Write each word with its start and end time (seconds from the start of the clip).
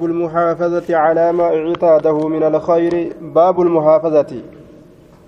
باب 0.00 0.10
المحافظة 0.10 0.96
على 0.96 1.32
ما 1.32 1.44
اعتاده 1.44 2.28
من 2.28 2.42
الخير. 2.42 3.12
باب 3.20 3.60
المحافظة. 3.60 4.42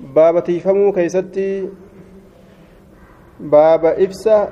باب 0.00 0.44
تيفمو 0.44 0.92
كيستي. 0.92 1.68
باب 3.40 3.84
إفسا 3.84 4.48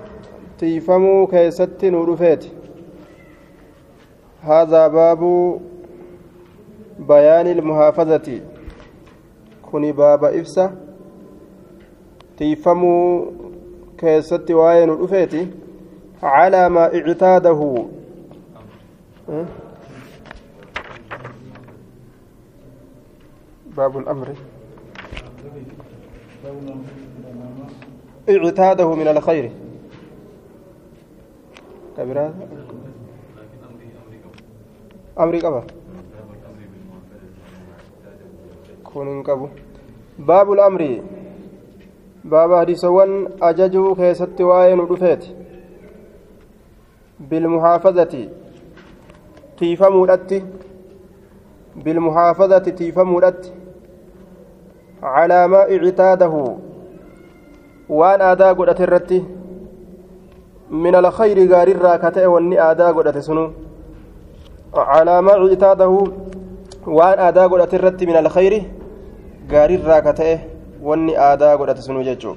تيفمو 0.59 1.27
كيستي 1.27 1.91
نورفيت. 1.91 2.45
هذا 4.43 4.88
باب 4.88 5.21
بيان 6.99 7.47
المحافظة. 7.47 8.41
كوني 9.71 9.93
باب 9.93 10.25
إفسا 10.25 10.77
تيفمو 12.37 13.27
كيستي 13.99 14.55
واين 14.55 14.89
نورفيتي 14.89 15.49
على 16.23 16.69
ما 16.69 16.84
اعتاده. 16.95 17.87
باب 23.77 23.98
الأمر. 23.98 24.29
اعتاده 28.28 28.95
من 28.95 29.09
الخير. 29.09 29.52
كبيرات 31.97 32.34
أمري 35.19 35.38
قبا 35.41 35.62
كون 38.84 39.23
قبو 39.23 39.48
باب 40.19 40.52
الأمر. 40.52 41.02
باب 42.25 42.55
حديثوان 42.55 43.28
أججو 43.42 43.95
كيست 43.95 44.41
وآين 44.41 44.80
ودفيت 44.80 45.25
بالمحافظة 47.20 48.28
تيفمودت 49.59 50.45
بالمحافظة 51.77 52.59
تيفمودت 52.59 53.55
على 55.03 55.48
ما 55.48 55.61
اعتاده. 55.70 56.56
وان 57.89 58.20
آدا 58.20 58.53
قدت 58.53 58.81
الرتي 58.81 59.25
من 60.70 60.95
الخير 60.95 61.53
غار 61.53 61.69
الراكتة 61.69 62.27
واني 62.27 62.70
آدا 62.70 62.89
قدت 62.93 63.19
سنو. 63.19 63.51
على 64.75 65.23
ما 65.23 65.33
اعتاده 65.33 66.05
وان 66.87 67.19
آدا 67.19 67.47
قدت 67.47 67.75
الرتي 67.75 68.06
من 68.06 68.17
الخير 68.17 68.62
غار 69.53 69.71
الراكتة 69.71 70.39
واني 70.83 71.19
آدا 71.33 71.56
قدت 71.56 71.78
سنو 71.78 72.03
ججو 72.03 72.34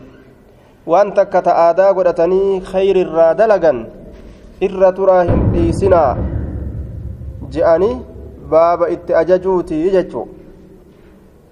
takka 0.86 1.42
ta 1.42 1.52
aadaa 1.56 1.94
godhatanii 1.94 2.60
khayri 2.60 3.02
irraa 3.06 3.34
dalagan 3.34 3.86
irra 4.62 4.92
turaa 4.92 5.24
hin 5.24 5.54
dhiisinaa 5.54 6.18
je'anii 7.56 8.02
baaba 8.50 8.90
itti 8.90 9.14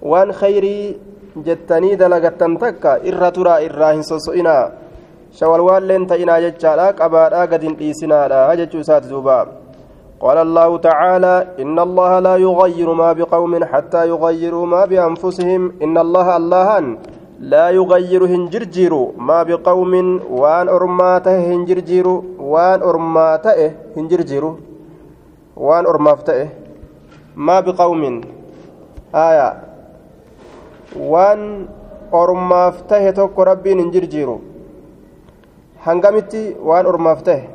waan 0.02 0.32
khayrii 0.32 0.98
jettanii 1.46 1.96
dalagattan 1.96 2.58
takka 2.58 2.98
irra 3.10 3.30
turaa 3.32 3.58
irraa 3.66 3.92
hin 3.96 4.04
soso'inaa 4.04 4.70
shawalwaalleen 5.40 6.06
ta'inaa 6.06 6.40
jechaadha 6.44 6.92
qabaadhaa 7.00 7.46
gad 7.52 7.62
hin 7.68 7.76
dhiisinaadha 7.80 8.46
jechuu 8.62 8.86
isaati 8.86 9.08
duuba 9.16 9.40
قال 10.22 10.38
الله 10.38 10.78
تعالى 10.78 11.34
إن 11.62 11.78
الله 11.78 12.18
لا 12.18 12.36
يغير 12.36 12.88
ما 12.94 13.10
بقوم 13.12 13.64
حتى 13.64 14.08
يغيروا 14.08 14.66
ما 14.66 14.82
بأنفسهم 14.84 15.62
إن 15.82 15.98
الله 15.98 16.36
اللهان 16.36 16.86
لا 17.42 17.70
يغير 17.70 18.22
هنجرجير 18.26 18.94
ما 19.18 19.42
بقوم 19.42 19.92
وان 20.30 20.66
أرماته 20.68 21.38
هنجرجير 21.52 22.06
وان 22.38 22.78
أرماته 22.82 23.72
هنجرجير 23.96 24.44
وان 25.56 25.84
أرمافته 25.86 26.48
ما 27.36 27.60
بقوم 27.60 28.20
آية 29.14 29.71
waan 30.96 31.68
ormaaf 32.12 32.82
tahe 32.88 33.12
tokko 33.12 33.44
rabbiin 33.44 33.78
hin 33.78 33.92
jirjiiru 33.92 34.40
hangamitti 35.86 36.42
waan 36.70 36.86
ormaaf 36.86 37.22
tahe 37.22 37.48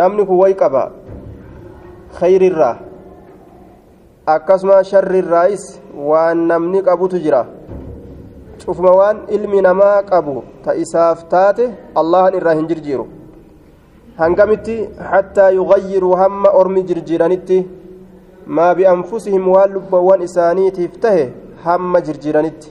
namni 0.00 0.26
kun 0.26 0.38
way 0.42 0.54
qaba 0.62 0.82
khayrirraa 2.18 2.76
akkasuma 4.34 4.82
sharrirraayis 4.90 5.64
waan 6.10 6.46
namni 6.52 6.82
qabutu 6.82 7.18
jira 7.26 7.46
cufuma 8.64 8.92
waan 9.00 9.24
ilmi 9.38 9.62
namaa 9.68 10.02
qabu 10.02 10.42
ta 10.64 10.74
isaaf 10.84 11.24
taate 11.32 11.70
allahan 12.02 12.34
irraa 12.40 12.54
hin 12.60 12.68
jirjiiru 12.72 13.06
hangamitti 14.18 14.76
hattaa 15.10 15.50
yugayyiruu 15.58 16.14
hamma 16.22 16.50
ormi 16.60 16.82
jirjiiranitti 16.90 17.58
maa 18.58 18.74
bianfusihim 18.74 19.48
waan 19.54 19.72
lubbawwan 19.72 20.22
isaaniitiif 20.28 21.00
tahe 21.00 21.26
hamma 21.66 22.00
jirjiiranitti 22.06 22.68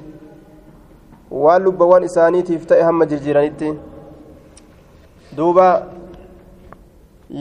waan 1.44 1.62
lubbawwan 1.68 2.04
isaaniitiif 2.10 2.66
ta'e 2.70 2.82
hamma 2.88 3.06
jirjiiranitti 3.12 3.70
duuba 5.38 5.68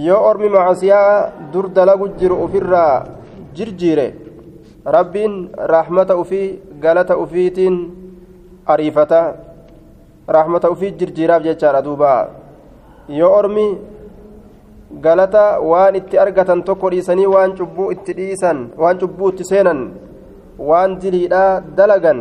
yoo 0.06 0.20
ormi 0.30 0.48
macasiyaa 0.56 1.32
dur 1.52 1.66
dalagu 1.76 2.08
jiru 2.20 2.36
ufirraa 2.44 3.04
jirjiire 3.56 4.06
rabbiin 4.96 5.34
raaxmata 5.72 6.16
ufii 6.22 6.46
galata 6.84 7.16
ufiitiin 7.24 7.76
ariifata 8.72 9.20
raaxmata 10.36 10.70
ufii 10.74 10.90
jirjiiraaf 11.00 11.42
jechaadha 11.48 11.82
duuba 11.86 12.12
yoo 13.18 13.32
ormi 13.40 13.66
galata 15.06 15.44
waan 15.70 15.94
itti 16.00 16.18
argatan 16.24 16.62
tokko 16.68 16.90
dhiisanii 16.92 17.26
waan 17.34 17.52
cubbuu 17.58 17.90
itti 17.94 18.12
dhiisan 18.18 18.58
waan 18.82 18.98
cubbuu 19.02 19.28
itti 19.32 19.44
seenan 19.50 19.80
waan 20.58 20.98
diliidhaa 21.00 21.60
dalagan. 21.76 22.20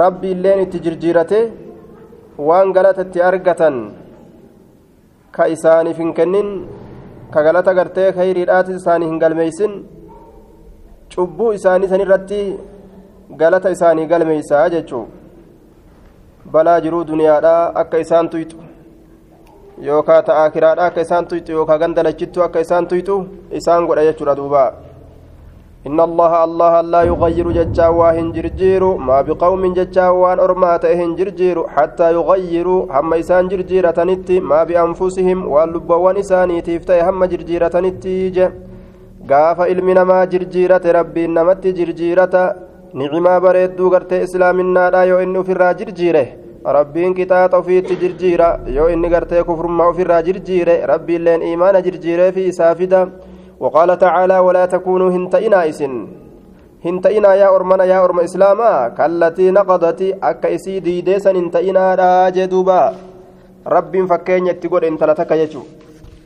Rabbi 0.00 0.28
illeen 0.34 0.60
itti 0.64 0.78
jirjiirate 0.84 1.40
waan 2.48 2.72
galata 2.72 3.02
itti 3.02 3.22
argatan. 3.28 3.76
Ka 5.32 5.44
isaaniif 5.54 5.98
hin 5.98 6.12
kennin 6.18 6.48
ka 7.32 7.42
galata 7.42 7.74
gartee 7.74 8.12
khayriidhaati 8.12 8.72
isaanii 8.80 9.08
hin 9.10 9.18
galmeeysin 9.22 9.72
cubbuu 11.14 11.52
isaanii 11.58 11.88
san 11.92 12.00
irratti 12.04 12.40
galata 13.42 13.70
isaanii 13.76 14.06
galmeeysaa 14.12 14.68
jechuu. 14.74 15.06
Balaa 16.52 16.80
jiruu 16.84 17.04
duniyaadhaa 17.08 17.72
akka 17.80 17.98
isaan 18.04 18.28
tuyxu 18.32 18.58
yookaa 19.86 20.22
ta 20.22 20.32
akiraadhaa 20.44 20.86
akka 20.90 21.00
isaan 21.06 21.26
tuyxu 21.30 21.52
yookaa 21.52 21.78
gandalachittu 21.82 22.42
akka 22.46 22.60
isaan 22.66 22.86
tuyxu 22.90 23.16
isaan 23.58 23.86
godha 23.88 24.04
jechuudha 24.08 24.34
duubaa 24.40 24.68
إن 25.88 25.98
الله 26.08 26.32
الله 26.44 26.72
لا 26.92 27.02
يغير 27.10 27.46
ججا 27.58 27.86
واهن 27.98 28.28
جرجير 28.36 28.82
ما 29.08 29.18
بقوم 29.26 29.62
ججا 29.78 30.06
وان 30.20 30.38
أرمات 30.46 30.84
إهن 30.92 31.10
جرجير 31.18 31.56
حتى 31.74 32.06
يغيروا 32.16 32.80
هم 32.94 33.10
إسان 33.20 33.44
جرجيرة 33.52 33.98
نتي 34.08 34.36
ما 34.50 34.60
بأنفسهم 34.68 35.38
واللب 35.52 35.90
وان 36.04 36.16
إساني 36.22 36.60
تفتي 36.66 37.00
هم 37.06 37.20
جرجيرة 37.32 37.74
نتي 37.84 38.16
قاف 39.30 39.58
إلمنا 39.72 40.02
ما 40.10 40.18
جرجيرة 40.32 40.84
ربي 40.98 41.24
نمت 41.36 41.64
جرجيرة 41.78 42.34
نعما 42.98 43.34
بريدو 43.44 43.86
قرت 43.92 44.12
إسلامنا 44.26 44.84
لا 44.94 45.02
إنه 45.22 45.42
في 45.46 45.52
الراجر 45.52 45.90
جيره 46.00 46.26
rabbiin 46.76 47.14
qixaaxa 47.16 47.58
ofiitti 47.58 47.94
jirjiira 48.00 48.48
yoo 48.76 48.88
inni 48.94 49.08
gartee 49.08 49.42
kufrummaa 49.48 49.86
ofirraa 49.92 50.22
jirjiire 50.26 50.74
rabbiin 50.90 51.24
leen 51.24 51.42
imaana 51.52 51.80
jirjiiree 51.86 52.32
fi 52.36 52.42
isaa 52.50 52.74
fida 52.80 53.00
وقال 53.60 53.98
تعالى 53.98 54.38
ولا 54.38 54.64
تكونوا 54.66 55.10
هنتئنا 55.10 55.68
إسن. 55.68 56.06
هنتئنا 56.84 57.34
يا 57.34 57.48
أرمنا 57.56 57.84
يا 57.84 58.04
أرم 58.04 58.20
إسلاما. 58.20 58.88
كالتي 58.88 59.50
نقضت 59.50 60.00
أكا 60.22 60.54
إسي 60.54 60.80
ديديسا 60.80 61.30
هنتئنا 61.30 61.94
راجدوبا 61.94 62.82
رب 63.66 63.94
فكين 64.10 64.46
يتقول 64.46 64.84
انت 64.84 65.04
لتك 65.04 65.30
يجو. 65.30 65.62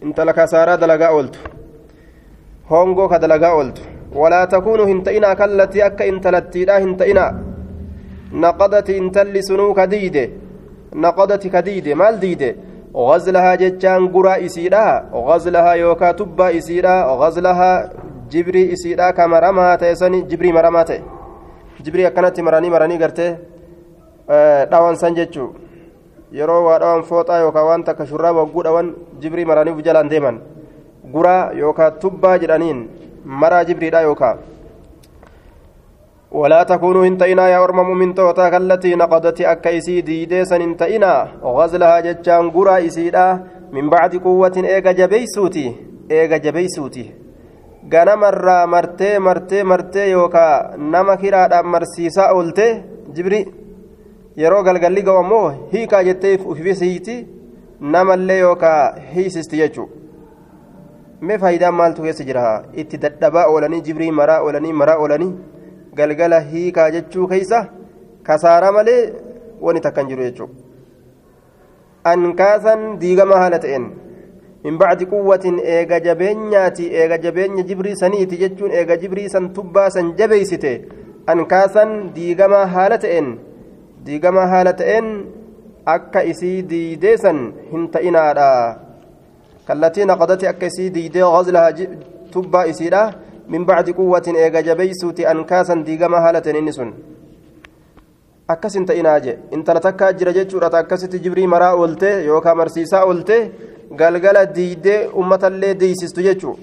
انت 0.02 0.20
لك 0.20 0.44
سارا 0.44 0.74
دلقا 0.74 1.06
أولت 1.06 1.36
هونغو 2.70 3.08
كدلقا 3.08 3.46
أولت 3.46 3.78
ولا 4.14 4.44
تكونوا 4.44 4.86
هنتئنا 4.86 5.34
كالتي 5.34 5.86
أكا 5.86 6.08
انت 6.08 6.26
لتيدا 6.26 6.78
هنتئنا. 6.78 7.26
نقضت 8.32 8.90
انت 8.90 9.16
اللي 9.18 9.42
سنوك 9.42 9.80
ديدي. 9.80 10.30
نقضت 10.94 11.46
كديدي. 11.46 11.94
مال 11.94 12.20
ديدي. 12.20 12.50
غزلها 12.94 13.54
جتان 13.54 14.08
قرى 14.14 14.46
إسيرا 14.46 14.86
غزلها 15.28 15.72
يوكا 15.82 16.12
تبا 16.18 16.46
إسيرا 16.58 16.94
غزلها 17.20 17.72
جبري 18.30 18.72
إسيرا 18.72 19.10
كمرما 19.10 19.74
تيسني 19.82 20.20
جبري 20.30 20.52
مرما 20.52 20.82
تي 20.82 20.98
جبري 21.84 22.06
أكنت 22.06 22.40
مراني 22.40 22.68
مراني 22.70 22.96
قرتي 23.02 23.28
dhawan 24.70 24.96
san 24.96 25.12
jechuu 25.18 25.52
yeroo 26.32 26.64
waa 26.66 26.78
dhawan 26.78 27.02
fooxaa 27.08 27.38
yookaan 27.44 27.66
waan 27.68 27.82
takka 27.84 28.06
shurraa 28.06 28.32
wagguu 28.32 28.62
dhawan 28.66 28.86
jibrii 29.20 29.44
maraniif 29.44 29.82
jalaan 29.86 30.08
deeman 30.08 30.36
guraa 31.14 31.52
yookaan 31.52 31.92
tubbaa 32.02 32.38
jedhaniin 32.42 32.78
maraa 33.42 33.64
jibriidha 33.68 34.00
yookaan 34.08 34.38
ولا 36.34 36.62
تكونوا 36.62 37.06
انتئنا 37.06 37.48
يا 37.48 37.64
أرم 37.64 37.98
من 37.98 38.14
توتا 38.14 38.56
التي 38.56 38.94
نقضت 38.94 39.40
أكيسي 39.40 40.00
ديديسا 40.00 40.56
انتئنا 40.56 41.12
غزلها 41.56 42.00
ججان 42.06 42.50
قرى 42.50 42.86
إسيدا 42.86 43.26
من 43.72 43.90
بعد 43.90 44.12
قوة 44.16 44.56
إيغا 44.56 44.92
جبيسوتي 44.92 45.66
إيغا 46.10 46.36
جبيسوتي 46.36 47.06
ganamarraa 47.92 48.66
martee 48.66 49.18
martee 49.18 49.62
martee 49.70 50.10
yookaa 50.10 50.52
nama 50.92 51.16
kiraadhaan 51.22 51.66
marsiisaa 51.72 52.28
oolte 52.36 52.66
jibri 53.16 53.40
yeroo 54.42 54.62
galgalli 54.68 55.02
ga'u 55.08 55.18
ammoo 55.22 55.48
hiikaa 55.72 56.00
jettee 56.06 56.32
ufifisiiti 56.52 57.16
namallee 57.96 58.38
yookaa 58.38 58.80
hiisisti 59.16 59.60
jechuudha 59.62 59.92
mee 61.20 61.38
faayidaan 61.42 61.76
maaltu 61.80 62.06
keessa 62.06 62.28
jira 62.30 62.46
itti 62.82 63.02
dadhabaa 63.02 63.44
oolanii 63.52 63.82
jibrii 63.88 64.10
maraa 64.20 64.40
oolanii 64.46 64.72
maraa 64.80 64.96
oolanii 65.02 65.32
galgala 65.98 66.40
hiikaa 66.52 66.90
jechuu 66.96 67.26
keessa 67.32 67.60
kasaaraa 68.28 68.72
malee 68.78 69.02
wani 69.66 69.84
takkan 69.88 70.08
jiru 70.12 70.22
jechuudha 70.28 70.54
ankaasan 72.12 72.88
diigama 73.04 73.36
haala 73.42 73.58
ta'een. 73.66 73.86
min 74.64 74.78
bacdi 74.80 75.06
quwwatin 75.12 75.56
eega 75.76 75.96
jabeenyaati 76.04 76.84
eega 77.00 77.16
jabeenya 77.24 77.62
jibrii 77.70 77.96
saniiti 78.02 78.38
jechuun 78.42 78.76
eega 78.80 78.96
jibrii 79.02 79.28
san 79.34 79.48
tubbaa 79.56 79.88
san 79.96 80.12
jabeeysite 80.20 80.70
ankaasan 81.32 81.92
diigama 82.14 82.60
haala 82.74 82.98
ta'een 83.02 83.28
diigama 84.06 84.46
haala 84.52 84.72
ta'een 84.78 85.10
akka 85.96 86.22
isii 86.32 86.56
diidee 86.70 87.16
san 87.24 87.42
hin 87.72 87.84
ta'inaadha 87.96 88.48
kallatii 89.68 90.08
naqadati 90.10 90.50
akka 90.52 90.72
isii 90.72 90.88
diidee 90.96 91.28
gazlaha 91.36 91.88
tubbaa 92.36 92.64
isiidha 92.72 93.04
min 93.48 93.64
bacdi 93.66 93.92
quwwatin 93.94 94.36
eega 94.36 94.62
jabeeysuuti 94.62 95.26
ankaasan 95.26 95.84
diigama 95.86 96.20
haala 96.20 96.40
ta'een 96.40 96.56
inni 96.56 96.72
sun. 96.72 96.92
Akkas 98.48 98.74
hin 98.74 98.86
ta'inaa 98.86 99.18
je 99.20 99.38
intala 99.56 99.80
takkaa 99.80 100.12
jira 100.12 100.32
jechuudha 100.32 100.68
akkasitti 100.78 101.18
jibrii 101.24 101.46
maraa 101.46 101.74
oolte 101.74 102.10
yookaan 102.26 102.56
marsiisaa 102.56 103.04
oolte 103.04 103.36
galgala 103.96 104.44
diidee 104.54 104.98
uummatallee 105.08 105.74
deeysistu 105.80 106.20
jechuun 106.26 106.58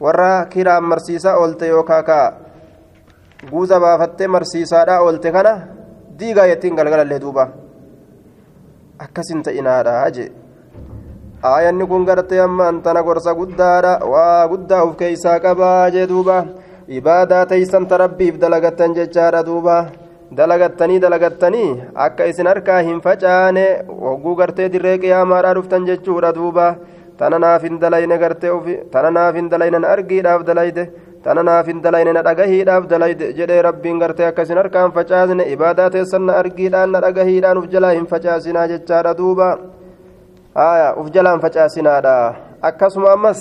warra 0.00 0.46
kiraan 0.50 0.84
marsiisaa 0.84 1.36
oolte 1.36 1.68
yookaan 1.68 2.04
ka 2.04 2.18
guuza 3.50 3.80
baafattee 3.80 4.28
marsiisaadhaa 4.34 5.00
oolte 5.00 5.32
kana 5.32 5.52
diigaa 6.18 6.46
jettiin 6.46 6.74
galgalallee 6.74 7.20
duuba. 7.20 7.48
Akkasin 8.98 9.42
ta'inaadha 9.42 10.10
jee 10.10 10.32
aayanni 11.42 11.86
kun 11.86 12.04
gartee 12.04 12.40
ammaan 12.40 12.82
tana 12.82 13.02
gorsa 13.02 13.34
guddaadha 13.34 13.92
waa 14.12 14.48
guddaa 14.48 14.82
of 14.82 14.96
keeysaa 14.96 15.38
qabaa 15.46 15.90
jee 15.94 16.08
duuba 16.08 16.36
ibaadaa 16.88 17.46
teeysan 17.46 17.86
tarabbiif 17.86 18.40
dalagattan 18.40 18.94
jechaadha 18.94 19.46
duuba. 19.46 19.78
dalagattanii 20.36 21.00
dalagattanii 21.02 21.68
akka 22.04 22.24
isin 22.30 22.46
harkaa 22.50 22.80
hin 22.88 23.00
facaane 23.04 23.62
hogguu 24.00 24.34
gartee 24.40 24.66
dirree 24.72 24.98
qiyaamaadhaa 25.04 25.54
dhuftan 25.58 25.86
jechuudha 25.88 26.32
duuba 26.38 26.66
tana 27.18 27.38
naaf 27.44 27.62
hin 27.62 27.78
dalayne 27.84 28.18
gartee 28.22 28.50
ufi 28.56 28.74
tana 28.92 29.10
naaf 29.10 29.38
hin 29.40 29.48
dalayne 29.54 29.78
na 29.84 29.88
argiidhaaf 29.94 30.44
dalayde 30.50 30.84
tana 31.24 31.42
naaf 31.48 31.70
hin 31.72 31.80
dalayne 31.86 32.12
na 32.16 32.22
dhagahiidhaaf 32.28 32.90
dalayde 32.90 33.32
jedhee 33.38 33.62
rabbiin 33.68 34.02
gartee 34.04 34.26
akka 34.26 34.46
isin 34.48 34.60
harkaa 34.62 34.84
hin 34.86 34.94
facaasne 34.98 35.48
ibaadaa 35.54 35.90
teessan 35.96 36.28
na 36.28 36.36
argiidhaan 36.42 36.92
na 36.96 37.00
dhagahiidhaan 37.06 37.62
uf 37.62 37.72
jalaa 37.76 37.96
hin 37.98 38.06
facaasinaa 38.12 38.68
jechaadha 38.74 39.18
duuba 39.22 39.48
haya 40.58 40.88
uf 41.00 41.10
jalaa 41.14 41.32
hin 41.36 41.42
facaasinaadha 41.46 42.14
akkasuma 42.68 43.10
ammas 43.16 43.40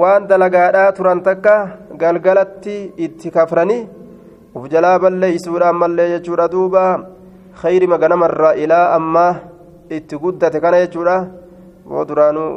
waan 0.00 0.26
dalagaadhaa 0.30 0.92
turan 0.98 1.22
takka 1.26 1.54
galgalatti 2.02 2.76
itti 3.06 3.30
kafranii 3.36 3.82
uf 4.58 4.64
jalaa 4.72 4.98
balleeysuudhaan 5.04 5.76
mallee 5.82 6.08
jechuudha 6.14 6.48
duuba 6.54 6.84
khayri 7.62 7.86
maganamarraa 7.92 8.54
ilaa 8.64 8.86
ammaa 8.98 9.32
itti 9.98 10.18
guddate 10.22 10.60
kana 10.64 10.80
jechuudha 10.84 11.16
boo 11.88 12.04
duraanuu 12.08 12.50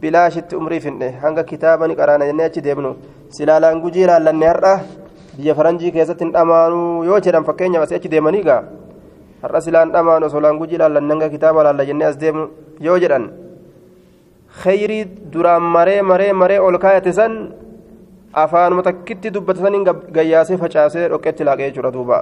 bilaashitti 0.00 0.56
umrii 0.60 0.80
finne 0.86 1.08
hanga 1.22 1.42
kitaaba 1.50 1.88
ni 1.88 1.96
qaraana 2.00 2.26
jennee 2.30 2.46
achi 2.50 2.60
deemnu 2.66 2.90
silaalaan 3.36 3.80
gujii 3.84 4.04
ilaallanne 4.06 4.46
har'a 4.52 4.74
biyya 5.36 5.54
faranjii 5.58 5.92
keessatti 5.96 6.24
hin 6.24 6.32
dhamaanuu 6.36 7.04
yoo 7.08 7.20
jedhan 7.26 7.44
fakkeenyaaf 7.48 7.84
asii 7.86 7.98
achi 8.00 8.08
deemanii 8.14 8.42
gaa 8.48 8.62
har'a 9.42 9.60
silaan 9.66 9.92
dhamaan 9.96 10.24
osoo 10.28 10.40
laan 10.44 10.58
gujii 10.62 10.78
ilaallanne 10.80 11.12
hanga 11.14 11.28
kitaaba 11.34 11.62
ilaalla 11.64 11.84
jennee 11.90 12.08
as 12.10 12.18
deemnu 12.22 12.46
yoo 12.80 12.98
jedhan 12.98 13.26
khayrii 14.62 15.04
duraan 15.32 15.62
maree 15.74 16.02
maree 16.02 16.32
maree 16.32 16.58
ol 16.66 16.78
kaayate 16.84 17.12
san 17.12 17.34
afaanuma 18.42 18.82
takkitti 18.88 19.30
dubbatasaniin 19.34 19.84
gayyaasee 20.16 20.56
facaasee 20.62 21.08
dhoqqetti 21.12 21.44
laaqee 21.48 21.68
jechuudha 21.70 21.90
duuba 21.96 22.18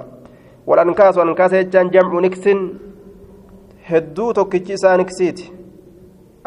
wal 0.67 0.79
ankaasu 0.85 1.21
ankaasa 1.21 1.63
jechaan 1.63 1.91
jamcu 1.95 2.21
niksin 2.27 2.61
hedduu 3.91 4.33
tokkichi 4.39 4.73
isaa 4.79 4.97
niksiiti 5.03 5.53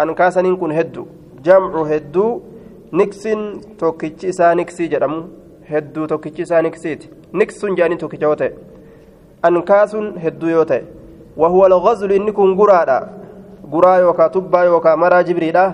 ankaasaniin 0.03 0.57
kun 0.61 0.71
hedduu 0.79 1.07
jamcu 1.47 1.85
hedduu 1.93 2.29
niksin 3.01 3.41
tokkichi 3.81 4.27
isaa 4.33 4.55
niksii 4.55 4.87
jedhamu 4.93 5.19
hedduu 5.71 6.07
tokkichi 6.13 6.41
isaa 6.47 6.61
niksiiti 6.67 7.09
niksun 7.41 7.75
jedhanii 7.77 7.97
tokkicha 8.03 8.25
yoo 8.25 8.35
ta'e 8.41 8.51
ankaasuun 9.49 10.07
hedduu 10.23 10.49
yoo 10.49 10.65
ta'e 10.71 10.83
wahuwa 11.43 11.65
alghazlu 11.67 12.13
inni 12.15 12.31
kun 12.39 12.55
guraadha 12.61 12.97
guraa 13.71 13.97
yookaa 14.05 14.29
tubbaa 14.29 14.63
yookaa 14.63 14.95
maraa 14.97 15.23
jibriidha. 15.23 15.65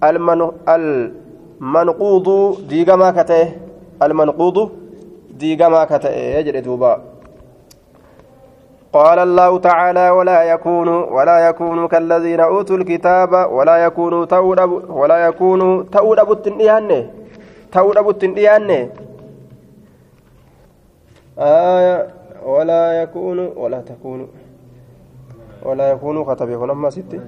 Almanu 0.00 0.52
al 0.66 0.84
منقوض 1.60 2.28
ديغما 2.68 3.10
كته 3.10 3.52
المنقوض 4.02 4.70
ديغما 5.30 5.84
كته 5.84 6.08
يجري 6.10 6.60
دوبا 6.60 7.02
قال 8.92 9.18
الله 9.18 9.58
تعالى 9.58 10.10
ولا 10.10 10.42
يكون 10.42 10.88
ولا 10.88 11.38
يكون 11.48 11.88
كالذين 11.88 12.40
اوتوا 12.40 12.76
الكتاب 12.76 13.32
ولا 13.52 13.76
يكونوا 13.76 14.24
تودب 14.24 14.90
ولا 14.90 15.26
يكونوا 15.26 15.82
تودب 15.92 16.32
التنديان 16.32 17.10
تودب 17.72 18.08
التنديان 18.08 18.88
آية 21.38 22.06
ولا 22.46 23.02
يكون 23.02 23.38
ولا 23.56 23.80
تكون 23.80 24.28
ولا 25.64 25.90
يكون 25.90 26.24
كتب 26.24 26.48
يكون 26.50 26.70
أما 26.70 26.90
ستي 26.90 27.20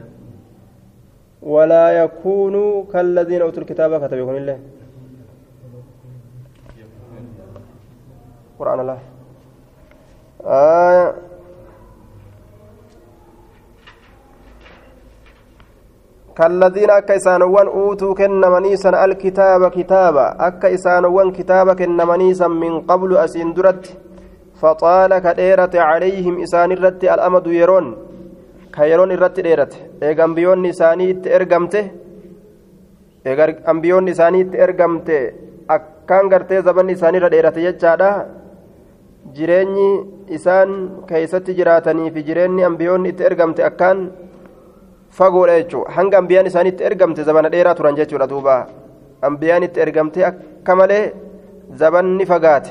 ولا 1.42 2.04
يكونوا 2.04 2.84
كالذين 2.92 3.42
أوتوا 3.42 3.62
الكتاب 3.62 4.06
كتب 4.06 4.18
يكون 4.18 4.36
الله 4.36 4.58
قرآن 8.58 8.80
الله. 8.80 8.98
آية. 10.44 11.14
كالذين 16.36 16.90
أكا 16.90 17.16
إسانوان 17.16 17.66
أوتوا 17.66 18.14
كنمنيسا 18.14 19.04
الكتاب 19.04 19.68
كتابا. 19.68 20.26
أكا 20.46 20.74
إسانوان 20.74 21.32
كتابا 21.32 21.74
كنمنيسا 21.74 22.48
من 22.48 22.80
قبل 22.80 23.16
أسين 23.16 23.52
درت. 23.52 23.98
فطال 24.60 25.18
كديرة 25.18 25.74
عليهم 25.74 26.42
إسان 26.42 26.72
الرت 26.72 27.04
الأمد 27.04 27.46
يرون. 27.46 28.05
ka 28.76 28.84
yeroon 28.84 29.10
irratti 29.10 29.42
dheerate. 29.42 29.76
Eega 30.02 30.24
ambiyoonni 30.28 30.68
isaanii 30.74 31.10
itti 31.14 31.28
ergamte 31.38 31.80
eega 33.24 33.46
ambiyoonni 33.72 34.10
isaanii 34.14 34.42
itti 34.44 34.58
ergamte 34.66 35.16
akkaan 35.76 36.28
gartee 36.32 36.60
zabanni 36.62 36.92
isaaniirra 36.98 37.30
dheerate 37.34 37.60
jechaadha. 37.66 38.10
Jireenyi 39.36 39.88
isaan 40.36 40.70
keessatti 41.08 41.54
jiraatanii 41.58 42.10
fi 42.14 42.22
jireenyi 42.28 42.64
ambiyoonni 42.70 43.08
itti 43.14 43.24
ergamte 43.30 43.64
akkaan 43.64 43.98
fagoodha 45.10 45.58
jechuudha. 45.60 45.92
Hanga 45.96 46.18
ambiyaan 46.18 46.46
isaanii 46.46 46.72
itti 46.74 46.84
ergamte 46.84 47.24
zabana 47.24 47.50
dheeraa 47.54 47.74
turan 47.74 47.96
jechuudha 47.96 48.28
duuba. 48.28 48.66
Ambiyaan 49.22 49.62
itti 49.62 49.80
ergamte 49.80 50.24
akka 50.30 50.76
malee 50.76 51.04
zabanni 51.80 52.26
fagaate. 52.26 52.70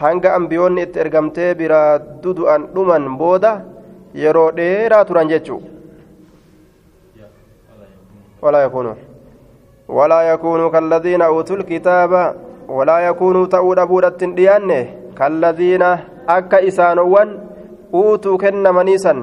Hanga 0.00 0.34
ambiyoonni 0.38 0.82
itti 0.86 0.98
ergamte 1.04 1.54
biraa 1.54 1.98
dudu'an 2.22 2.68
dhuman 2.74 3.16
booda. 3.18 3.73
yeroo 4.22 4.50
dheeraa 4.56 5.04
turan 5.04 5.28
jechuu 5.28 5.62
walaa 9.88 10.22
yakuunuu 10.22 10.70
kalladiina 10.70 11.30
uutuu 11.32 11.62
kitaaba. 11.70 12.34
Walaa 12.68 13.00
yakuunuu 13.00 13.46
ta'uu 13.46 13.74
dhabuudhatti 13.76 14.24
hin 14.24 14.36
dhiyaanne 14.36 14.78
kalladiina 15.14 15.88
akka 16.26 16.60
isaanowwan 16.68 17.32
uutuu 18.00 18.38
kennamanii 18.38 18.98
san 18.98 19.18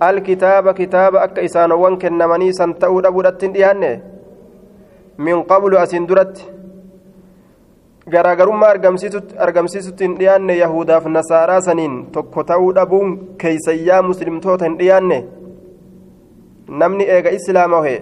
alkitaaba 0.00 0.74
kitaaba 0.74 1.22
akka 1.22 1.40
isaanowwan 1.48 1.98
kennamanii 2.04 2.52
san 2.52 2.74
ta'uu 2.74 3.02
dhabuudhatti 3.06 3.46
hin 3.46 3.54
dhiyaanne. 3.54 3.90
Min 5.18 5.44
qablu 5.52 5.78
asiin 5.78 6.08
duratti. 6.08 6.59
Garaagarummaa 8.12 8.70
argamsiisutti 9.46 10.04
hin 10.04 10.14
dhiyaanne 10.20 10.56
yahudaaf 10.58 11.06
nasaaraa 11.16 11.60
saniin 11.66 11.96
tokko 12.12 12.44
ta'uu 12.50 12.70
dhabuun 12.78 13.18
keeysayyaa 13.42 14.02
muslimtoota 14.10 14.64
hin 14.68 14.78
dhiyaanne 14.80 15.18
namni 16.82 17.08
eega 17.16 17.34
islaama 17.38 17.82
hee 17.86 17.98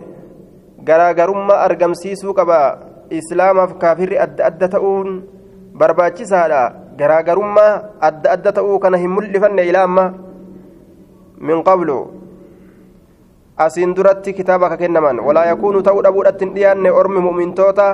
garaagarummaa 0.90 1.62
argamsiisuu 1.68 2.34
qaba 2.40 2.58
islaamaaf 3.20 3.74
kaafirri 3.84 4.20
adda 4.26 4.46
adda 4.50 4.68
ta'uun 4.76 5.08
barbaachisaadha 5.82 6.62
garaagarummaa 7.00 7.72
adda 8.10 8.36
adda 8.36 8.52
ta'uu 8.60 8.78
kana 8.84 9.02
hin 9.04 9.10
mul'ifanne 9.16 9.66
ilaa 9.70 9.86
amma 9.88 10.06
min 11.50 11.64
qablu 11.70 11.98
asiin 13.66 13.96
duratti 13.96 14.36
kitaaba 14.38 14.70
ka 14.72 14.76
kennaman 14.84 15.20
walaa 15.30 15.48
yakuunu 15.50 15.82
ta'uu 15.88 16.04
dhabuudhatti 16.06 16.44
hin 16.44 16.54
dhiyaanne 16.56 16.90
ormi 17.00 17.20
mu'mintoota 17.26 17.88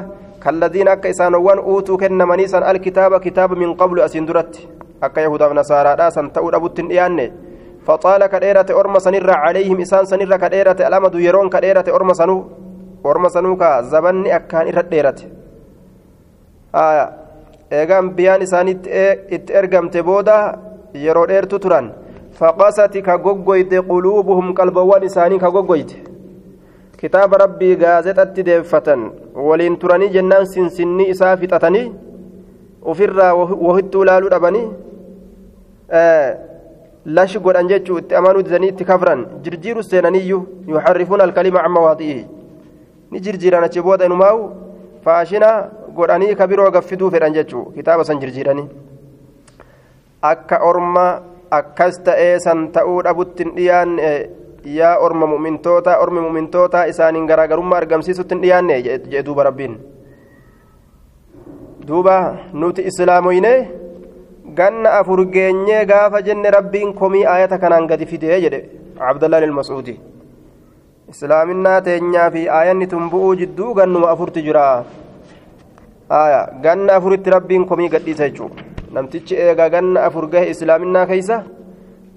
كالذين 0.44 0.88
أكا 0.88 1.10
إسانوان 1.10 1.58
أوتوا 1.58 1.96
كن 1.96 2.18
منيسا 2.18 2.70
الكتاب 2.70 3.20
كتاب 3.20 3.50
من 3.52 3.74
قبل 3.74 4.00
أسين 4.00 4.26
درت. 4.26 4.68
أكا 5.02 5.20
يهودا 5.20 5.46
ونصارى 5.46 5.94
راسا 5.94 6.30
تؤول 6.34 6.54
أبو 6.54 6.66
التنيان 6.66 7.18
فطال 7.86 8.26
كديرة 8.26 8.66
أرم 8.80 8.98
سنرة 8.98 9.32
عليهم 9.32 9.80
إسان 9.80 10.04
سنرة 10.04 10.36
كديرة 10.36 10.78
الأمد 10.88 11.14
يرون 11.14 11.48
كديرة 11.48 11.84
أرم 11.88 12.12
سنو. 12.12 12.36
أرم 13.06 13.28
سنو 13.28 13.56
كزبن 13.56 14.26
أكان 14.26 14.66
إرد 14.68 14.94
آية. 16.74 17.06
isaanitti 17.74 18.90
itti 19.30 19.52
ergamte 19.52 20.02
booda 20.02 20.58
yeroo 20.94 21.26
dheertu 21.26 21.58
turan 21.58 21.92
faqasati 22.38 23.02
ka 23.02 23.18
goggoyte 23.18 23.82
quluubuhum 23.82 24.54
qalbawwan 24.54 25.02
isaanii 25.02 25.38
ka 25.38 25.50
goggoyte 25.50 26.13
kitaaba 27.04 27.36
rabbii 27.44 27.76
gaazexatti 27.84 28.42
deeffatan 28.48 29.00
waliin 29.48 29.76
turanii 29.80 30.08
jennaan 30.16 30.46
sinsinnii 30.52 31.08
isaa 31.14 31.36
fixatanii 31.40 31.86
ofirraa 32.92 33.32
wahittuu 33.36 34.04
laaluu 34.08 34.30
dhabanii 34.34 34.66
lashi 37.16 37.38
godhan 37.46 37.68
jechuu 37.72 37.98
itti 38.02 38.16
amanuu 38.20 38.42
didanii 38.46 38.70
itti 38.72 38.84
kafran 38.90 39.24
jirjiiru 39.46 39.82
seenaniyyuu 39.88 40.42
yuxarrifuuna 40.68 41.24
alkalima 41.24 41.62
can 41.64 41.74
mawaadi'ihi 41.76 42.24
ni 43.10 43.20
jirjiiran 43.26 43.64
achi 43.68 43.82
booda 43.88 44.08
inumaa'u 44.10 44.46
faashina 45.04 45.50
godhanii 45.98 46.34
ka 46.38 46.46
biroo 46.52 46.70
gaffiduu 46.76 47.10
fedhan 47.16 47.36
jechuu 47.36 47.64
kitaaba 47.74 48.04
san 48.10 48.20
jirjiiranii 48.22 48.68
akka 50.30 50.62
orma 50.70 51.04
akkas 51.58 52.00
ta'ee 52.08 52.38
san 52.46 52.64
ta'uu 52.78 52.96
dhabutti 53.08 53.44
hin 53.44 53.54
dhiyaanne 53.58 54.08
yaa 54.64 54.96
orma 54.98 55.26
mu'mintoota 55.26 55.98
ormi 56.00 56.20
mu'mintoota 56.20 56.84
isaaniin 56.92 57.26
garaagarummaa 57.26 57.78
argamsiisutti 57.82 58.34
hin 58.34 58.42
dhiyaanne 58.42 58.80
jee 58.82 59.22
duuba 59.26 59.44
rabbiin. 59.44 59.76
Duuba 61.88 62.16
nuti 62.52 62.82
islaamoyne 62.90 63.52
ganna 64.56 64.90
afur 64.98 65.24
geenyee 65.36 65.84
gaafa 65.86 66.22
jenne 66.22 66.50
rabbiin 66.50 66.94
komii 66.94 67.26
ayata 67.26 67.58
kanaan 67.58 67.86
gadi 67.86 68.06
fidee 68.06 68.40
jedhe 68.40 68.60
abdallaan 69.10 69.44
ilmas'uudi 69.48 69.94
islaaminaa 71.12 71.80
teenyaa 71.80 72.30
fi 72.30 72.48
aayanni 72.58 72.86
tun 72.86 73.10
bu'uu 73.10 73.34
jidduu 73.40 73.74
gannuma 73.74 74.10
afurti 74.10 74.42
jira. 74.42 74.84
Aya 76.08 76.48
ganna 76.62 76.94
afuritti 76.96 77.30
rabbiin 77.30 77.66
komii 77.66 77.88
gadhiisa 77.88 78.28
jechuudha 78.28 78.62
namtichi 78.92 79.36
eegaa 79.44 79.68
ganna 79.74 80.04
afur 80.08 80.26
gahe 80.32 80.50
islaaminaa 80.54 81.06
keeysa 81.06 81.42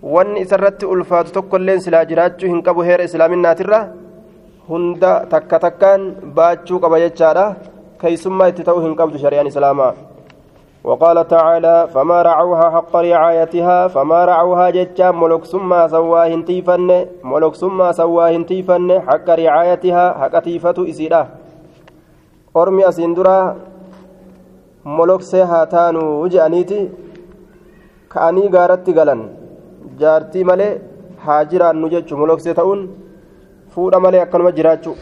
wanni 0.01 0.41
isarratti 0.45 0.85
ulfaatu 0.85 1.31
tokkolleen 1.31 1.81
silaa 1.81 2.05
jiraachuu 2.09 2.49
hin 2.49 2.61
qabu 2.63 2.81
heera 2.89 3.07
islaaminaatirra 3.09 3.79
hunda 4.69 5.13
takka 5.31 5.59
takkaan 5.59 6.03
baachuu 6.35 6.79
qaba 6.83 6.99
jechaadha 7.03 7.45
keeysummaa 8.03 8.51
itti 8.51 8.67
ta'uu 8.67 8.83
hin 8.85 8.95
qabdu 8.99 9.17
shari'aan 9.23 9.49
islaamaa 9.53 9.93
وقال 10.87 11.27
تعالى 11.27 11.87
فما 11.93 12.21
رعوها 12.21 12.69
حق 12.69 12.95
رعايتها 12.95 13.87
فما 13.87 14.19
رعوها 14.25 14.69
جتشا 14.69 15.11
ملك 15.11 15.43
ثم 15.45 15.87
سواهن 15.87 16.45
تيفن 16.45 16.89
ملك 17.23 17.53
ثم 17.55 17.91
سواهن 17.91 18.45
تيفن 18.45 19.01
حق 19.07 19.27
رعايتها 19.29 20.05
حق 20.19 20.39
تيفة 20.39 20.77
إسيرا 20.89 21.21
أرمي 22.55 22.87
أسندرا 22.87 23.55
ملك 24.85 25.21
سيها 25.21 25.65
تانو 25.65 26.23
وجأنيتي 26.23 26.79
كأني 28.11 28.43
غارت 28.47 28.87
غلن 28.97 29.21
jaartii 30.01 30.43
malee 30.49 30.71
haa 31.25 31.43
jiraannu 31.51 31.89
jechuun 31.93 32.19
moloksee 32.21 32.53
ta'uun 32.59 32.81
fuudha 33.75 33.99
malee 33.99 34.21
akkanuma 34.25 34.51
jiraachuu 34.59 34.95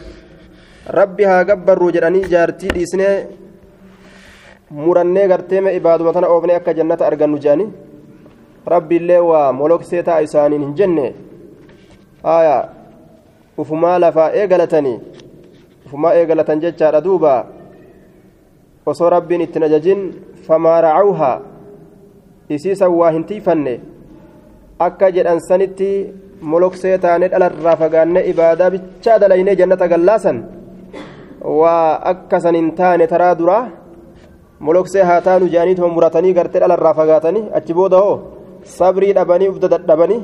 rabbi 0.98 1.24
haa 1.30 1.44
gabbarruu 1.50 1.90
jedhanii 1.96 2.24
jaartii 2.34 2.70
dhiisnee 2.76 3.16
murannee 4.70 5.26
garteeme 5.28 5.74
ibaaduma 5.78 6.12
tana 6.12 6.28
oofnee 6.34 6.56
akka 6.60 6.74
jannata 6.78 7.06
argannu 7.06 7.38
jedhanii 7.44 7.68
rabbi 8.74 8.96
illee 9.00 9.20
waa 9.30 9.52
moloksee 9.52 10.02
ta'a 10.02 10.20
isaaniin 10.26 10.62
hin 10.62 10.74
jenne. 10.78 11.14
Haaya 12.22 12.68
ufumaa 13.58 13.98
lafaa 14.00 14.30
eegalatanii 14.40 14.96
ufumaa 15.86 16.14
eegalatan 16.14 16.60
jechaadha 16.60 17.00
duuba. 17.04 17.34
Osoo 18.86 19.10
rabbiin 19.10 19.40
ittiin 19.40 19.64
ajajin 19.68 20.02
famaa 20.46 20.80
racawhaa 20.80 21.40
isiisan 22.48 22.90
waa 22.98 23.10
hin 23.10 23.24
tiifanne 23.24 23.80
akka 24.78 25.10
jedhan 25.16 25.40
sanitti 25.48 25.90
moloksee 26.52 26.98
taane 27.04 27.26
dhalarraa 27.32 27.76
fagaanne 27.82 28.20
ibaadaa 28.32 28.70
bichaa 28.74 29.18
dalaynee 29.20 29.56
jannata 29.60 29.88
gallaasan 29.92 30.38
waa 31.60 32.00
akka 32.12 32.40
san 32.44 32.54
hin 32.58 32.68
taane 32.80 33.06
taraa 33.12 33.34
duraa 33.38 33.64
moloksee 34.68 35.02
haa 35.10 35.20
taanu 35.28 35.48
jaaniituma 35.54 35.88
muratanii 35.96 36.34
gartee 36.38 36.60
dhalarraa 36.64 36.94
fagaatanii 37.00 37.44
achi 37.58 37.74
booda 37.78 38.02
hoo 38.04 38.16
sabrii 38.78 39.12
dhabanii 39.18 39.48
ufda 39.54 39.72
dadhabanii 39.74 40.20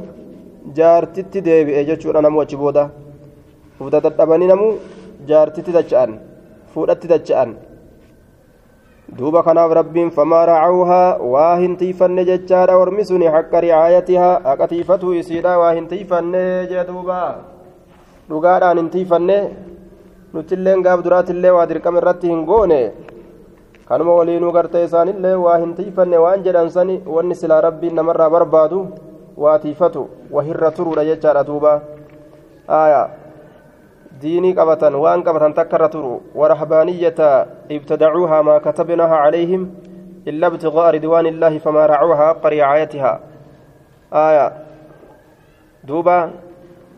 jaartitti 0.78 1.44
deebi'e 1.49 1.85
jechuudha 1.90 2.23
namu 2.26 2.40
achi 2.44 2.56
booda 2.62 2.85
ufda 3.80 4.00
dadhabanii 4.06 4.50
namu 4.52 4.68
jaartitti 5.30 5.73
dacha'an 5.78 6.12
fuudhatti 6.75 7.09
dacha'an 7.14 7.50
duuba 9.12 9.42
kanaaf 9.45 9.73
rabbiin 9.76 10.11
famaa 10.16 10.47
racawhaa 10.49 11.21
waa 11.33 11.57
hin 11.61 11.76
tiifanne 11.76 12.25
jechaadha 12.25 12.76
ormi 12.83 13.04
suni 13.04 13.26
haqqa 13.35 13.61
ricaayatihaa 13.64 14.40
haqa 14.45 14.69
tiifatuu 14.73 15.12
isiidha 15.21 15.59
waa 15.62 15.73
hin 15.76 15.87
tiifanne 15.90 16.42
jee 16.71 16.85
duuba 16.88 17.19
dhugaadhaan 18.31 18.81
hin 18.81 18.90
tiifanne 18.95 19.38
nutilleen 20.33 20.85
gaaf 20.87 21.04
duraatillee 21.04 21.52
waa 21.59 21.69
dirqama 21.73 22.00
irratti 22.02 22.33
hin 22.33 22.45
goone 22.50 22.81
kanuma 23.88 24.19
waliinuu 24.21 24.52
gartee 24.59 24.85
isaanillee 24.88 25.37
waa 25.45 25.59
hin 25.64 25.75
tiifanne 25.81 26.19
waan 26.26 26.45
jedhan 26.49 26.73
wanni 27.16 27.35
silaa 27.42 27.61
rabbiin 27.69 27.95
namarraa 28.00 28.31
barbaadu 28.37 28.87
waa 29.37 29.59
tiifatu 29.59 30.09
wahirra 30.37 30.71
turuudha 30.78 31.04
jechaadha 31.11 31.45
duuba 31.50 31.81
aayaa 32.81 33.09
waan 34.21 35.23
qabatan 35.25 35.54
takkarra 35.54 35.88
turu 35.88 36.23
warahbaaniyyata 36.35 37.47
ibtadacuuha 37.69 38.42
maa 38.42 38.61
katabnaha 38.61 39.25
calayhim 39.25 39.71
illa 40.26 40.47
ibtiga'a 40.49 40.92
ridwaan 40.92 41.26
illaahi 41.26 41.59
famaa 41.59 41.87
racuuha 41.87 42.26
haqqa 42.26 42.50
ricaayatiha 42.50 43.12
aya 44.12 44.47
duuba 45.83 46.31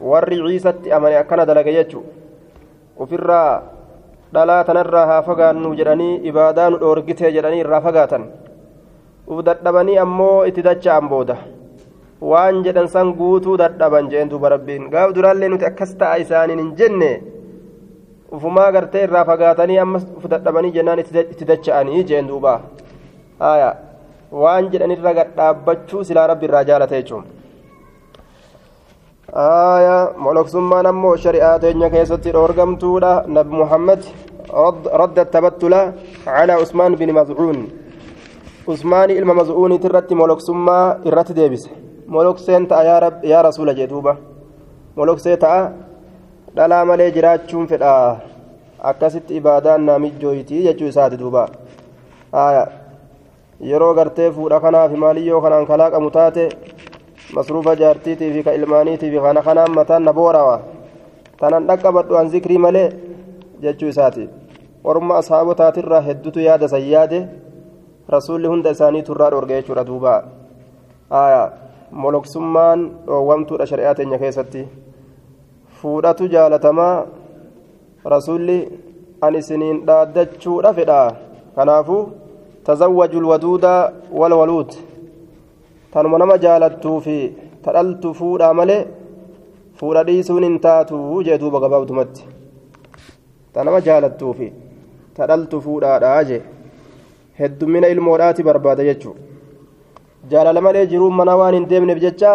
warri 0.01 0.37
ciisatti 0.37 0.93
amane 0.93 1.17
akkana 1.17 1.47
dalage 1.47 1.73
jechu 1.73 2.05
ufirraa 2.99 3.63
dhalaa 4.35 4.65
tanarraa 4.65 5.07
haa 5.07 5.23
fagaannu 5.23 5.75
jedhanii 5.79 6.21
ibaadaa 6.29 6.71
nu 6.71 6.79
dhoorgitee 6.83 7.33
jedhanii 7.33 7.63
irraa 7.65 7.81
fagaatan 7.81 8.29
uf 9.27 9.41
dadhabanii 9.47 9.99
ammoo 10.05 10.45
itti 10.45 10.63
dacha'an 10.63 11.09
booda 11.09 11.37
waan 12.24 12.64
jedhan 12.66 12.88
san 12.94 13.14
guutuu 13.20 13.58
dadhaban 13.62 14.10
jeen 14.12 14.30
duuba 14.32 14.50
rabbiin 14.56 14.90
gaaf 14.94 15.14
duraallee 15.16 15.50
nuti 15.50 15.66
akkas 15.72 15.96
ta'a 16.02 16.16
isaaniin 16.24 16.60
hin 16.64 16.72
jenne 16.80 17.12
ufumaa 18.38 18.72
gartee 18.76 19.04
irraa 19.08 19.26
fagaatanii 19.32 19.80
amma 19.84 20.02
uf 20.18 20.30
dadhabanii 20.34 20.72
jennaan 20.78 21.00
itti 21.04 21.50
dacha'anii 21.52 22.04
jeen 22.12 22.28
duuba 22.32 22.54
haya 23.44 23.70
waan 24.44 24.72
jedhanirra 24.72 25.14
gadhaabbachuu 25.20 26.04
silaa 26.10 26.28
rabbi 26.32 26.50
irraa 26.50 26.64
jaalate 26.72 26.96
jechuun 27.02 27.26
haya 29.36 29.98
moloksummaan 30.26 30.92
ammoo 30.92 31.16
shari'aa 31.26 31.60
teenya 31.66 31.90
keessatti 31.96 32.36
dhoorgamtuudha 32.38 33.14
nabi 33.38 33.62
muhammad 33.64 34.02
رد 35.02 35.20
التبتل 35.20 35.74
على 36.28 36.54
عثمان 36.54 36.96
بن 36.96 37.14
مزعون 37.14 37.70
عثمان 38.70 39.10
ilma 39.10 39.34
مزعون 39.34 39.72
irratti 39.78 40.16
moloksummaa 40.16 40.98
irratti 41.06 41.34
deebise 41.36 41.70
molokseen 42.07 42.67
ta'a 42.67 42.85
yaa 43.33 43.43
rasuula 43.43 43.75
jee 43.75 43.87
duuba 43.91 44.17
moloksee 44.97 45.37
ta'a 45.37 45.73
dhalaa 46.57 46.85
malee 46.85 47.11
jiraachuun 47.17 47.67
fedha 47.69 47.93
akkasitti 48.91 49.37
ibaadaan 49.37 49.87
naamijjooyitii 49.87 50.63
jechuu 50.67 50.89
isaati 50.93 51.17
duuba 51.19 51.49
yeroo 53.71 53.95
gartee 53.95 54.31
fuudha 54.33 54.61
kanaaf 54.61 54.93
maaliyyoo 54.93 55.41
kanaan 55.41 55.67
kalaaqamu 55.67 56.11
taate 56.11 56.49
masruufa 57.35 57.75
jaartiitii 57.77 58.33
fi 58.33 58.43
ka 58.43 58.53
ilmaaniitii 58.53 59.11
fi 59.11 59.21
kana 59.27 59.43
kanaan 59.43 59.73
mataan 59.79 60.05
na 60.05 60.13
boorawa 60.13 60.61
tanan 61.41 61.67
dhaqqabadhu 61.69 62.17
an 62.21 62.31
zikrii 62.31 62.59
malee 62.59 62.89
jechuu 63.63 63.89
isaati 63.89 64.29
orma 64.85 65.19
ashaabotaatirraa 65.23 66.01
heddutu 66.09 66.41
yaada 66.41 66.69
san 66.69 66.85
yaade 66.93 67.19
rasuulli 68.17 68.47
hunda 68.53 68.71
isaaniitu 68.77 69.13
irraa 69.13 69.31
dhoorge 69.31 69.55
jechuudha 69.55 69.85
duuba 69.91 70.15
moloksummaan 72.03 72.81
dhoowwamtuudha 73.07 73.67
shari'aa 73.71 73.95
teenya 73.99 74.19
keessatti 74.23 74.63
fuudhatu 75.81 76.29
jaalatamaa 76.35 77.07
rasuulli 78.15 78.57
an 79.27 79.35
isiniin 79.41 79.79
dhaaddachuudha 79.89 80.73
fedha 80.79 81.01
kanaafuu 81.57 82.03
tazawwaju 82.69 83.21
lwaduuda 83.25 83.73
walwaluud 84.21 84.73
tanuma 85.93 86.19
nama 86.23 86.39
jaalattuu 86.45 87.01
fi 87.07 87.17
tadhaltu 87.67 88.15
fuudhaa 88.21 88.55
malee 88.61 88.81
fuudha 89.81 90.07
dhiisuun 90.09 90.49
hin 90.49 90.59
taatu 90.67 91.03
jee 91.29 91.39
duuba 91.43 91.61
gabaabdumatti 91.67 92.27
ta 93.53 93.65
nama 93.69 93.81
jaalattuu 93.91 94.33
fi 94.41 94.53
tadhaltu 95.21 95.63
fuudhaadhaa 95.69 96.25
jee 96.33 96.43
heddummina 97.43 97.93
ilmoodhaati 97.95 98.49
barbaada 98.51 98.91
jechuudha 98.91 99.34
jaalala 100.31 100.61
malee 100.67 100.87
jiruun 100.93 101.15
mana 101.21 101.37
waan 101.41 101.55
hin 101.55 101.67
deemneef 101.71 101.99
jecha 102.05 102.33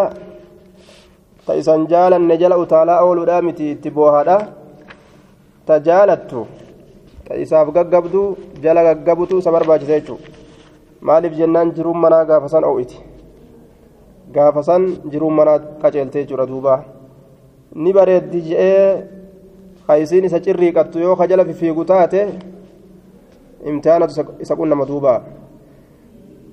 ta 1.46 1.52
isan 1.60 1.86
jaalanne 1.92 2.34
jala 2.42 2.56
utaalaa 2.64 3.00
ooluudhaa 3.06 3.42
miti 3.46 3.70
itti 3.74 3.90
boohaadha 3.96 4.36
ta 5.66 5.74
jaalattu 5.88 6.46
ta 7.26 7.32
isaaf 7.44 7.68
gaggabdu 7.76 8.22
jala 8.64 8.82
gaggabutu 8.88 9.38
isa 9.42 9.50
barbaachisa 9.56 9.94
jechuudha 9.98 10.28
maaliif 11.08 11.34
jennaan 11.40 11.72
jiruun 11.76 11.98
manaa 12.04 12.24
gaafa 12.30 12.48
san 12.54 12.64
oo'iti 12.70 12.98
gaafa 14.34 14.62
san 14.68 14.82
jiruun 15.12 15.34
manaa 15.40 15.58
qaceeltee 15.82 16.22
jechuudha 16.24 16.46
duuba 16.52 16.74
ni 17.82 17.92
bareeddi 17.98 18.40
je'ee 18.48 18.86
haysiin 19.88 20.24
isa 20.30 20.40
cirrii 20.46 20.72
qattu 20.78 20.98
yoo 21.06 21.16
ka 21.16 21.26
jala 21.30 21.44
fifiigu 21.50 21.84
taate 21.84 22.20
imtihaanatu 23.70 24.12
isa 24.44 24.56
qunnama 24.56 24.86
duuba 24.90 25.14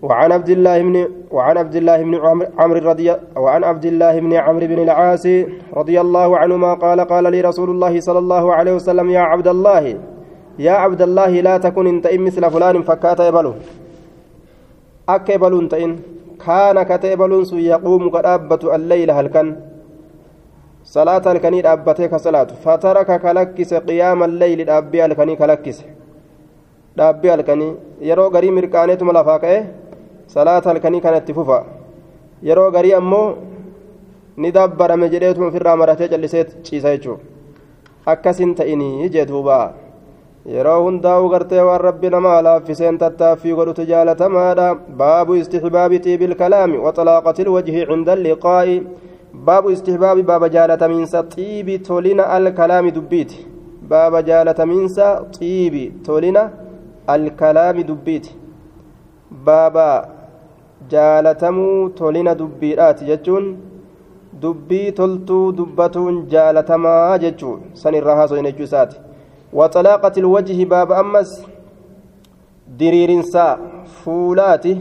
وعن 0.01 0.32
عبد 0.32 0.50
الله 0.50 0.82
بن 0.82 1.08
وعن 1.32 1.58
عبد 1.58 1.75
الله 1.75 1.98
بن 2.04 2.16
عمرو 2.58 2.80
رضي 2.89 3.16
وعن 3.36 3.63
عبد 3.63 3.86
الله 3.86 4.20
بن 4.20 4.34
عمرو 4.34 4.68
بن 4.68 4.80
العاص 4.84 5.25
رضي 5.74 6.01
الله 6.01 6.38
عنهما 6.38 6.74
قال 6.74 7.00
قال 7.01 7.32
لي 7.32 7.42
رسول 7.42 7.70
الله 7.70 8.00
صلى 8.00 8.20
الله 8.20 8.54
عليه 8.54 8.74
وسلم 8.75 9.10
يا 9.10 9.20
عبد 9.20 9.48
الله 9.48 9.98
يا 10.60 10.72
عبد 10.72 11.01
الله 11.01 11.32
لا 11.42 11.58
تكن 11.58 11.88
انت 11.88 12.06
مثل 12.13 12.44
فلان 12.51 12.82
فكأت 12.82 13.20
يبلو 13.20 13.54
أك 15.10 15.30
يبلو 15.30 15.60
انت 15.60 15.74
إن 15.74 15.92
كان 16.46 16.77
كتيبلون 16.84 17.44
يقوم 17.54 18.10
قد 18.10 18.25
أبت 18.25 18.63
الليل 18.77 19.12
هل 19.12 19.27
كان 19.27 19.48
صلاة 20.84 21.25
الكني 21.32 21.60
أبتك 21.74 22.16
صلاة. 22.16 22.50
فترك 22.63 23.10
كلكس 23.22 23.74
قيام 23.74 24.24
الليل 24.24 24.70
أبي 24.70 25.06
الكني 25.06 25.36
كلكس. 25.36 25.77
dhaabbii 26.98 27.30
halkanii 27.30 27.74
yeroo 28.10 28.30
garii 28.36 28.51
mirqaaneetuma 28.58 29.13
lafaa 29.18 29.39
ka'e 29.44 29.58
salaata 30.36 30.69
halkanii 30.69 31.01
kanatti 31.07 31.34
fufa 31.39 31.57
yeroo 32.50 32.69
garii 32.75 32.93
ammoo 33.00 33.27
ni 34.38 34.51
dabbarame 34.51 35.10
jedheetuma 35.13 35.48
ofirraa 35.51 35.75
maratee 35.81 36.07
callisee 36.13 36.46
ciisa 36.69 36.96
jechuudha 36.96 37.24
akkasin 38.13 38.55
ta'inii 38.60 39.10
jee 39.13 39.25
duuba 39.31 39.57
yeroo 40.55 40.77
hundaa'u 40.84 41.29
gartee 41.34 41.63
waan 41.69 41.81
rabbi 41.81 42.10
namaa 42.15 42.36
laaffiseen 42.48 42.98
tattaaffii 43.03 43.55
godhutu 43.60 43.86
jaalatamaadha 43.91 44.67
baabu 45.01 45.36
istixbaabi 45.41 46.00
xiibil 46.05 46.36
kalaami 46.41 46.77
waxalaaqati 46.86 47.41
ilwajhi 47.46 47.86
cinda 47.89 48.13
alliqaa'i 48.17 48.75
baabu 49.50 49.74
istixbaabi 49.75 50.24
baaba 50.29 50.50
jaalatamiinsa 50.55 51.24
xiibi 51.34 51.79
tolina 51.89 52.29
alkalaami 52.38 52.91
dubbiiti 52.98 53.46
baaba 53.93 54.22
jaalatamiinsa 54.29 55.07
xiibi 55.39 55.84
tolina 56.10 56.43
alkalaami 57.15 57.84
dubbiiti 57.89 58.31
baaba 59.50 59.88
jaalatamuu 60.93 61.89
tolina 62.00 62.36
dubbiidhaati 62.41 63.05
jechuun 63.05 63.46
dubbii 64.41 64.91
toltuu 65.00 65.46
dubbatuun 65.60 66.17
jaalatamaa 66.34 67.17
jechuu 67.24 67.55
san 67.84 67.96
irraa 68.00 68.15
haaso'in 68.19 68.46
jechuu 68.50 68.63
isaati 68.69 68.96
waxalaaqati 69.60 70.19
ilwajhi 70.19 70.65
baaba 70.74 70.98
ammas 71.03 71.31
diriirinsa 72.79 73.46
fuulaati 74.03 74.74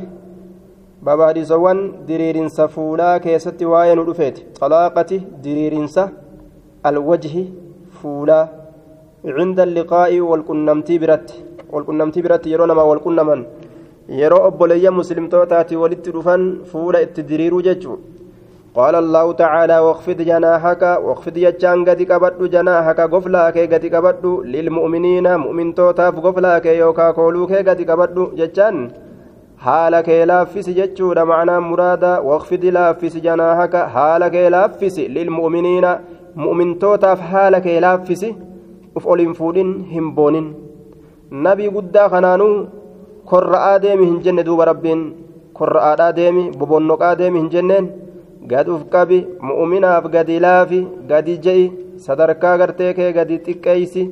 baaba 1.08 1.26
hadiisawwan 1.30 1.80
diriirinsa 2.08 2.68
fuulaa 2.76 3.18
keessatti 3.26 3.64
waa'ee 3.72 3.94
nu 3.98 4.04
dhufeeti 4.08 4.46
xalaaqati 4.60 5.18
diriirinsa 5.44 6.08
alwajhi 6.90 7.42
fuulaa 8.00 8.44
cinda 9.36 9.62
alliqaa'i 9.68 10.20
walqunnamtii 10.30 10.98
biratti 11.04 11.34
walqunnamtii 11.74 12.22
biratti 12.26 12.52
yeroo 12.52 12.66
namaa 12.72 12.88
walqunnaman 12.90 13.40
yeroo 14.08 14.42
obboleeyya 14.48 14.90
muslimtootaati 14.98 15.76
walitti 15.76 16.10
dhufan 16.16 16.44
fuula 16.72 17.00
itti 17.06 17.22
diriiruu 17.30 17.62
jechuu 17.68 17.98
قال 18.76 18.94
الله 18.94 19.32
تعالى 19.32 19.78
واخفض 19.78 20.16
جناحك 20.30 20.82
واخفض 21.04 21.36
يجان 21.36 21.84
قد 21.88 22.00
قبض 22.12 22.50
جناحك 22.50 23.00
غفلاك 23.00 23.58
قد 23.72 23.84
قبض 23.94 24.24
للمؤمنين 24.54 25.36
مؤمن 25.36 25.74
توتاف 25.74 26.14
غفلاك 26.18 26.66
يوكا 26.66 27.10
كولوك 27.10 27.52
قد 27.52 27.90
قبض 27.90 28.34
ججان 28.34 28.90
حالك 29.58 30.08
لافس 30.08 30.70
ججود 30.70 31.18
معنى 31.18 31.60
مرادا 31.60 32.18
واخفض 32.18 32.64
لافس 32.64 33.16
جناحك 33.16 33.76
حالك 33.76 34.34
لافس 34.34 34.98
للمؤمنين 34.98 35.86
مؤمن 36.36 36.78
توتاف 36.78 37.20
حالك 37.20 37.66
لافس 37.66 38.22
uf'olin 38.96 39.32
fuudhin 39.38 39.70
hin 39.92 40.06
boonin. 40.16 40.46
Nabii 41.30 41.70
guddaa 41.76 42.08
kanaanuu 42.08 42.54
korra'aa 43.30 43.78
deemi 43.84 44.06
hin 44.10 44.18
jenne 44.24 44.42
duuba 44.48 44.64
rabbiin 44.70 45.00
korra'aadhaa 45.58 46.12
deemi 46.18 46.44
bobonnoqaa 46.58 47.14
deemi 47.20 47.38
hin 47.42 47.50
jenneen 47.54 47.86
gad 48.50 48.68
uf 48.74 48.82
qabi 48.94 49.18
mu'uminaaf 49.48 50.04
gadi 50.14 50.36
laafi 50.46 50.80
gadi 51.10 51.34
je'i 51.46 51.64
sadarkaa 52.06 52.56
gartee 52.60 52.92
kee 52.98 53.10
gadi 53.18 53.36
xiqqeeysi 53.46 54.02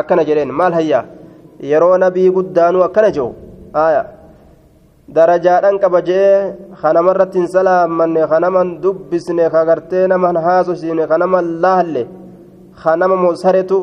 akkana 0.00 0.22
jedheen 0.28 0.52
maal 0.60 0.72
hayyaa 0.78 1.04
yeroo 1.70 1.94
nabii 2.04 2.28
guddaanuu 2.36 2.82
akkana 2.88 3.10
jedhu 3.16 3.28
aya 3.86 4.02
darajaadhan 5.16 5.76
qaba 5.82 6.00
je'ee 6.08 6.38
kanamarratti 6.82 7.38
hin 7.40 7.48
salaammanne 7.56 8.22
kanaman 8.32 8.68
dubbisne 8.82 9.44
ka 9.54 9.64
gartee 9.70 10.06
naman 10.12 10.36
haasofsiine 10.46 11.04
kanaman 11.12 11.46
laalle 11.64 12.02
kanama 12.82 13.16
mosaretu 13.24 13.78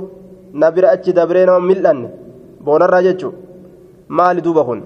na 0.62 0.67
bira 0.76 0.89
achi 0.95 1.13
dabree 1.19 1.45
nama 1.50 1.62
mil'anne 1.69 2.08
boonarraa 2.65 3.04
jechuun 3.08 3.36
maali 4.17 4.41
duuba 4.45 4.63
kun 4.67 4.82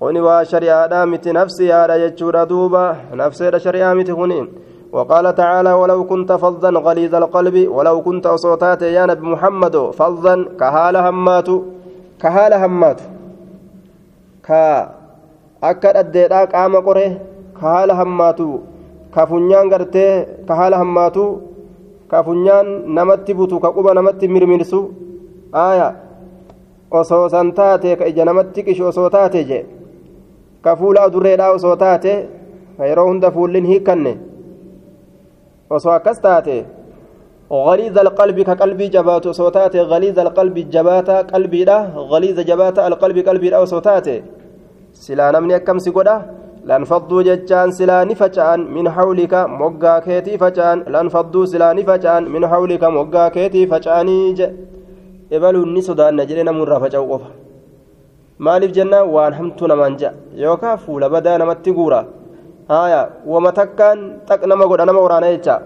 kuni 0.00 0.20
waa 0.26 0.44
shari'aadhaa 0.52 1.06
miti 1.12 1.32
nafsiyaadha 1.38 1.98
jechuudha 2.04 2.46
duuba 2.52 2.82
nafseedha 3.20 3.64
shari'aa 3.66 3.94
miti 3.98 4.14
kuni 4.20 4.40
وقال 4.96 5.34
تعالى 5.34 5.72
ولو 5.72 6.04
كنت 6.04 6.32
فظا 6.32 6.70
غليظ 6.70 7.14
القلب 7.14 7.56
ولو 7.76 7.96
كنت 8.02 8.26
أصوتات 8.26 8.82
يا 8.82 9.06
نبي 9.06 9.26
محمد 9.34 9.76
فظا 9.98 10.34
كهال 10.60 10.96
همات 10.96 11.48
كهال 12.22 12.52
همات 12.54 13.00
كا 14.46 14.62
أكد 15.70 15.96
أديدا 15.96 16.44
قام 16.44 16.76
قره 16.86 17.10
كهال 17.60 17.90
همات 17.90 18.40
كفنيان 19.14 19.66
قرتي 19.72 20.06
كهال 20.48 20.74
همات 20.74 21.16
namatti 22.86 23.34
butu 23.34 23.58
ka 23.60 23.72
quba 23.74 23.94
namatti 23.94 24.28
mirmirsu 24.28 24.94
aaya 25.52 26.05
osoo 26.90 27.28
san 27.28 27.52
taate 27.52 27.96
ka 27.96 28.06
ija 28.06 28.24
namatti 28.24 28.62
qishu 28.62 28.86
osoo 28.92 29.08
taate 29.10 29.44
je 29.44 29.58
ka 30.64 30.76
fuula 30.76 31.02
adurreedhaa 31.06 31.50
osoo 31.58 31.76
taate 31.76 32.12
ka 32.78 32.86
yeroo 32.90 33.08
hunda 33.08 33.30
fuullin 33.30 33.66
hiikkanne 33.72 34.12
osoo 35.70 35.94
akkas 35.98 36.20
taate 36.20 36.58
غليظ 37.50 37.98
القلب 37.98 38.40
كقلبي 38.40 38.88
جبات 38.88 39.28
صوتات 39.28 39.76
غليظ 39.76 40.18
القلب 40.18 40.56
جباتا 40.70 41.16
قلبي 41.30 41.64
لا 41.64 41.78
غليظ 41.94 42.40
جباتا 42.40 42.86
القلب 42.86 43.18
قلبي 43.28 43.48
لا 43.50 43.64
صوتات 43.64 44.08
سلا 44.92 45.30
نمني 45.30 45.58
كم 45.58 45.78
سيقودا 45.78 46.16
ni 46.66 48.14
faca'an 48.20 48.60
min 48.76 48.86
hawlika 48.86 49.46
moggaa 49.46 50.00
keetii 50.00 50.38
faca'an 50.38 50.82
lanfadduu 50.94 51.46
silaa 51.46 51.74
ni 51.74 51.84
faca'an 51.84 52.26
min 52.28 52.42
hawlika 52.42 52.90
moggaa 52.90 53.30
keetii 53.30 53.66
faca'anii 53.72 54.34
je 54.34 54.46
ebaluun 55.30 55.72
ni 55.74 55.82
sodaanna 55.82 56.26
jedhe 56.28 56.44
namurraa 56.44 56.80
faca'u 56.80 57.06
qofa 57.08 57.30
maaliif 58.38 58.72
jennaan 58.76 59.08
waan 59.14 59.32
hamtuu 59.34 59.66
namaan 59.68 59.96
ja'a 60.00 60.14
yookaan 60.36 60.78
fuula 60.78 61.08
badaa 61.08 61.38
namatti 61.38 61.72
guura 61.72 62.04
haaya 62.68 63.00
wama 63.26 63.52
takkaan 63.52 64.20
xaq 64.28 64.46
nama 64.46 64.64
godha 64.66 64.84
nama 64.86 65.00
waraana 65.00 65.32
jecha 65.34 65.56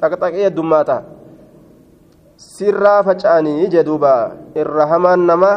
xaqxaqee 0.00 0.44
heddummaata 0.46 1.02
sirraa 2.36 3.02
faca'anii 3.02 3.68
je 3.72 3.82
duuba 3.82 4.14
irra 4.54 4.86
hamaan 4.86 5.26
nama 5.26 5.52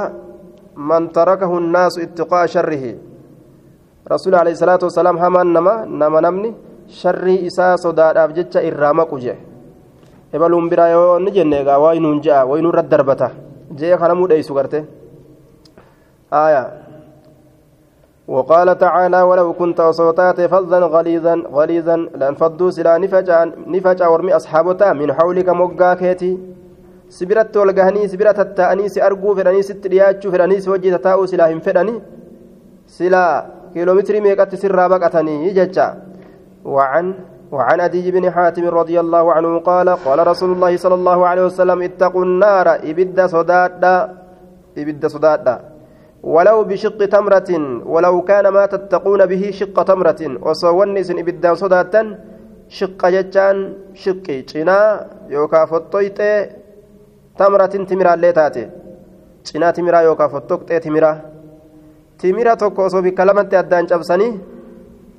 man 0.76 1.10
tarakahu 1.14 1.60
nnaasu 1.62 2.02
ittiqaa 2.02 2.48
sharrihi 2.48 2.98
rasuul 4.06 4.36
alayhi 4.36 4.58
salaatu 4.58 4.90
wasalaam 4.90 5.18
hamaan 5.22 5.54
nama 5.54 5.86
nama 5.86 6.22
namni 6.26 6.52
sharrii 6.90 7.46
isaa 7.46 7.78
sodaadhaaf 7.78 8.34
jecha 8.34 8.66
irraa 8.70 8.94
maqu 8.94 9.20
ebaluun 10.34 10.70
biraa 10.70 10.90
yoo 10.90 11.20
ni 11.20 11.32
jenne 11.32 11.62
egaa 11.62 11.80
waa 11.80 11.94
inuun 11.96 12.22
ja'a 12.22 12.46
waa 12.46 12.58
inuun 12.60 12.74
irratti 12.74 12.92
darbata. 12.92 13.32
Jee 13.76 13.98
kana 13.98 14.16
mudheessu 14.16 14.54
garte. 14.54 14.82
آية 16.34 16.64
وقال 18.28 18.78
تعالى 18.78 19.22
ولو 19.22 19.54
كنت 19.54 19.80
وصوتات 19.80 20.42
فظا 20.42 20.80
غليظا 20.80 21.36
غليظا 21.52 21.96
لانفضوا 22.20 22.72
سلا 22.72 22.98
نفجا 22.98 23.52
نفجا 23.68 24.08
ورمي 24.08 24.36
أصحابتا 24.36 24.94
من 24.94 25.14
حولك 25.14 25.50
مقا 25.50 25.94
كيتي 25.94 26.32
سبرت 27.10 27.58
والقهني 27.58 28.08
سبرت 28.08 28.40
التأني 28.40 28.90
سأرجو 28.90 29.36
فراني 29.36 29.62
ست 29.62 29.84
رياتشو 29.88 30.32
فراني 30.32 30.60
سوجي 30.60 30.92
تتاؤ 30.96 31.26
سلا 31.26 31.52
هم 31.52 31.60
فراني 31.60 31.96
سلا 32.88 33.24
كيلومتر 33.74 34.16
ميقات 34.22 34.56
سرا 34.56 34.88
بقتني 34.88 35.50
ججا 35.58 35.88
وعن 36.66 37.06
وعن 37.52 37.80
أدي 37.80 38.12
بن 38.12 38.32
حاتم 38.32 38.66
رضي 38.80 39.00
الله 39.00 39.34
عنه 39.34 39.60
قال 39.60 39.90
قال 39.90 40.28
رسول 40.28 40.52
الله 40.56 40.78
صلى 40.78 40.96
الله 40.96 41.20
عليه 41.28 41.44
وسلم 41.46 41.82
اتقوا 41.82 42.26
النار 42.26 42.68
إبد 42.90 43.20
صدادا 43.26 43.96
إبد 44.78 45.04
صدادا 45.06 45.56
ولو 46.24 46.58
بشق 46.64 47.00
تمرة 47.06 47.52
ولو 47.86 48.16
كان 48.22 48.48
ما 48.48 48.66
تتقون 48.66 49.26
به 49.26 49.44
شق 49.60 49.84
تمرة. 49.84 50.22
وصونس 50.46 51.10
إبدا 51.12 51.54
صدادا 51.54 52.02
شق 52.70 53.02
جتان 53.16 53.56
شقي 53.94 54.38
جنا 54.42 54.80
يوكا 55.30 55.66
فطيت 55.66 56.20
تمرة 57.40 57.74
تمرة 57.90 58.14
الليتاتي 58.14 58.64
جنا 59.48 59.72
تمرة 59.72 60.00
يوكا 60.08 60.28
فطوك 60.28 60.62
تمرة. 60.86 61.14
timira 62.22 62.56
tokko 62.56 62.84
osoo 62.86 63.02
bikka 63.02 63.26
lamatti 63.26 63.56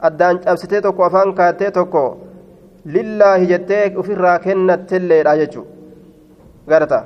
addaan 0.08 0.38
cabsitee 0.44 0.80
tokko 0.86 1.04
afaan 1.04 1.34
kaattee 1.40 1.70
tokko 1.70 2.02
lillaahi 2.94 3.46
jettee 3.52 3.84
ofirraa 3.96 4.38
kennattelleedha 4.46 5.36
jechuudha 5.40 5.70
garata 6.72 7.04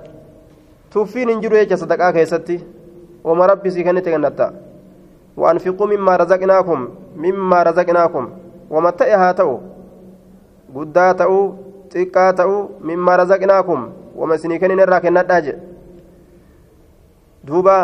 tuffiin 0.92 1.28
hin 1.28 1.42
jiru 1.42 1.56
jecha 1.60 1.76
sadaqaa 1.82 2.12
keessatti 2.18 2.56
oma 3.24 3.46
rabbisii 3.46 3.84
kennite 3.84 4.10
kennatta. 4.10 4.52
Waanfiquu 5.40 5.86
mimmaa 5.92 6.16
razaqnaakum 6.22 6.88
mimmaa 7.24 7.64
razaqnaakum. 7.68 8.26
Wama 8.70 8.92
ta'e 8.92 9.16
haa 9.22 9.34
ta'u. 9.40 9.56
Guddaa 10.74 11.14
ta'u 11.14 11.40
xiqqaa 11.92 12.32
ta'u 12.38 12.54
mimmaa 12.90 13.16
razaqnaakum. 13.22 13.80
Wama 14.16 14.34
isinii 14.40 14.58
kennin 14.62 14.80
irraa 14.84 15.00
kennadhaa 15.00 15.40
jedhe 15.40 15.60
duuba 17.46 17.76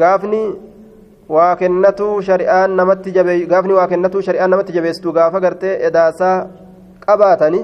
gaafni. 0.00 0.42
Waa 1.28 1.56
kennatuu 1.60 2.22
shari'aan 2.28 2.76
namatti 2.76 3.12
jabe 3.16 3.34
gaafni 3.52 3.72
waa 3.78 3.86
kennatuu 3.92 4.22
shari'aan 4.26 4.50
namatti 4.50 4.72
jabeessitu 4.76 5.12
gaafa 5.12 5.40
gartee 5.40 5.74
edaasaa 5.88 6.36
qabaatani. 7.06 7.60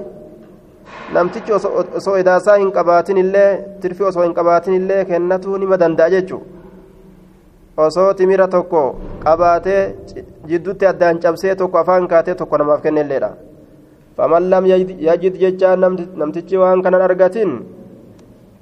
Namtichi 1.13 1.51
osoo 1.97 2.15
edaasaa 2.17 2.57
hin 2.61 2.71
qabaatin 2.71 3.17
illee 3.17 3.49
tirfi 3.81 4.03
osoo 4.09 4.23
hin 4.23 4.33
qabaatin 4.39 4.73
illee 4.79 5.05
kennatuu 5.05 5.57
nima 5.57 5.77
danda'a 5.81 6.09
jechuudha 6.13 6.45
osoo 7.85 8.13
timira 8.19 8.47
tokko 8.47 8.81
qabaatee 9.23 9.81
jidduutti 10.49 10.85
addaan 10.91 11.19
cabsee 11.23 11.55
tokko 11.61 11.77
afaan 11.81 12.07
kaatee 12.11 12.35
tokko 12.41 12.57
namaaf 12.61 12.81
kennelleedha 12.85 13.29
faman 14.17 14.49
lam 14.49 14.65
yajid 15.07 15.35
jechaan 15.41 15.79
namtichi 16.21 16.57
waan 16.61 16.81
kanan 16.85 17.01
argatin 17.07 17.51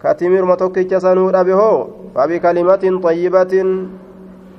ka 0.02 0.14
timiruma 0.16 0.58
tokkicha 0.58 1.00
sanuu 1.00 1.32
dhabe 1.36 1.52
hoo? 1.54 1.78
Fabikalimatin 2.16 3.00
xayyibatin 3.04 3.70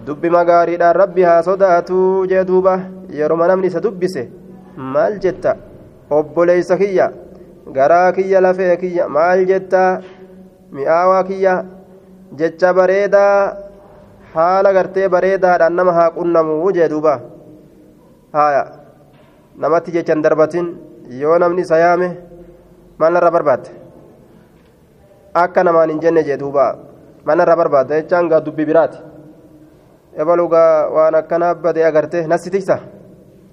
dubbima 0.07 0.45
gaariidhaan 0.45 0.97
rabbi 0.97 1.23
haa 1.29 1.43
sodaatuu 1.49 2.27
jee 2.31 2.45
duuba 2.51 2.75
yeroma 3.19 3.47
namni 3.49 3.67
isa 3.73 3.81
dubbise 3.85 4.23
maal 4.95 5.19
jetta 5.25 5.57
obboleeysa 6.11 6.77
kiyya 6.83 7.07
garaa 7.77 8.13
kiyya 8.17 8.41
lafee 8.47 8.77
kiyya 8.83 9.09
maal 9.09 9.45
jetta 9.51 9.83
mi'aawaa 10.73 11.23
kiyya 11.31 11.55
jecha 12.41 12.73
bareedaa 12.79 13.57
haala 14.35 14.73
gartee 14.77 15.09
bareedaadhaan 15.15 15.75
nama 15.81 15.93
haa 15.99 16.11
qunnamuu 16.19 16.73
jee 16.79 16.89
duuba 16.93 17.15
haya 18.37 18.65
namatti 19.65 19.93
jechan 19.97 20.23
darbatin 20.27 20.67
yoo 21.23 21.39
namni 21.39 21.63
isa 21.69 21.79
yaame 21.85 22.09
maal 22.99 23.13
narra 23.17 23.31
barbaadde 23.39 23.71
akka 25.45 25.65
namaan 25.65 25.91
hin 25.95 26.01
jenne 26.05 26.23
jee 26.29 26.37
duuba 26.45 26.67
maal 27.25 27.39
narra 27.43 27.57
barbaadda 27.63 28.01
jechaan 28.03 28.29
gaa 28.33 28.41
dubbi 28.47 28.65
biraati 28.71 28.99
ebalugaa 30.23 30.89
waan 30.95 31.15
akkanaa 31.21 31.55
badee 31.55 31.85
agartee 31.91 32.27
nasi 32.27 32.51
tiksa 32.55 32.79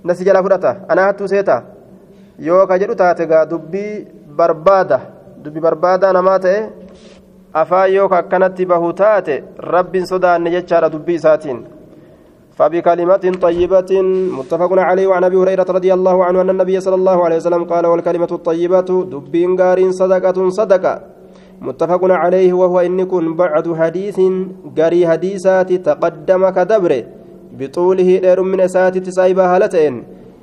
nasi 0.03 0.25
jala 0.25 0.43
fudhata 0.43 0.75
anaa 0.87 1.05
hattuu 1.09 1.27
seeta 1.33 1.57
yoo 2.47 2.67
ka 2.67 2.79
jedhu 2.81 2.95
taate 3.01 3.25
gaa 3.31 3.45
dubbii 3.51 4.07
barbaada 4.37 4.99
dubbi 5.43 5.59
barbaadaa 5.67 6.13
namaa 6.13 6.39
ta'e 6.45 6.59
afaan 7.61 7.93
yoo 7.93 8.07
ka 8.09 8.17
akkanatti 8.23 8.65
bahu 8.65 8.93
taate 9.03 9.43
rabbiin 9.75 10.07
sodaanne 10.13 10.49
jechaadha 10.57 10.93
dubbii 10.95 11.19
isaatiin 11.21 11.61
فبكلمة 12.57 13.25
طيبة 13.41 13.91
متفق 14.37 14.71
عليه 14.89 15.07
وعن 15.07 15.23
ابي 15.23 15.37
هريرة 15.41 15.65
رضي 15.77 15.93
الله 15.93 16.25
عنه 16.25 16.41
أن 16.41 16.49
النبي 16.49 16.79
صلى 16.79 16.95
الله 16.95 17.17
عليه 17.25 17.35
وسلم 17.41 17.63
قال 17.63 17.85
والكلمة 17.85 18.31
الطيبة 18.31 18.89
دبين 19.13 19.51
غار 19.59 19.79
صدقة 19.91 20.37
صدقة 20.49 20.93
متفق 21.61 22.01
عليه 22.03 22.53
وهو 22.53 22.79
إن 22.79 23.03
كن 23.05 23.35
بعد 23.35 23.65
حديث 23.79 24.17
غري 24.77 25.07
حديثات 25.07 25.69
تقدم 25.73 26.49
كدبر 26.49 26.91
بطوله 27.59 28.09
دير 28.25 28.39
من 28.41 28.67
سات 28.67 28.97
تسايبا 28.97 29.45
هالتين. 29.55 29.95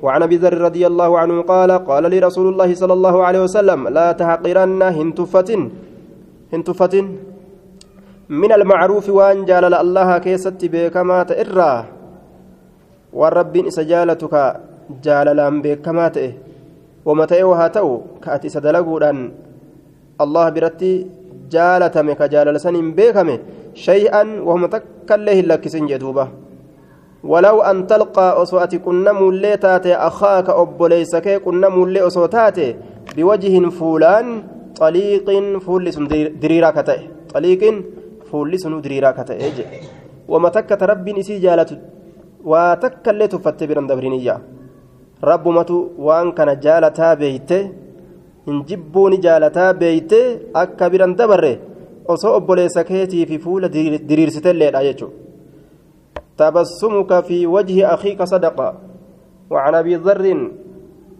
وعن 0.03 0.21
أبي 0.23 0.35
ذر 0.35 0.57
رضي 0.57 0.87
الله 0.87 1.19
عنه 1.19 1.41
قال 1.41 1.71
قال 1.71 2.03
لي 2.09 2.19
رسول 2.19 2.47
الله 2.53 2.69
صلى 2.73 2.93
الله 2.93 3.15
عليه 3.23 3.41
وسلم 3.43 3.87
لا 3.87 4.11
تحقرن 4.11 4.81
هنتفة 4.81 5.49
هنتفة 6.53 6.95
من 8.29 8.51
المعروف 8.51 9.09
وأن 9.09 9.45
جال 9.45 9.73
الله 9.73 10.17
كيست 10.17 10.61
بكما 10.73 11.23
تئرى 11.23 11.73
والرب 13.13 13.55
سجالتك 13.69 14.35
جاللان 15.03 15.55
بكما 15.61 16.07
تئه 16.07 16.33
ومتى 17.05 17.43
وهاتو 17.43 17.89
كأتي 18.23 18.49
سدلقودان 18.49 19.17
الله 20.23 20.49
برتي 20.49 21.07
جالتمي 21.53 22.13
كجاللسن 22.19 22.75
بكمه 22.97 23.39
شيئا 23.73 24.23
وهم 24.45 24.65
تكله 24.65 25.37
لكسن 25.49 25.85
جدوبة. 25.91 26.27
ولو 27.23 27.61
أن 27.61 27.87
تلقى 27.87 28.41
أصوات 28.41 28.75
كنا 28.75 29.11
مولي 29.11 29.57
تاتي 29.57 29.95
أخاك 29.95 30.49
أبوليسك 30.49 31.41
كنا 31.45 31.69
مولي 31.69 32.01
أصوتاتي 32.07 32.75
بوجه 33.15 33.69
فولان 33.69 34.43
طليق 34.75 35.27
فولس 35.59 35.95
دريرا 36.41 36.69
كتئ 36.69 36.99
طليق 37.33 37.61
فولس 38.31 38.67
دريرا 38.67 39.11
كتئ 39.11 39.39
وما 40.27 40.49
تكت 40.49 40.83
ربي 40.83 41.13
نسي 41.13 41.39
جالت 41.39 41.79
وتك 42.43 43.09
اللي 43.09 43.27
دبرينيا 43.89 44.35
رب 45.23 45.47
متو 45.47 45.87
وان 45.97 46.31
كان 46.31 46.59
جالتا 46.59 47.13
بيته 47.13 47.71
hinjibbuuni 48.47 49.17
jaalataa 49.25 49.73
beeyte 49.81 50.19
akka 50.63 50.89
biran 50.89 51.15
dabarre 51.19 51.53
osoo 52.13 52.35
obboleessa 52.39 52.83
keetii 52.91 53.25
fi 53.29 53.39
fuula 53.45 53.67
diriirsitelleedha 54.09 54.85
jechuudha 54.89 55.27
تبسمك 56.39 57.11
في 57.27 57.47
وجه 57.47 57.93
أخيك 57.93 58.23
صدقة 58.23 58.69
وعن 59.49 59.75
أبي 59.75 59.95
ذر 59.95 60.51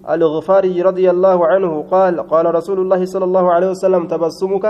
الغفاري 0.10 0.82
رضي 0.82 1.10
الله 1.10 1.48
عنه 1.48 1.86
قال 1.92 2.14
قال 2.28 2.56
رسول 2.56 2.80
الله 2.80 3.06
صلى 3.06 3.26
الله 3.26 3.52
عليه 3.52 3.70
وسلم 3.70 4.08
تبسمك 4.08 4.66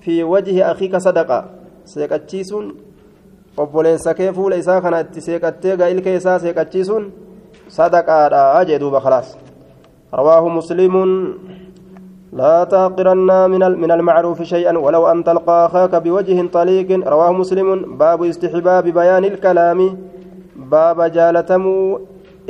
في 0.00 0.24
وجه 0.24 0.70
أخيك 0.72 0.96
صدقة 0.96 1.44
سيكتشيسون 1.84 2.66
obboleessa 3.58 4.14
kee 4.14 4.32
fuula 4.32 4.56
isaa 4.56 4.80
kana 4.80 5.00
itti 5.02 5.20
seeqattee 5.20 5.74
gaa'ilka 5.80 6.10
isaa 6.14 6.38
seeqachiisuun 6.38 7.04
sadaqaadha 7.76 8.64
jee 8.68 8.78
duuba 8.78 9.00
khalaas 9.02 9.34
rawaahu 10.18 10.52
muslimuun 10.58 11.10
لا 12.32 12.64
تحقرن 12.64 13.50
من 13.50 13.80
من 13.80 13.90
المعروف 13.90 14.42
شيئا 14.42 14.78
ولو 14.78 15.06
أن 15.06 15.24
تلقى 15.24 15.66
أخاك 15.66 15.94
بوجه 15.94 16.46
طليق. 16.52 17.08
رواه 17.08 17.32
مسلم. 17.32 17.96
باب 17.98 18.22
استحباب 18.22 18.84
بيان 18.84 19.24
الكلام. 19.24 19.98
باب 20.56 21.02
جالتم 21.12 21.64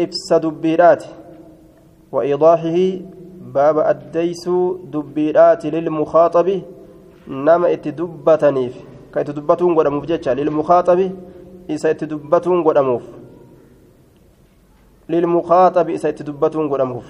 إفس 0.01 0.33
دبيرات. 0.33 1.05
وإيضاحه 2.13 2.79
باب 3.55 3.79
أديس 3.79 4.49
دبيرات 4.93 5.67
للمخاطب. 5.67 6.49
نما 7.29 7.73
اتدبتنيف 7.73 8.75
كي 9.15 9.21
قدموف 9.79 10.05
جتشا 10.05 10.31
للمخاطب 10.31 11.11
إسا 11.71 11.91
اتدبتون 11.91 12.63
قدموف. 12.67 13.03
للمخاطب 15.09 15.91
إسا 15.91 16.09
اتدبتون 16.09 16.69
قدموف. 16.69 17.07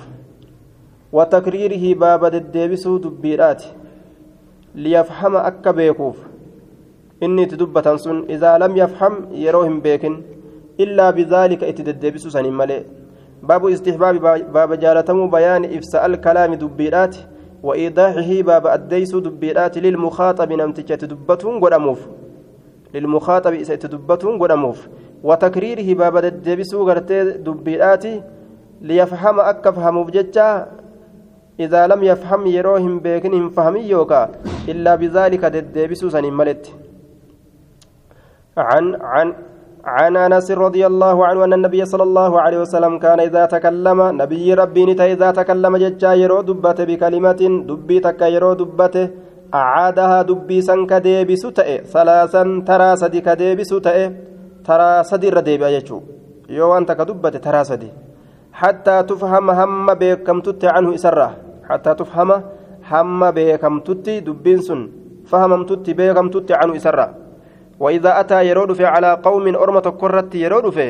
وتكريره 1.12 1.98
باب 1.98 2.24
الديبسو 2.24 2.98
دبيرات 2.98 3.64
ليفهم 4.74 5.36
أكا 5.36 5.70
بيكوف. 5.70 6.16
إني 7.22 7.46
تدبة 7.46 7.96
سن 7.96 8.24
إذا 8.28 8.58
لم 8.58 8.76
يفهم 8.76 9.14
يروهم 9.32 9.80
بيكن 9.80 10.22
إلا 10.80 11.10
بذلك 11.10 11.64
اتدبسو 11.64 12.28
سن 12.30 12.52
ملئ 12.52 12.82
باب 13.42 13.66
استحباب 13.66 14.14
باب 14.52 14.72
جالتم 14.74 15.30
بيان 15.30 15.64
إفساء 15.64 16.06
الكلام 16.06 16.54
دبيرات 16.54 17.16
وإيضاحه 17.62 18.42
باب 18.42 18.66
الديس 18.66 19.16
دبيرات 19.16 19.78
للمخاطب 19.78 20.52
نمتج 20.52 20.96
تدبتون 20.96 21.60
قدموف. 21.60 22.00
للمخاطب 22.94 23.52
إذا 23.52 23.74
تدبتون 23.74 24.38
قدموف. 24.42 24.88
وتكريره 25.24 25.98
باب 25.98 26.16
الديبسو 26.16 26.88
غرتي 26.88 27.24
دبيرات 27.30 28.04
ليفهم 28.80 29.40
أكا 29.40 29.70
فهموا 29.70 30.04
بججا 30.04 30.66
إذا 31.60 31.86
لم 31.86 32.00
يفهم 32.10 32.46
يروهم 32.46 32.94
بيكنهم 33.04 33.50
فهمي 33.50 33.80
يوكا 33.80 34.22
إلا 34.68 34.92
بذلك 34.94 35.42
ديبسو 35.74 36.08
سنين 36.08 36.34
ملت. 36.34 36.64
عن 38.58 38.84
عن 39.12 39.28
عن 39.84 40.16
أنس 40.16 40.50
رضي 40.50 40.82
الله 40.86 41.26
عنه 41.26 41.44
أن 41.44 41.52
النبي 41.52 41.84
صلى 41.84 42.02
الله 42.02 42.40
عليه 42.40 42.58
وسلم 42.64 42.98
كان 42.98 43.20
إذا 43.20 43.46
تكلم 43.46 43.98
نبي 44.22 44.54
ربي 44.54 44.82
نتا 44.86 45.04
إذا 45.14 45.30
تكلم 45.30 45.76
ججا 45.76 46.12
يرو 46.22 46.40
دبته 46.48 46.84
بكلمة 46.84 47.42
دبي 47.68 48.00
تك 48.00 48.20
يرو 48.22 48.52
دبته 48.52 49.08
أعادها 49.54 50.22
دبيسا 50.22 50.86
كديبس 50.90 51.42
تأي 51.56 51.76
ثلاثا 51.94 52.42
ترى 52.68 52.96
سدي 52.96 53.20
كديبس 53.20 53.70
تأي 53.86 54.04
ترى 54.66 54.90
سدي 55.10 55.28
رديب 55.28 55.62
أجتشو. 55.62 55.98
يو 56.48 56.76
أنت 56.78 56.92
كدبت 56.92 57.36
ترى 57.36 57.64
سدي 57.64 57.90
حتى 58.52 59.02
تفهم 59.02 59.50
هم 59.50 59.86
بكم 59.94 60.40
تت 60.40 60.64
عنه 60.64 60.94
إسرة. 60.94 61.47
حتى 61.68 61.92
تفهم 61.94 62.30
هم 62.90 63.20
بكم 63.36 63.74
تت 63.86 64.06
دبين 64.26 64.60
سن. 64.60 64.80
فهمم 65.30 65.62
تت 65.68 65.86
بكم 65.98 66.26
تت 66.34 66.50
عنه 66.52 66.72
إسره 66.76 67.06
وإذا 67.80 68.20
أتى 68.20 68.38
يرود 68.48 68.72
في 68.72 68.84
على 68.84 69.10
قوم 69.26 69.44
أرمة 69.62 69.86
كرت 70.00 70.34
يرود 70.34 70.66
في 70.76 70.86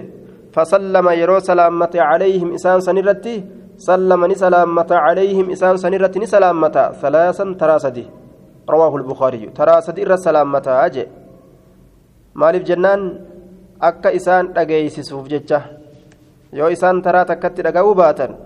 فسلم 0.55 1.07
يرو 1.21 1.39
سلامة 1.39 1.95
عليهم 1.95 2.49
إسان 2.55 2.81
سنرتي 2.81 3.35
سلم 3.77 4.21
نسلامة 4.33 4.91
عليهم 4.91 5.47
إسان 5.51 5.77
سنرتي 5.77 6.19
نسلامة 6.19 6.77
ثلاثا 7.03 7.45
تراسدي. 7.61 8.07
رواه 8.71 8.93
البخاري. 8.97 9.43
تراسدي 9.59 10.01
إر 10.07 10.17
سلامة 10.17 10.67
أجي. 10.87 11.07
maaliif 12.39 12.71
jennaan 12.71 13.01
akka 13.83 14.15
isaan 14.15 14.55
dhageeysisuuf 14.55 15.27
jecha 15.27 15.59
yoo 16.55 16.71
isaan 16.71 17.03
taraa 17.03 17.27
takkatti 17.27 17.65
dhagahuu 17.67 17.95
baatan 17.99 18.39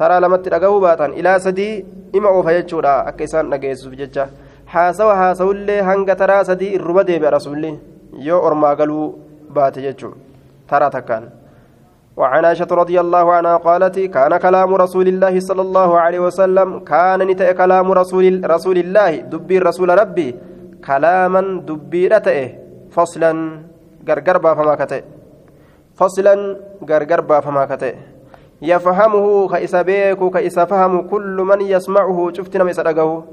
taraa 0.00 0.20
lamatti 0.24 0.52
dhagahuu 0.54 0.80
baatan 0.86 1.16
ilaa 1.22 1.38
sadii 1.46 1.72
ima 2.20 2.34
oofa 2.36 2.56
jechuudha 2.58 2.94
akka 3.10 3.24
isaan 3.28 3.50
dhageessisuuf 3.54 3.98
jecha 4.02 4.28
haasawa 4.74 5.18
haasawullee 5.22 5.80
hanga 5.90 6.16
taraa 6.22 6.44
sadii 6.52 6.72
irruba 6.78 7.04
deebi'a 7.10 7.36
rasuulli 7.38 7.74
yoo 8.28 8.40
ormaa 8.50 8.74
galuu 8.80 9.04
baate 9.58 9.84
jechuudha 9.88 10.18
taraa 10.72 10.90
takkaan. 10.96 11.28
وعن 12.20 12.44
عائشة 12.44 12.68
رضي 12.82 13.00
الله 13.00 13.26
عنها 13.32 13.56
قالت 13.56 13.96
كان 13.98 14.32
كلام 14.36 14.70
رسول 14.74 15.06
الله 15.08 15.34
صلى 15.40 15.62
الله 15.62 15.90
عليه 16.04 16.20
وسلم 16.26 16.68
كان 16.92 17.20
نتأ 17.28 17.52
كلام 17.52 17.86
رسول 17.92 18.24
رسول 18.44 18.76
الله 18.84 19.10
دبي 19.32 19.56
رسول 19.58 19.88
ربي 20.00 20.28
كلاما 20.86 21.42
دبي 21.68 22.02
رتأه 22.12 22.48
فصلا 22.94 23.32
غرغر 24.08 24.36
بافما 24.44 24.74
كتئ 24.80 25.02
فصلا 25.98 26.34
غرغر 26.88 27.20
بافما 27.30 27.62
كتئ 27.70 27.94
يفهمه 28.61 29.47
كإسا 29.47 29.81
بيكو 29.81 30.29
كإسا 30.29 30.65
فهم 30.65 31.01
كل 31.11 31.37
من 31.49 31.61
يسمعه 31.61 32.31
شفت 32.33 32.57
نما 32.57 32.69
يسرقه 32.71 33.23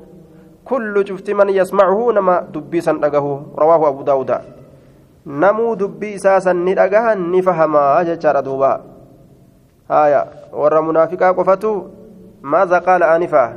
كل 0.65 0.95
شفت 1.09 1.31
من 1.31 1.49
يسمعه 1.49 2.13
نما 2.13 2.41
دبي 2.55 2.81
سنرقه 2.81 3.27
رواه 3.59 3.89
أبو 3.89 4.03
داود 4.03 4.31
namuu 5.27 5.77
dubbii 5.79 6.15
isaa 6.19 6.41
san 6.41 6.65
ni 6.67 6.75
dhagahan 6.75 7.31
ni 7.31 7.43
fahamaa 7.43 8.05
jechaadha 8.05 8.43
duuba 8.43 8.81
haya 9.89 10.27
warra 10.53 10.83
munaafiqaa 10.83 11.35
qofatu 11.35 11.71
maaza 12.43 12.81
qaala 12.87 13.11
aanifaa 13.15 13.53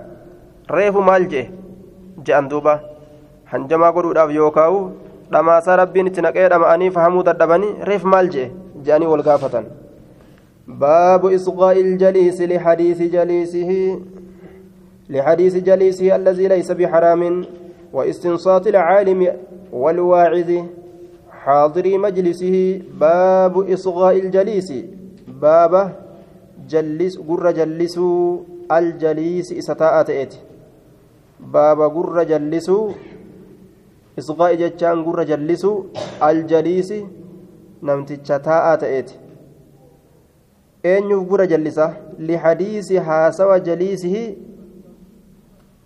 reefu 0.69 1.01
maal 1.01 1.25
jee 1.31 1.49
je'an 2.27 2.49
duuba 2.49 2.79
hanjamaa 3.53 3.91
godhuudhaaf 3.97 4.35
yookaawu 4.37 4.81
dhamaasaa 5.31 5.79
rabbiin 5.81 6.07
itti 6.11 6.21
naqee 6.27 6.49
dhama'anii 6.53 6.91
fahamuu 6.97 7.25
dadhabanii 7.29 7.73
reef 7.89 8.05
maal 8.13 8.29
jee 8.35 8.47
je'anii 8.85 9.09
wal 9.13 9.25
gaafatan 9.29 9.65
باب 10.68 11.26
إصغاء 11.26 11.80
الجليس 11.80 12.40
لحديث 12.40 13.02
جليسه 13.02 14.00
لحديث 15.10 15.56
جليسه 15.56 16.16
الذي 16.16 16.48
ليس 16.48 16.72
بحرام 16.72 17.44
واستنصات 17.92 18.66
العالم 18.66 19.20
والواعظ 19.72 20.50
حاضري 21.30 21.98
مجلسه. 21.98 22.82
باب 23.00 23.70
إصغاء 23.72 24.18
الجليس. 24.18 24.72
باب 25.28 25.74
جلس 26.68 27.18
قر 27.18 27.50
جلسوا 27.50 28.38
الجليس 28.72 29.52
إستاء 29.52 30.02
تأتي. 30.02 30.38
باب 31.40 31.80
قر 31.80 32.22
جلسوا 32.22 32.92
إصغاء 34.18 34.54
جتشان 34.54 35.04
قر 35.04 35.22
جلسوا 35.22 35.82
الجليس 36.22 36.90
نمتش 37.82 38.28
تاء 38.28 38.76
تأتي. 38.76 39.14
Eenyuuf 40.82 41.26
gura 41.28 41.46
jallisa 41.46 41.94
lihadiisi 42.18 42.96
haasawa 42.96 43.60
jaliisihi 43.60 44.38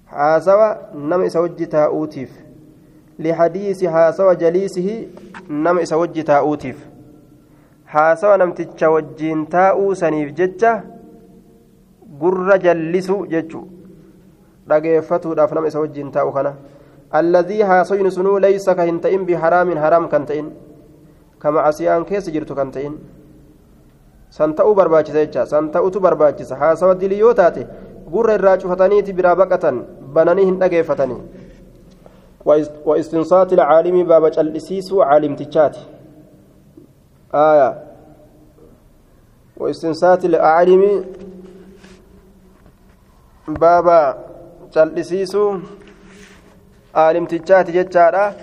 haasawa 0.05 0.79
nama 0.95 1.27
isa 1.27 1.41
wajji 1.41 1.67
taa'uutiif 1.67 2.31
lihadiisi 3.19 3.87
haasawa 3.87 4.35
jaliisihi 4.35 5.09
nama 5.49 5.83
isa 5.83 5.97
wajji 5.97 6.25
taa'uutiif 6.25 6.77
haasawa 7.85 8.39
namticha 8.39 8.91
wajjiin 8.91 9.47
taa'uu 9.47 9.95
saniif 9.95 10.35
jecha 10.35 10.83
gurra 12.21 12.59
jallisu 12.59 13.27
jechu 13.27 13.69
dhageeffatuudhaaf 14.69 15.53
nama 15.53 15.69
isa 15.69 15.81
wajjiin 15.81 16.11
taa'u 16.11 16.33
kana 16.33 16.55
alladhii 17.11 17.63
haasoyni 17.63 18.11
sunuu 18.11 18.39
laysa 18.47 18.75
ka 18.75 18.83
hin 18.83 19.01
ta'in 19.01 19.27
biharaamin 19.27 19.79
haraam 19.79 20.09
kan 20.09 20.27
ta'in 20.27 20.55
kama 21.39 21.63
asiyaan 21.71 22.05
keessa 22.05 22.31
jirtu 22.31 22.55
kan 22.55 22.71
ta'in 22.71 22.99
san 24.37 24.55
ta'uu 24.59 24.75
barbaachisa 24.81 25.25
jecha 25.25 25.47
san 25.47 25.71
ta'utu 25.71 26.01
barbaachisa 26.01 26.57
haasawa 26.63 26.95
dilii 27.03 27.19
yoo 27.25 27.35
taate 27.41 27.67
gurra 28.13 28.35
irraa 28.39 28.57
cufataniiti 28.63 29.13
biraa 29.19 29.35
baqatan 29.43 29.83
bananii 30.19 30.47
hin 30.51 30.61
dhageeffatanii 30.63 31.23
واستنصات 32.85 33.53
العالم 33.53 34.05
باب 34.05 34.25
جلسيس 34.31 34.93
عالم 34.93 35.37
تجات 35.37 35.77
آية 37.35 37.83
واستنصات 39.57 40.25
العالم 40.25 40.83
باب 43.49 44.17
جلسيس 44.75 45.37
عالم 46.95 47.25
تجات 47.27 47.71
جتارا 47.71 48.35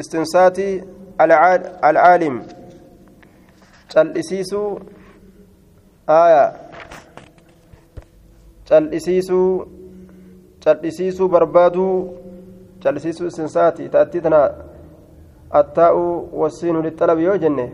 استنصات 0.00 0.58
العالم 1.84 2.34
جلسيس 3.92 4.54
آية 6.08 6.52
جلسيس 8.70 9.32
جلسيس 10.66 11.22
بربادو 11.22 12.22
calisiisuu 12.82 13.26
istinsaati 13.26 13.88
ta'atti 13.88 14.20
tana 14.20 14.40
attaa'u 15.60 16.04
wasiinu 16.40 16.82
lixalabi 16.86 17.24
yoo 17.24 17.36
jenne 17.44 17.66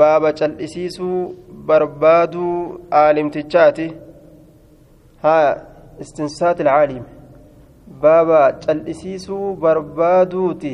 baaba 0.00 0.32
cal'isiisuu 0.40 1.18
barbaaduu 1.68 2.54
aalimtichaati 3.00 3.86
haa 5.22 5.56
istinsaati 6.04 6.62
ilcaalim 6.62 7.04
baaba 8.04 8.40
cal'isiisuu 8.64 9.56
barbaaduuti 9.66 10.72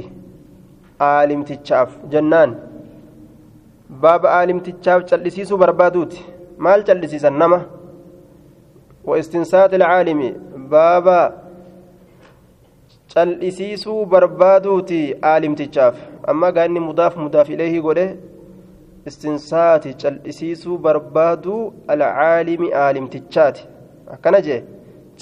aalimtichaaf 1.10 1.90
jennaan 2.14 2.56
baaba 3.88 4.30
aalimtichaaf 4.38 5.04
cal'isiisuu 5.10 5.58
barbaaduuti 5.58 6.26
maal 6.58 6.84
cal'isiisan 6.84 7.38
nama 7.38 7.58
wa 9.04 9.18
istinsaati 9.18 9.76
ilcaalimi 9.76 10.28
baaba 10.74 11.18
cal'isiisuu 13.14 14.06
barbaaduuti 14.06 15.00
aalimtichaaf 15.32 15.96
amma 16.32 16.52
gaanni 16.52 16.80
mudaaf 16.80 17.16
mudaaf 17.24 17.50
ileehii 17.56 17.80
godhe 17.88 18.06
istinsaati 19.12 19.94
cal'isiisuu 20.02 20.78
barbaaduu 20.78 21.60
alcaalimi 21.88 22.72
aalimtichaati 22.84 23.68
akkana 24.16 24.40
jee 24.48 24.60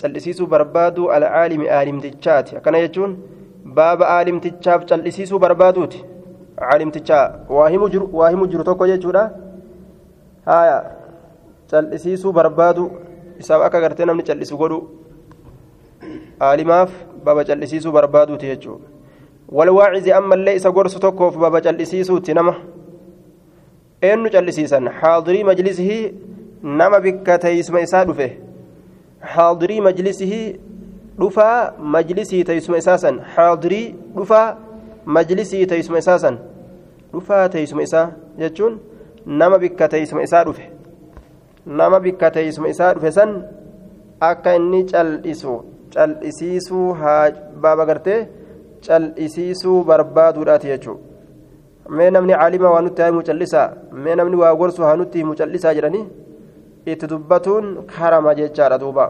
cal'isiisuu 0.03 0.47
barbaaduu 0.47 1.11
alcaalimi 1.17 1.69
aalimtichaati 1.79 2.57
akkana 2.57 2.81
jechuun 2.87 3.17
baaba 3.81 4.09
aalimtichaaf 4.17 4.85
cal'isiisuu 4.91 5.39
barbaaduuti 5.39 6.05
aalimtichaa 6.71 7.25
waa 7.49 7.69
himu 8.31 8.47
jiru 8.47 8.65
tokko 8.65 8.87
jechuudha 8.87 9.31
haya 10.47 10.79
cal'isiisuu 11.71 12.33
barbaadu 12.33 12.91
isaaf 13.39 13.63
akka 13.69 13.81
gartee 13.85 14.07
namni 14.11 14.23
cal'isu 14.29 14.57
godhu 14.63 14.79
aalimaaf 16.49 16.91
baaba 17.25 17.45
cal'isiisuu 17.45 17.93
barbaaduuti 17.99 18.47
jechuudha 18.53 18.87
walwaacizi 19.59 20.13
ammallee 20.19 20.57
isa 20.61 20.71
gorsu 20.71 21.01
tokkoof 21.07 21.37
baaba 21.45 21.61
cal'isiisuuti 21.67 22.35
nama 22.35 22.55
eenyu 24.11 24.31
cal'isiisan 24.35 24.91
xaadirii 25.01 25.45
majlisihii 25.51 26.05
nama 26.63 27.01
bikka 27.01 27.39
teeysuma 27.47 27.81
isaa 27.87 28.05
dhufe 28.11 28.29
xaadirii 29.35 29.81
majlisihii 29.89 30.47
dhufaa 31.21 31.73
majlisii 31.97 32.45
teeysuma 32.45 32.79
isaa 32.83 32.99
san 33.05 33.21
xaadirii 33.35 33.87
dhufaa 34.17 34.47
majlisii 35.17 35.67
teeysuma 35.67 35.99
isaa 35.99 36.19
san 36.25 36.39
dhufaa 37.13 37.49
teeysuma 37.55 37.83
isaa 37.89 38.07
jechuun 38.43 38.79
nama 39.27 39.59
bikka 39.59 39.89
teeysuma 39.89 40.23
isaa 40.29 40.45
dhufe. 40.45 40.65
Nama 41.67 42.01
bikka 42.01 42.31
teeysuma 42.37 42.69
isaa 42.75 42.95
dhufe 42.95 43.11
san 43.19 43.31
akka 44.31 44.55
inni 44.59 44.81
cal'isu 44.93 45.55
cal'isiisuu 45.95 46.89
haa 47.01 47.31
baaba 47.63 47.85
gartee 47.91 48.21
cal'isiisuu 48.87 49.79
barbaaduudhaati 49.89 50.67
jechuudha 50.73 51.11
mee 51.97 52.11
namni 52.15 52.35
caalima 52.41 52.71
waa 52.75 52.83
nutti 52.87 53.03
himu 53.07 53.23
callisaa 53.29 53.69
mee 54.05 54.15
namni 54.19 54.37
waa 54.43 54.55
gorsu 54.61 54.83
haa 54.87 54.97
nutti 55.01 55.19
himu 55.23 55.35
callisaa 55.41 55.75
jedhanii 55.79 56.05
itti 56.93 57.07
dubbatuun 57.13 57.67
karama 57.93 58.35
jechaadha 58.41 58.79
duuba 58.83 59.05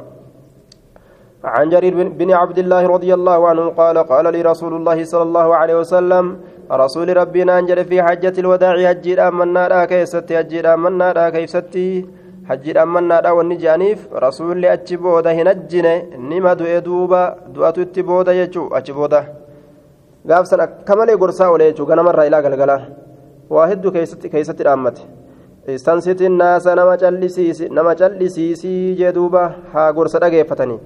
عن 1.45 1.71
جرير 1.71 2.09
بن 2.09 2.31
عبد 2.31 2.59
الله 2.59 2.87
رضي 2.87 3.15
الله 3.15 3.49
عنه 3.49 3.69
قال 3.69 3.99
قال 3.99 4.33
لي 4.33 4.43
رسول 4.43 4.73
الله 4.75 5.05
صلى 5.05 5.23
الله 5.23 5.55
عليه 5.55 5.77
وسلم 5.83 6.25
رسول 6.71 7.17
ربنا 7.17 7.59
انجل 7.59 7.85
في 7.85 8.03
حجة 8.03 8.35
الوداع 8.39 8.75
حجي 8.89 9.21
أمنا 9.21 9.69
لا 9.69 9.85
كيستي 9.85 10.39
حجي 10.39 10.61
أمنا 10.75 11.13
لا 11.13 11.31
كيستي 11.35 12.07
حجي 12.49 12.83
أمنا 12.83 13.21
لا 13.25 13.31
والنجانيف 13.31 13.99
رسول 14.27 14.57
لي 14.63 14.73
أتشبودا 14.73 15.33
هنجنة 15.39 15.95
نما 16.31 16.53
دؤ 16.61 16.79
دوبا 16.87 17.23
دؤتو 17.55 17.83
اتبودا 17.83 18.33
يجو 18.41 18.63
أتشبودا 18.79 19.23
gaafsan 20.31 20.61
akkamalee 20.63 21.17
gorsaa 21.19 21.51
oole 21.51 21.65
jechuudha 21.69 21.91
ganamarraa 21.91 22.25
ilaa 22.29 22.43
galgalaa 22.47 22.83
waa 23.55 23.67
hedduu 23.71 23.91
keessatti 23.91 24.65
dhaammate 24.67 25.03
istansitiin 25.75 26.37
naasa 26.43 26.75
nama 26.79 26.95
callisiisi 27.03 27.69
nama 27.79 27.95
callisiisii 28.01 28.95
jee 29.01 29.13
duuba 29.17 29.43
haa 29.73 29.89
gorsa 29.97 30.21
dhageeffatanii 30.25 30.79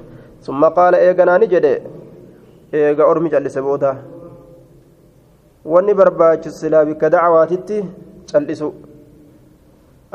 summa 0.46 0.68
qaala 0.78 0.96
eeganaani 1.06 1.46
jedhe 1.54 1.72
eega 2.80 3.04
ormi 3.12 3.30
callise 3.34 3.60
booda 3.68 3.90
wanni 5.72 5.94
barbaachisu 6.00 6.58
silaa 6.62 6.84
bikka 6.90 7.10
dacwaatitti 7.14 7.78
callisu 8.32 8.68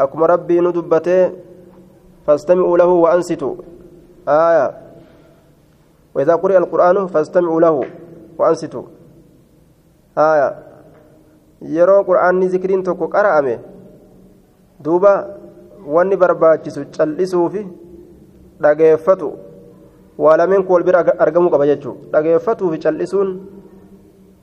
akkuma 0.04 0.28
rabbii 0.34 0.62
nu 0.66 0.72
dubbatee 0.78 1.24
fastami'uu 2.26 2.78
lahu 2.84 3.02
wa 3.04 3.12
ansitu 3.18 3.50
aaya 4.38 4.68
وإذا 6.16 6.36
قرئ 6.36 6.58
القرآن 6.58 7.08
فاستمعوا 7.08 7.62
له 7.62 7.76
وأنصتوا 8.38 8.84
آية 10.18 10.50
yeroo 11.62 12.04
qur'aanni 12.04 12.50
zikriin 12.52 12.84
tokko 12.84 13.08
qara'ame 13.08 13.54
duuba 14.84 15.14
wanni 15.96 16.16
barbaachisu 16.18 16.86
callisuufi 16.98 17.62
dhageeffatu 18.64 19.30
waa 20.18 20.38
lameen 20.38 20.64
kun 20.64 20.74
wal 20.76 20.84
bira 20.84 21.00
argamuu 21.26 21.50
qaba 21.54 21.66
jechuudha 21.72 22.12
dhageeffatuufi 22.14 22.80
callisuun 22.84 23.30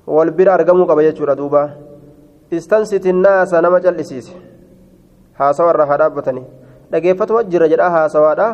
wal 0.07 0.31
bira 0.31 0.55
argamuu 0.55 0.87
qaba 0.87 1.03
jechuudha 1.09 1.37
duuba 1.37 1.63
istansitiin 2.51 3.21
naasa 3.27 3.61
nama 3.63 3.81
callisiise 3.81 4.33
haasawarra 5.39 5.87
haa 5.87 5.99
dhaabbatanii 6.03 6.45
dhageeffatuma 6.93 7.45
jira 7.53 7.69
jedhaa 7.73 7.91
haasawaadha 7.97 8.49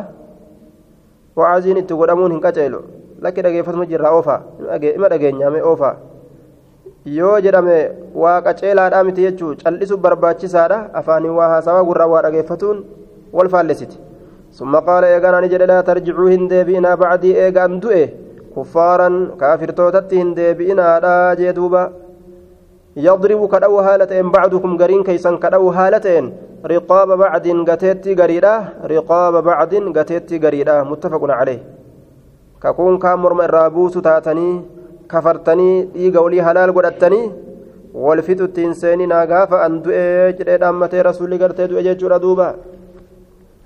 wacaaziin 1.35 1.77
itti 1.83 1.93
godhamuun 2.01 2.31
hin 2.31 2.41
qaceelu 2.47 2.79
lakki 3.27 3.41
dhageeffatuma 3.45 3.85
jirraa 3.91 4.11
oofaa 4.17 4.41
ima 4.95 5.09
dhageenyaame 5.13 5.61
oofaa 5.71 5.95
yoo 7.17 7.39
jedhame 7.45 7.77
waa 8.23 8.41
qaceelaadhaa 8.47 9.03
miti 9.07 9.21
jechuu 9.27 9.55
callisuuf 9.63 9.99
barbaachisaadha 10.05 10.77
afaaniin 11.01 11.33
waa 11.39 11.49
haasawaa 11.53 11.83
gurraa 11.89 12.07
waa 12.13 12.21
dhageeffatuun 12.27 12.83
wal 13.39 13.49
faallesiti 13.55 13.97
qaala 14.59 15.07
eegaan 15.07 15.35
ani 15.35 15.49
jedhe 15.49 15.67
laa 15.67 15.83
tarjicuu 15.83 16.27
hin 16.27 16.49
deebi'inaa 16.49 16.97
bacdii 16.97 17.35
eegaan 17.45 17.81
du'e 17.81 18.09
kuffaaran 18.55 19.31
kaafirtootatti 19.37 20.15
hin 20.17 20.35
deebi'inaadha 20.35 21.35
jee 21.39 21.53
duuba 21.55 21.91
yadribu 22.95 23.47
kadha'u 23.47 23.77
haala 23.83 24.07
ta'een 24.07 24.31
bacdukum 24.31 24.77
gariin 24.77 25.03
keeysan 25.03 25.37
kadha'u 25.39 25.71
haala 25.77 25.99
ta'een 25.99 26.31
riqaaba 26.71 27.17
bacdin 27.17 27.65
gateetti 27.65 28.15
gariidha 28.15 28.53
riqaaba 28.93 29.41
bacdin 29.41 29.91
gateetti 29.93 30.39
gariidha 30.39 30.83
muttafaqun 30.91 31.33
caleh 31.39 31.59
kakuun 32.59 32.99
kaan 32.99 33.19
morma 33.19 33.43
irraa 33.49 33.69
buusu 33.69 34.01
taatanii 34.01 34.61
kafartanii 35.07 35.91
dhiiga 35.95 36.19
olii 36.21 36.39
halaal 36.47 36.71
godhattanii 36.71 37.31
wal 37.93 38.21
fixutti 38.21 38.61
hin 38.61 38.73
seeninaa 38.73 39.25
gaafa 39.27 39.63
an 39.65 39.83
du'e 39.83 40.33
jedhee 40.39 40.57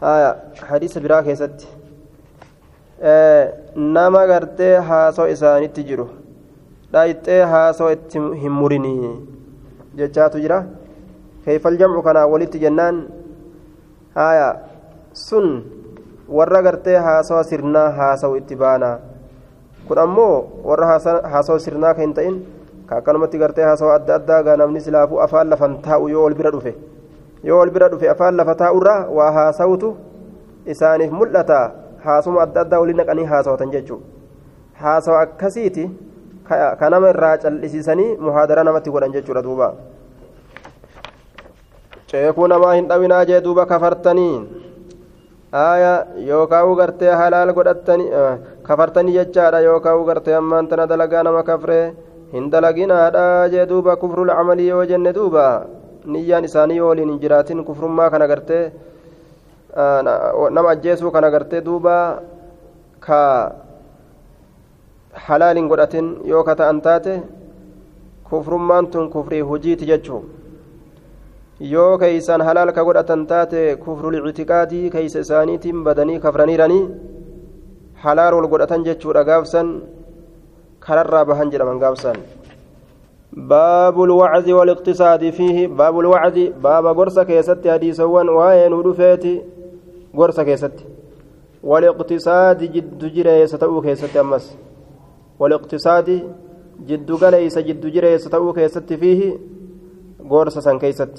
haya 0.01 0.29
hadiisa 0.69 0.99
biraa 1.03 1.23
keessatti 1.27 1.67
nama 3.95 4.21
gartee 4.31 4.75
haasoo 4.89 5.27
isaanitti 5.35 5.83
jiru 5.89 6.05
dhaayixee 6.93 7.41
haasoo 7.53 7.89
itti 7.95 8.19
hin 8.43 8.51
murinii 8.59 9.12
jechaatu 9.99 10.39
jira 10.45 10.59
keeyfal 11.45 11.77
jamcu 11.81 12.01
kanaa 12.07 12.27
walitti 12.33 12.59
jennaan 12.65 12.97
haya 14.15 14.47
sun 15.13 15.47
warra 16.39 16.62
gartee 16.67 16.97
haasoo 17.07 17.43
sirnaa 17.51 17.89
haasa'u 17.99 18.35
itti 18.41 18.55
baanaa 18.63 18.95
kun 19.88 19.97
ammoo 20.05 20.33
warra 20.69 20.88
haasawaa 21.33 21.59
sirnaa 21.65 21.93
kan 21.93 22.03
hin 22.05 22.13
ta'in 22.13 22.35
ka 22.89 22.97
akkanumatti 23.01 23.38
gartee 23.43 23.65
haasawaa 23.69 23.95
adda 23.99 24.15
addaa 24.19 24.43
gaa 24.47 24.57
namni 24.62 24.81
silaafuu 24.88 25.19
afaan 25.25 25.49
lafan 25.53 25.77
taa'u 25.88 26.07
yoo 26.13 26.25
ol 26.29 26.35
bira 26.41 26.51
dhufe 26.55 26.73
yoo 27.43 27.60
ol 27.63 27.69
bira 27.75 27.89
dhufe 27.91 28.10
afaan 28.13 28.36
lafa 28.39 28.56
taa'urraa 28.62 28.99
waa 29.17 29.32
haasawutu 29.38 29.89
isaaniif 30.73 31.12
mul'ata 31.19 31.60
haasuma 32.06 32.41
adda 32.45 32.62
addaa 32.65 32.80
olii 32.86 32.97
naqanii 32.99 33.28
haasawatan 33.32 33.71
jechuudha 33.75 34.06
haasawa 34.84 35.21
akkasiiti 35.28 35.86
ka 36.80 36.89
nama 36.89 37.10
irraa 37.13 37.38
callisiisanii 37.43 38.10
muhaadara 38.28 38.63
namatti 38.67 38.91
godhan 38.95 39.15
jechuudha 39.15 39.45
duuba 39.47 39.67
ceekuu 42.12 42.47
namaa 42.54 42.73
hin 42.73 42.88
dhawinaa 42.91 43.23
jee 43.30 43.41
duuba 43.47 43.65
kafartanii 43.71 44.36
aya 45.63 45.93
yookaan 46.30 46.75
gartee 46.82 47.12
halaal 47.23 47.54
godhattanii 47.58 48.12
kafartanii 48.69 49.17
jechaadha 49.17 49.65
yookaan 49.69 50.06
gartee 50.12 50.36
ammaan 50.43 50.67
tana 50.71 50.88
dalagaa 50.93 51.23
nama 51.23 51.43
kafree 51.43 51.84
hin 52.34 52.49
dalaginaadha 52.54 53.49
jee 53.54 53.65
duuba 53.73 53.95
kufrul 54.04 54.32
camalii 54.39 54.67
yoo 54.71 54.86
jenne 54.91 55.13
duuba 55.19 55.45
niyyaan 56.15 56.43
isaanii 56.50 56.80
waliin 56.88 57.10
hin 57.12 57.19
jiraatin 57.24 57.63
kufrummaa 57.69 58.10
kana 58.10 58.28
gartee 58.32 58.63
nama 60.58 60.69
ajjeesuu 60.74 61.12
kana 61.12 61.30
gartee 61.36 61.62
duuba 61.67 61.95
ka 63.08 63.22
halaal 65.28 65.56
hin 65.62 65.67
godhatin 65.76 66.10
yoo 66.34 66.43
ka 66.50 66.56
ta'an 66.63 66.82
taate 66.89 67.22
kufrummaan 68.30 68.88
tun 68.88 69.10
kufrii 69.10 69.41
hojiiti 69.54 69.86
jechuudha. 69.86 70.28
yoo 71.60 71.98
keeysan 72.02 72.41
halaal 72.48 72.72
ka 72.72 72.84
godhatan 72.88 73.28
taate 73.28 73.76
kufrul 73.84 74.15
ictiqaadii 74.19 74.89
keeysa 74.89 75.19
isaaniitiin 75.26 75.84
badanii 75.84 76.19
kafraniiranii 76.26 76.84
halaal 78.04 78.34
wal 78.38 78.48
godhatan 78.54 78.86
jechuudha 78.88 79.24
gaafsan 79.30 79.74
kararraa 80.86 81.26
bahan 81.32 81.52
jedhaman 81.52 81.80
gaafsan 81.84 82.15
باب 83.33 84.02
الوعظ 84.02 84.50
والاقتصاد 84.50 85.30
فيه 85.30 85.66
باب 85.66 86.00
الوعظ 86.00 86.38
باب 86.62 86.87
غرسة 86.87 87.22
كيست 87.22 87.68
حديثوان 87.68 88.28
وين 88.28 88.72
ودفيتي 88.72 89.42
غرسة 90.16 90.42
كيست 90.42 90.76
والاقتصاد 91.62 92.59
جد 92.74 93.02
جري 93.14 93.46
ستو 93.46 93.80
كيست 93.80 94.16
أمس 94.16 94.57
والاقتصاد 95.38 96.09
جد 96.88 97.12
قليس 97.12 97.59
جد 97.59 97.87
جري 97.87 98.18
ستو 98.18 98.52
كيست 98.52 98.92
فيه 98.92 99.20
غرسة 100.30 100.61
سن 100.61 100.78
كيست 100.78 101.16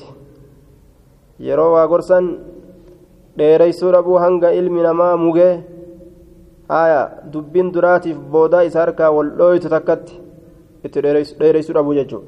yeroo 1.39 1.71
waa 1.75 1.88
gorsan 1.91 2.25
dheereysuu 3.38 3.91
dhabuu 3.91 4.19
hanga 4.23 4.53
ilmi 4.59 4.81
namaa 4.85 5.17
mugee 5.23 5.53
haya 6.69 7.01
dubbiin 7.33 7.71
duraatiif 7.75 8.17
boodaa 8.17 8.63
isa 8.63 8.79
harkaa 8.79 9.09
wal 9.11 9.31
dhooytu 9.39 9.69
takkatti 9.73 10.18
itti 10.84 10.98
dheereysuu 11.40 11.74
dhabuu 11.76 11.94
jechuudha. 11.98 12.26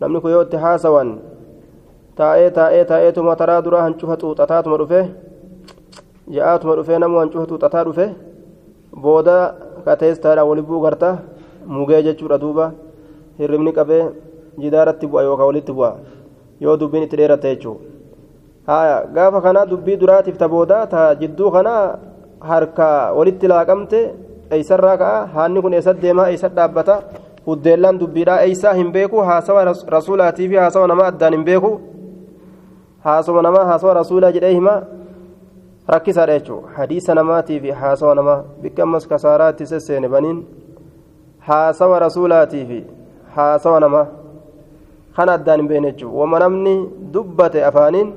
Namni 0.00 0.20
kun 0.20 0.30
yoo 0.34 0.42
itti 0.46 0.56
haasawan 0.64 1.10
taa'ee 2.18 2.50
taa'ee 2.58 2.84
taa'eetuma 2.90 3.36
taraa 3.40 3.60
duraa 3.64 3.82
hancufa 3.86 4.16
xuuxataatuma 4.22 4.76
dhufe 4.80 5.00
ja'aatuma 6.36 6.76
dhufee 6.78 6.98
namu 7.02 7.18
hancufa 7.22 7.46
xuuxataa 7.50 7.84
dhufe 7.88 8.06
booda 9.04 9.36
kateestaadhaan 9.86 10.48
wali 10.48 10.62
bu'u 10.68 10.80
garta 10.84 11.10
mugee 11.66 12.02
jechuudha 12.06 12.38
duuba. 12.42 12.66
Hirribni 13.38 13.72
qabee 13.78 14.02
jidaaratti 14.62 15.06
bu'a 15.06 15.22
yookaan 15.28 15.48
walitti 15.50 15.72
bu'a. 15.72 15.92
Yoo 16.60 16.76
dubbiin 16.80 17.04
itti 17.06 17.16
dheeratte 17.16 17.48
jechuudha. 17.54 17.80
gaafa 19.14 19.40
kana 19.42 19.66
dubbii 19.70 19.96
duraatiif 20.00 20.36
ta 20.38 20.48
booda 20.48 20.86
ta 20.86 21.14
jidduu 21.20 21.50
kana 21.50 21.74
harka 22.40 22.88
walitti 23.18 23.46
laaqamte 23.52 23.98
eeysarraa 24.50 24.96
ka'a. 25.02 25.26
Haanni 25.34 25.62
kun 25.62 25.72
eessat 25.74 25.96
deemaa 26.02 26.28
eessat 26.30 26.52
dhaabbata 26.58 26.94
huddeellaan 27.46 27.98
dubbiidhaa 28.00 28.40
eeysaa 28.46 28.72
hin 28.80 28.92
beeku 28.92 29.18
haasawa 29.28 29.64
rasuulaatii 29.96 30.48
fi 30.48 30.56
haasawa 30.62 30.86
namaa 30.88 31.06
addaan 31.12 31.32
hin 31.36 31.44
beeku. 31.44 31.70
Haasawa 33.04 33.42
namaa 33.42 33.64
haasawa 33.64 33.94
rasuulaa 33.94 34.32
jedhee 34.32 34.52
hima 34.54 34.74
rakkisaadha 35.88 36.38
jechuudha 36.38 36.68
hadiisa 36.76 37.14
namaatii 37.14 37.60
fi 37.60 37.70
haasawa 37.70 38.14
namaa 38.14 38.42
bikka 38.62 38.82
ammas 38.82 39.08
kasaaraatti 39.08 39.66
sesseene 39.66 40.08
baniin 40.08 40.42
haasawa 41.38 41.98
rasuulaatii 41.98 42.64
fi 42.66 42.84
haasawa 43.36 43.80
namaa 43.80 44.06
kana 45.16 45.32
addaan 45.38 45.60
hin 45.60 45.68
beekne 45.68 45.92
jechuudha 45.92 46.18
wama 46.20 46.38
namni 46.38 46.74
dubbate 47.14 47.64
afaaniin. 47.64 48.12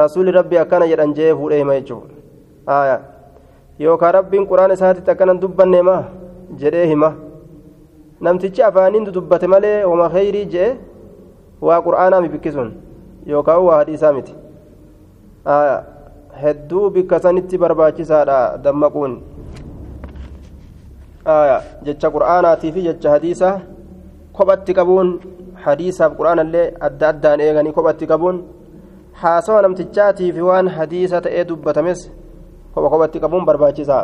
rasuulli 0.00 0.32
rabbii 0.34 0.58
akkana 0.58 0.86
jedhan 0.90 1.12
jee 1.16 1.34
fuudhee 1.40 1.58
hima 1.58 1.74
jechuudha 1.74 2.98
yookaan 3.84 4.14
rabbiin 4.14 4.46
quraan 4.52 4.72
isaatitti 4.76 5.10
akkana 5.12 5.34
dubbanne 5.42 5.76
hima 5.82 5.94
jedhee 6.62 6.86
hima 6.92 7.12
namtichi 8.20 8.62
afaaniin 8.62 9.04
dubbate 9.14 9.46
malee 9.46 9.84
wama 9.84 10.08
kheyrii 10.14 10.46
jee 10.54 10.70
waa 11.60 11.80
qur'aanaa 11.86 12.20
mi 12.20 12.28
bikkisuun 12.28 12.72
yookaan 13.26 13.62
waa 13.64 13.76
hadiisaa 13.76 14.12
miti. 14.12 14.34
Hedduu 16.42 16.90
bikka 16.90 17.20
sanitti 17.20 17.58
barbaachisaadha 17.58 18.38
dammaquun. 18.64 19.12
Jecha 21.86 22.10
qur'aanaatii 22.16 22.72
fi 22.72 22.82
jecha 22.88 23.10
hadiisaa 23.10 23.54
kophatti 24.32 24.74
qabuun 24.74 25.08
hadiisaaf 25.64 26.12
qur'aanallee 26.18 26.66
adda 26.88 27.08
addaan 27.08 27.40
eeganii 27.40 27.72
kophatti 27.72 28.06
qabuun 28.12 28.42
haasawa 29.22 29.62
namtichaatii 29.62 30.32
fi 30.36 30.40
waan 30.50 30.68
hadiisa 30.76 31.20
ta'ee 31.26 31.44
dubbatames 31.48 32.00
kopha 32.74 32.88
kophatti 32.94 33.20
qabuun 33.24 33.44
barbaachisaa 33.48 34.02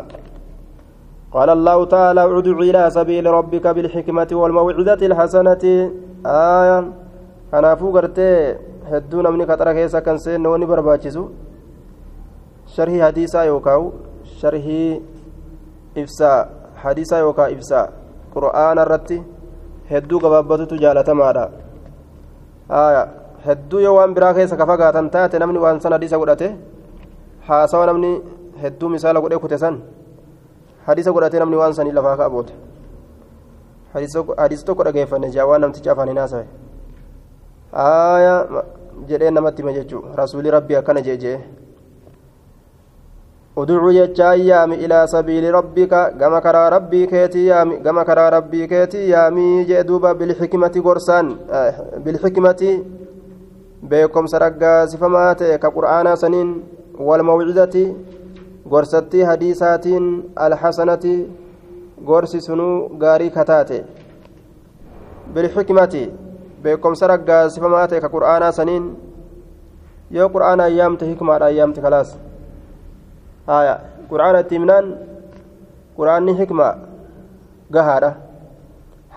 قال 1.31 1.49
الله 1.51 1.78
تعالى 1.85 2.22
ادع 2.39 2.59
إلى 2.68 2.83
سبيل 2.91 3.26
ربك 3.26 3.66
بالحكمة 3.66 4.31
والموعظة 4.33 5.01
الحسنة 5.11 5.64
آية 6.26 6.78
namni 9.22 9.47
qaxara 9.47 9.74
keessa 9.74 10.01
kan 10.03 10.18
seenne 10.18 10.49
wani 10.51 10.66
barbaachisu 10.66 11.22
sharhii 12.74 12.99
hadiisaa 12.99 13.45
yookaan 13.45 13.93
sharhii 14.41 15.03
ibsaa 16.03 16.39
hadiisaa 16.83 17.20
yookaan 17.26 17.53
ibsaa 17.55 17.87
qura'aana 18.35 18.83
irratti 18.87 19.22
hedduu 19.91 20.20
gabaabbatutu 20.24 20.74
jaalatamaadha 20.85 21.45
hedduu 23.47 23.81
yoo 23.87 23.95
waan 23.99 24.14
biraa 24.14 24.35
keessa 24.35 24.57
ka 24.61 24.66
fagaatan 24.66 25.11
taate 25.14 25.39
namni 25.39 25.59
waan 25.64 25.81
san 25.81 25.93
hadiisa 25.93 26.18
godhate 26.18 26.49
haasawa 27.49 27.87
namni 27.91 28.12
hedduu 28.62 28.89
misaala 28.95 29.22
godhee 29.22 29.43
kute 29.45 29.59
san 29.64 29.78
hadiisa 30.91 31.12
godhatee 31.16 31.41
namni 31.45 31.57
waan 31.62 31.74
sanii 31.78 31.93
lafaa 31.99 32.16
kaa'aboote 32.22 32.55
hadiisa 33.95 34.64
tokko 34.66 34.84
dhageeffanne 34.88 35.30
jaa 35.38 35.47
waan 35.53 35.61
namticha 35.66 35.93
afaan 35.93 36.09
hin 36.12 36.20
haasawe 36.22 36.47
aayaa 37.86 38.62
jedhee 39.09 39.30
namatti 39.38 39.62
hima 39.62 39.72
jechuudha 39.78 40.16
rasuulli 40.22 40.51
rabbii 40.57 40.76
akkana 40.82 41.01
jeejee 41.09 41.36
uduu 43.57 43.93
jecha 43.93 44.34
yaami 44.34 44.76
ilaa 44.84 45.07
sabiili 45.07 45.51
rabbika 45.59 46.11
gama 46.22 46.41
karaa 46.41 46.70
rabbii 46.70 47.07
keetii 47.07 47.47
yaami 47.47 47.78
gama 47.86 48.05
karaa 48.05 48.30
rabbii 48.30 48.68
keetii 48.68 49.11
yaamii 49.11 49.64
jee 49.70 49.84
duuba 49.88 50.14
bilxikmati 50.14 50.80
gorsaan 50.80 51.32
bilxikmati 52.05 52.70
beekomsa 53.91 54.38
raggaasifamaa 54.45 55.34
ta'e 55.34 55.59
ka 55.59 55.70
qur'aanaa 55.76 56.16
saniin 56.22 56.55
walmawcidati 57.09 57.84
gorsattii 58.68 59.22
hadiisaatiin 59.22 60.32
alxasanati 60.36 61.14
gorsi 62.06 62.40
sunuu 62.40 62.88
gaarii 63.02 63.30
kataate 63.30 63.84
bilxikmati 65.34 66.02
beekomsa 66.62 67.06
raggaasifamaa 67.12 67.86
ta'e 67.88 68.00
ka 68.00 68.08
qur'aanaa 68.16 68.52
saniin 68.58 68.86
yoo 70.16 70.28
qur'aana 70.34 70.62
ayyaamte 70.70 71.06
hikmaadha 71.11 71.46
ayyaamte 71.46 71.80
kalaas. 71.80 72.11
Haya 73.46 73.74
qur'aana 74.11 74.40
itti 74.44 74.54
himnaan 74.58 74.86
qur'aanni 75.98 76.32
hikmaa 76.40 76.74
gahaadha. 77.72 78.11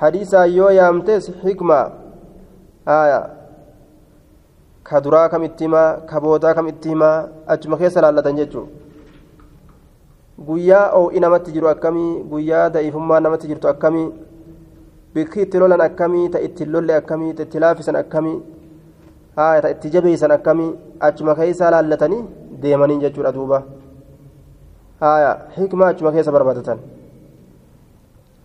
Hadiisaa 0.02 0.46
yoo 0.46 0.70
yaamtes 0.70 1.32
hikmaa 1.44 1.86
haya 2.86 3.20
ka 4.84 5.02
duraa 5.04 5.28
kam 5.30 5.44
itti 5.44 5.64
himaa 5.68 5.90
ka 6.10 6.22
boodaa 6.22 6.54
kam 6.54 6.68
itti 6.68 6.90
himaa 6.90 7.28
achuma 7.56 7.78
keessa 7.78 8.02
laallatan 8.02 8.36
jechuudha 8.40 8.83
guyyaa 10.38 10.92
oo'i 11.00 11.20
namatti 11.20 11.52
jiru 11.52 11.68
akkamii 11.70 12.24
guyyaa 12.32 12.70
da'iifummaa 12.70 13.20
namatti 13.20 13.48
jirtu 13.48 13.68
akkamii 13.68 14.08
bikki 15.16 15.42
itti 15.42 15.60
lolan 15.60 15.82
akkamii 15.82 16.30
ta 16.30 16.40
itti 16.48 16.66
lolle 16.66 16.96
akkamii 16.96 17.34
ta 17.34 17.44
itti 17.44 17.60
laafisan 17.60 17.96
akkamii 17.96 18.38
haa 19.36 19.62
ta 19.62 19.70
itti 19.76 19.90
jabeeysan 19.90 20.32
akkamii 20.32 20.72
achuma 21.00 21.36
keessa 21.36 21.72
laallatanii 21.72 22.24
deemanii 22.62 23.00
jechuudha 23.04 23.32
duuba 23.38 23.64
haaya 25.00 25.38
hikmaa 25.58 25.88
achuma 25.94 26.12
keessa 26.12 26.32
barbaadatan 26.32 26.80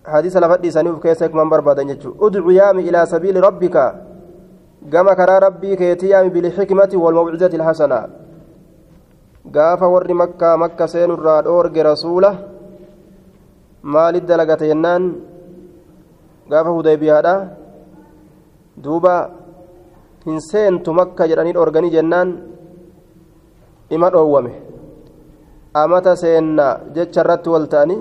hadiisa 0.02 0.40
lafa 0.40 0.56
dhiisanii 0.62 0.90
uf 0.90 1.02
keessa 1.02 1.24
hikmaan 1.24 1.48
barbaadan 1.50 1.88
jechuudha 1.88 2.26
udcu 2.26 2.50
yaami 2.60 2.82
ilaa 2.92 3.06
sabiili 3.06 3.40
rabbika 3.40 3.94
gama 4.90 5.16
karaa 5.16 5.40
rabbii 5.40 5.76
keetii 5.76 6.10
yaami 6.10 6.30
bilxikmati 6.30 6.96
walmawcidati 6.96 7.56
ilhasanaa 7.56 8.06
gaafa 9.56 9.86
warri 9.94 10.14
makkaa 10.14 10.56
makka 10.62 10.86
seenurraa 10.92 11.42
dhoorge 11.46 11.82
rasuula 11.90 12.30
maalit 13.92 14.24
dalagate 14.28 14.66
jennaan 14.70 15.04
gaafa 16.50 16.70
hudaybiyaadha 16.76 17.34
duuba 18.84 19.14
hin 20.26 20.40
seentu 20.50 20.92
makka 21.00 21.28
jedhanii 21.30 21.54
dhoorganii 21.56 21.90
jennaan 21.96 22.28
ima 23.96 24.10
dhoowwame 24.14 24.52
amata 25.82 26.16
seenna 26.22 26.66
jecha 26.96 27.20
irratti 27.24 27.48
wal 27.54 27.66
ta'anii 27.74 28.00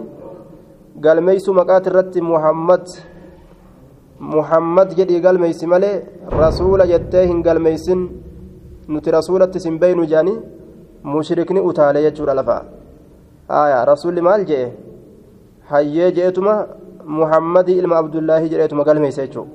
galmeeysuu 1.06 1.54
maqaati 1.60 1.90
irratti 1.92 2.22
muhammad 2.32 2.86
muhammad 4.36 4.90
jedhii 5.00 5.22
galmeeysi 5.26 5.68
malee 5.74 5.96
rasuula 6.42 6.86
jettee 6.92 7.26
hin 7.32 7.42
galmeeysin 7.48 8.02
nuti 8.94 9.12
rasuulatti 9.18 9.60
sin 9.66 9.80
beeynu 9.82 10.06
jedhanii 10.12 10.38
mushrikni 11.14 11.60
utaalee 11.70 12.04
jechuudha 12.08 12.34
lafa 12.40 12.58
aya 13.62 13.80
rasuulli 13.92 14.22
maal 14.28 14.44
jedhe 14.50 14.68
hayyee 15.72 16.10
je'etuma 16.18 16.54
muhammadii 17.20 17.78
ilma 17.82 17.96
abdullaahi 18.02 18.50
jedheetuma 18.54 18.84
galmeeysa 18.90 19.26
jechuudha 19.26 19.52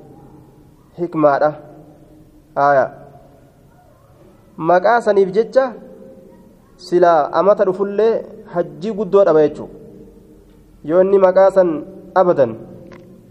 hikmaadha 0.99 1.49
aya 2.67 2.85
maqaa 4.71 4.99
saniif 5.07 5.29
jecha 5.37 5.65
silaa 6.87 7.21
amata 7.41 7.65
dhufullee 7.69 8.13
hajjii 8.53 8.93
guddoo 8.99 9.23
dhaba 9.29 9.45
jechuudha 9.47 9.73
yoo 10.91 11.01
inni 11.05 11.17
maqaa 11.27 11.49
san 11.57 11.69
abadan 12.21 12.51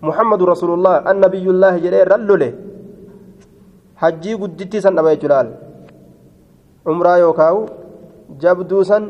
muhammadu 0.09 0.47
rasuulullah 0.53 0.95
annabiyullaahi 1.13 1.83
jedhee 1.85 2.03
irran 2.07 2.25
lole 2.31 2.49
hajjii 4.03 4.37
guddittii 4.43 4.83
san 4.87 4.97
dhaba 4.99 5.15
jechuudha 5.15 5.45
umraa 6.95 7.19
yookaan 7.25 7.63
jabduu 8.41 8.85
san 8.85 9.05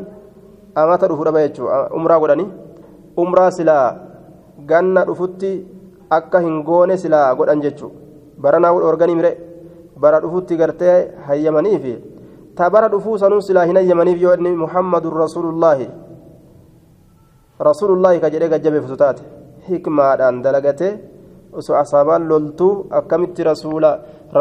amata 0.75 1.09
dhufu 1.09 1.25
dhaba 1.25 1.41
jechuudha 1.47 1.79
umraa 1.99 2.18
godhanii 2.23 2.49
umraa 3.25 3.51
silaa 3.59 3.87
ganna 4.70 5.05
dhufutti 5.09 5.51
akka 6.18 6.41
hin 6.47 6.62
goone 6.68 6.97
silaa 7.03 7.35
godhan 7.35 7.61
jechuudha 7.64 7.97
baranaa 8.43 8.73
dhoorganii 8.85 9.18
mire 9.20 9.33
bara 10.03 10.20
dhufutti 10.25 10.57
gartee 10.57 10.97
hayyamaniifi 11.27 11.95
ta 12.57 12.70
bara 12.70 12.89
dhufuu 12.95 13.18
sanuu 13.23 13.41
silaa 13.49 13.64
hin 13.70 13.77
hayyamaniif 13.81 14.23
yoo 14.23 14.35
inni 14.39 14.57
muhammadun 14.64 15.14
rasuulullaahi 15.25 15.89
rasuulullaahi 17.68 18.20
ka 18.25 18.31
jedhee 18.35 18.49
gajjabeefatu 18.55 18.97
taate 19.03 19.23
hikmaadhaan 19.68 20.43
dalagate 20.45 20.89
osoo 21.61 21.77
asaabaan 21.83 22.29
loltuu 22.31 22.73
akkamitti 23.01 23.45
rasuula 23.51 23.91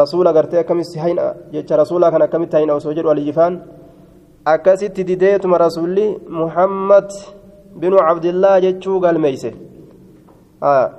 rasuula 0.00 0.32
gartee 0.36 0.60
akkamitti 0.64 0.98
hayna 1.04 1.34
jecha 1.52 1.76
rasuulaa 1.82 2.10
kan 2.14 2.22
akkamitti 2.26 2.56
hayna 2.56 2.74
osoo 2.80 2.92
jedhu 2.98 3.10
aliyyifaan 3.14 3.54
akkasitti 4.44 5.04
dideetuma 5.04 5.58
rasuulli 5.58 6.18
muhammad 6.28 7.10
binu 7.80 7.96
cabdillaa 7.96 8.60
jechuu 8.60 9.00
galmeeyse. 9.00 9.54
Ah, 10.60 10.90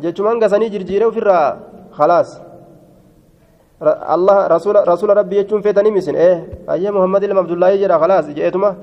Jechuman 0.00 0.38
gasanii 0.40 0.70
jirjiire 0.70 1.06
ofirraa 1.06 1.56
khalaas. 1.96 2.40
Allah 4.14 4.48
rasuula 4.50 4.84
rasuula 4.84 5.14
rabbi 5.14 5.36
jechuun 5.36 5.62
feetanii 5.62 5.90
misin. 5.90 6.14
Eh, 6.14 6.22
ee 6.22 6.66
hayyee 6.66 6.90
muhammad 6.90 7.22
ilma 7.22 7.40
abdullaahi 7.40 7.78
jedha 7.82 7.98
khalaas 7.98 8.26
je'eetuma 8.36 8.74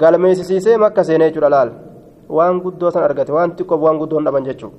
galmeessisiisee 0.00 0.76
makka 0.76 1.04
seenee 1.04 1.28
jechuudha 1.30 1.50
laal. 1.50 1.70
Waan 2.28 2.60
guddoo 2.60 2.90
san 2.90 3.04
argate 3.04 3.32
waan 3.32 3.52
xiqqoo 3.56 3.80
waan 3.84 3.98
guddoon 3.98 4.24
dhaban 4.24 4.44
jechuudha. 4.44 4.76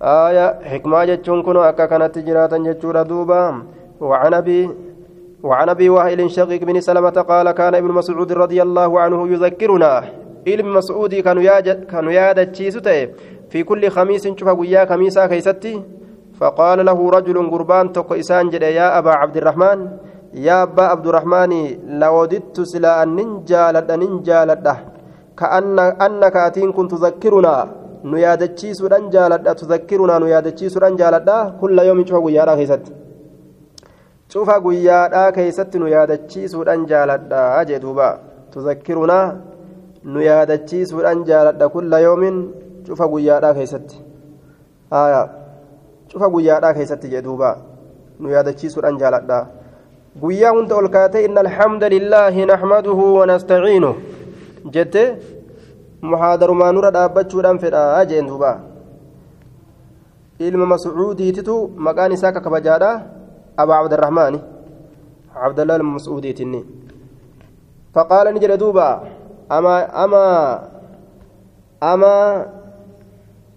aaya 0.00 0.46
hikmaa 0.72 1.06
jechuun 1.06 1.42
kun 1.44 1.56
akka 1.56 1.88
kanatti 1.88 2.22
jiraatan 2.22 2.64
jechuudha 2.64 3.04
duuba. 3.04 3.40
Waan 4.00 4.34
abii. 4.34 4.89
وعن 5.42 5.68
أبي 5.68 5.88
وائل 5.88 6.30
شقيق 6.30 6.64
بن 6.64 6.80
سلمة 6.80 7.16
قال 7.30 7.50
كان 7.50 7.74
ابن 7.74 7.90
مسعود 7.98 8.32
رضي 8.32 8.62
الله 8.62 9.00
عنه 9.00 9.28
يذكرنا 9.28 9.92
ilmi 10.44 10.70
mas'uudii 10.72 11.22
kanu 11.22 12.10
yaadachiisu 12.12 12.80
ta'e 12.80 13.02
fi 13.50 13.64
kulli 13.64 13.90
khamiisin 13.96 14.36
cufa 14.36 14.54
guyyaa 14.54 14.86
kamiisaa 14.86 15.28
keeysatti 15.28 15.72
faqaala 16.38 16.86
lahu 16.88 17.10
rajulun 17.16 17.50
gurbaan 17.52 17.92
tokko 17.96 18.14
isaan 18.22 18.50
jedhe 18.54 18.70
yaa 18.74 18.94
abaa 18.98 19.18
cabdirahmaan 19.22 19.82
yaa 20.46 20.62
abbaa 20.68 20.88
abdurahmaanii 20.94 21.66
lawadittu 22.04 22.66
silaa 22.72 22.96
annin 23.02 23.34
jaaladha 23.50 23.96
nin 24.04 24.14
jaaladha 24.28 24.74
ka'annaka 25.42 26.44
atiin 26.44 26.72
kun 26.72 26.88
tuzakkirunaa 26.88 27.68
nu 28.04 28.16
yaadachiisuudhan 28.24 29.10
jaaladha 29.16 29.54
tuzakkirunaa 29.60 30.18
nu 30.24 30.32
yaadachiisuudhan 30.34 30.96
jaaladha 31.02 31.38
kulla 31.60 31.84
yoomin 31.88 32.08
cufa 32.08 32.24
guyyaadhaa 32.26 32.56
keeysatti 32.62 32.99
cufa 34.32 34.60
guyyaadhaa 34.64 35.32
keeysatti 35.36 35.78
nu 35.82 35.86
yaadachiisuudhan 35.94 36.86
jaaladha 36.90 37.64
jee 37.68 37.80
duuba 37.84 38.08
tuzakkirunaa 38.52 39.26
nu 40.12 40.20
yaadachiisuudhaan 40.28 41.24
jaaladha 41.30 41.68
kulla 41.74 41.98
yoomin 42.06 42.36
cufa 42.86 43.08
guyyaadhaa 43.12 43.54
keessatti 43.58 43.96
haya 44.94 45.22
cufa 46.12 46.30
guyyaadhaa 46.34 46.74
keessatti 46.78 47.12
jee 47.14 47.24
duuba 47.26 47.50
nu 48.20 48.30
yaadachiisuudhaan 48.36 49.02
jaaladha 49.02 49.40
guyyaa 50.22 50.54
hunda 50.56 50.76
ol 50.80 50.88
kaatee 50.96 51.24
inna 51.26 51.40
alhamda 51.46 51.88
lillaahi 51.96 52.46
naxmaduhu 52.54 53.12
wanastaciinuh 53.18 53.94
jette 54.74 55.04
muhaadarumaa 56.12 56.72
nura 56.72 56.90
dhaabbachuudhaan 56.96 57.58
fedhaa 57.64 58.04
jeen 58.10 58.26
duuba 58.32 58.58
ilma 60.48 60.66
mascuudiititu 60.72 61.56
maqaan 61.86 62.12
isaa 62.16 62.32
ka 62.36 62.40
kabajaadha 62.46 62.92
cabdirahmaani 63.68 64.40
cabdallaa 65.34 65.76
ilma 65.80 65.92
mascuudiitinni 65.98 66.60
faqaala 67.94 68.32
ni 68.32 68.40
jedhe 68.40 68.56
duuba 68.62 69.02
ama 69.48 69.74
ama 70.04 70.22
ama 71.80 72.14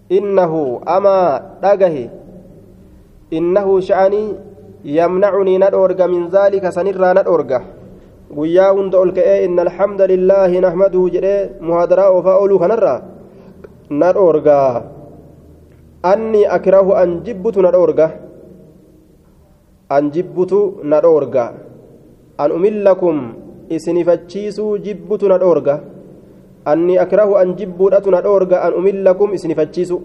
innahu 0.08 0.80
ama 0.86 1.14
dhagahe 1.62 2.10
innahu 3.30 3.80
sha'anii 3.80 4.36
yamnacunii 4.84 5.58
na 5.58 5.70
dhoorga 5.70 6.08
min 6.08 6.28
zaalika 6.30 6.72
sanirraa 6.72 7.14
na 7.14 7.22
dhoorga 7.22 7.62
guyyaa 8.36 8.72
hunda 8.76 8.98
ol 8.98 9.12
ka'ee 9.16 9.44
inna 9.46 9.62
alhamda 9.66 10.06
lillaahi 10.06 10.60
nahmaduhu 10.60 11.10
jedhee 11.14 11.50
muhaadaraa 11.60 12.10
oofaa 12.16 12.36
ooluu 12.42 12.58
kanarraa 12.58 12.98
na 13.90 14.12
dhoorgaa 14.12 14.82
anni 16.12 16.42
akrahu 16.56 16.92
an 17.02 17.20
jibbutu 17.26 17.62
na 17.62 17.70
dhoorga 17.70 18.23
an 19.90 20.10
jibbutu 20.10 20.80
na 20.84 21.00
dhoorga. 21.00 21.52
An 22.38 22.52
umillakum 22.52 23.34
isinifachiisuu 23.68 24.78
jibbutu 24.78 25.28
na 25.28 25.38
dhoorga. 25.38 25.80
Anni 26.64 26.98
akrahu 26.98 27.36
an 27.36 27.54
jibbuudhatu 27.56 28.10
na 28.10 28.20
dhoorga 28.22 28.62
an 28.62 28.74
umillakum 28.74 29.34
isinifachiisu. 29.34 30.00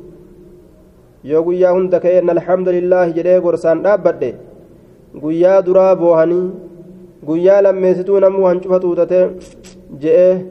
Yoo 1.24 1.44
guyyaa 1.44 1.72
hunda 1.72 2.00
ka'ee 2.00 2.20
inna 2.22 2.32
alhamda 2.38 2.72
lillaahi 2.72 3.14
jedhee 3.14 3.40
gorsaan 3.42 3.84
dhaabbadhe 3.84 4.30
guyyaa 5.22 5.62
duraa 5.68 5.96
boohanii 5.96 6.52
guyyaa 7.28 7.62
lammeessituu 7.62 8.20
namuu 8.24 8.46
hancufa 8.48 8.80
tuutatee 8.80 9.26
je'ee 10.02 10.46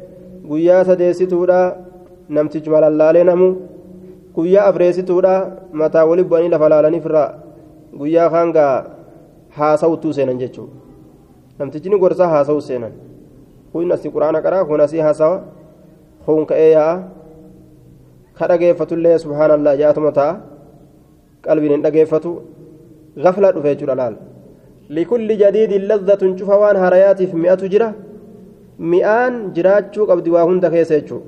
guyyaa 0.48 0.84
sadeessituudha 0.88 1.60
namtichi 2.28 2.70
malallaalee 2.74 3.24
namu 3.24 3.48
guyyaa 4.36 4.66
afreessituudha 4.70 5.34
mataa 5.72 6.04
wali 6.10 6.24
bu'anii 6.30 6.52
lafa 6.54 6.68
laalaniif 6.72 7.06
irraa 7.10 7.30
guyyaa 8.00 8.28
kaangaa 8.34 8.74
haasawuttuu 9.58 10.12
seenan 10.16 10.38
jechuudha. 10.42 10.74
Namtichi 11.58 11.88
ni 11.90 11.98
gorsaa 11.98 12.28
haasawuu 12.34 12.60
seenan. 12.68 12.92
Kun 13.72 13.92
asii 13.92 14.10
quraana 14.14 14.42
qaraa 14.44 14.64
kun 14.68 14.80
asii 14.80 15.02
haasawa 15.06 15.36
kun 16.26 16.46
ka'ee 16.50 16.70
yaa'a 16.72 16.94
ka 18.38 18.44
dhageeffatullee 18.50 19.16
subhaanallaa 19.24 19.76
jaatuma 19.82 20.12
ta'a. 20.18 20.32
Qalbiin 21.46 21.72
hin 21.76 21.82
dhageeffatu. 21.86 22.30
Gafla 23.24 23.52
dhufe 23.54 23.68
jechuudha 23.74 23.94
laala. 24.02 24.18
likulli 24.96 25.34
jadiidin 25.42 25.82
lazzatun 25.88 26.30
cufa 26.38 26.56
waan 26.62 26.76
harayaatiif 26.82 27.32
mi'atu 27.42 27.66
jira. 27.72 27.88
Mi'aan 28.92 29.34
jiraachuu 29.56 30.06
qabdi 30.10 30.30
waa 30.34 30.44
hunda 30.48 30.68
keessa 30.74 30.94
jechuu 31.00 31.20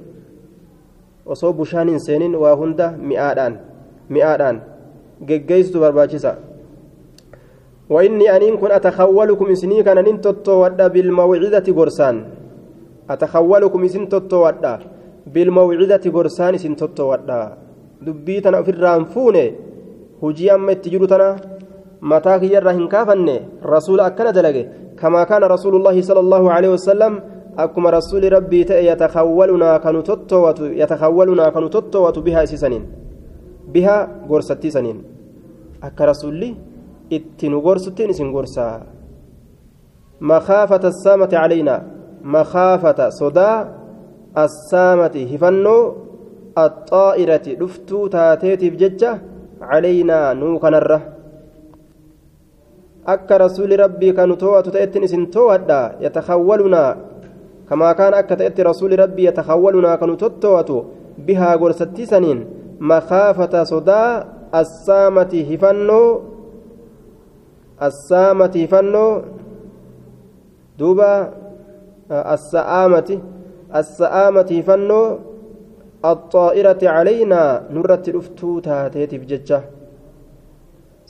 osoo 1.33 1.53
bushaan 1.59 1.89
hin 1.93 2.01
seenin 2.07 2.35
waa 2.43 2.55
hunda 2.61 2.87
mi'aadhaan 3.09 3.55
mi'aadhaan 4.15 4.57
geggeessitu 5.29 5.81
barbaachisa 5.85 6.33
وإني 7.91 8.27
أنين 8.37 8.55
كن 8.57 8.71
أتخولكم 8.79 9.47
إسني 9.51 9.83
كان 9.83 9.99
نين 10.05 10.21
تتوّد 10.21 10.81
بالموعظة 10.95 11.67
غرسان 11.79 12.17
أتخولكم 13.11 13.81
إسن 13.85 14.05
تتوّد 14.09 14.65
بالموعظة 15.35 16.05
غرسان 16.15 16.55
إسن 16.55 16.77
تتوّد 16.81 17.31
دبيتنا 18.07 18.59
في 18.63 18.71
الرانفون 18.71 19.37
هجي 20.23 20.47
أما 20.55 20.73
التجرتنا 20.73 21.29
mataa 22.01 22.39
kiyyarraa 22.39 22.73
hin 22.73 22.89
kaafanne 22.89 23.35
rasuula 23.63 24.05
akkana 24.07 24.33
dalage 24.33 24.63
kamaa 24.97 25.27
kaana 25.27 25.49
rasuulullaahi 25.49 26.03
sala 26.03 26.21
allaahu 26.21 26.51
aleyhi 26.51 26.73
wasalam 26.73 27.21
akkuma 27.57 27.91
rasuuli 27.91 28.31
rabbii 28.35 28.65
ta'e 28.65 28.85
yatakawwalunaa 28.85 29.79
kanu 29.79 30.03
tottowatu 30.03 30.73
yatakawwalunaa 30.83 31.51
kanu 31.51 31.69
tottowatu 31.69 32.23
bihaa 32.23 32.43
isisaniin 32.49 32.85
bihaa 33.73 34.07
gorsattiisaniin 34.29 35.05
akka 35.89 36.07
rasuulli 36.13 36.57
itti 37.17 37.49
nu 37.49 37.61
gorsuttiin 37.67 38.11
isin 38.15 38.33
gorsaa 38.35 38.75
makaafata 40.21 40.89
assaamati 40.93 41.37
calaynaa 41.37 41.81
makaafata 42.35 43.11
sodaa 43.21 43.57
assaamati 44.45 45.25
hifannoo 45.31 45.83
axaa'irati 46.65 47.57
dhuftuu 47.61 48.09
taateetiif 48.17 48.75
jecha 48.83 49.19
calaynaa 49.61 50.35
nuu 50.41 50.59
kanarra 50.65 51.01
akka 53.15 53.39
rasuuli 53.45 53.77
rabbii 53.83 54.13
kanu 54.19 54.37
to'atu 54.37 54.71
ta'ettiin 54.75 55.05
isin 55.09 55.27
to'adha 55.37 55.81
yatakawwalunaa 56.05 56.91
kamaa 57.69 57.95
kaan 57.95 58.15
akka 58.15 58.37
ta'etti 58.41 58.63
rasuuli 58.71 58.97
rabbii 59.03 59.25
yatakawwalunaa 59.31 59.97
kanu 60.03 60.17
tottowatu 60.23 60.77
bihaa 61.27 61.55
gorsattiisaniin 61.59 62.41
makaafata 62.93 63.65
sodaa 63.73 64.25
assaamati 64.61 65.43
hifannoo 65.49 66.09
assaamati 67.89 68.59
hifannoo 68.65 69.13
duuba 70.79 71.11
assa'aamati 72.37 73.17
assa'aamati 73.81 74.55
hifannoo 74.61 75.09
الطائرة 76.13 76.83
علينا 76.97 77.41
نرت 77.77 78.05
الأفتو 78.09 78.51
تاتيتف 78.65 79.23
ججة 79.31 79.61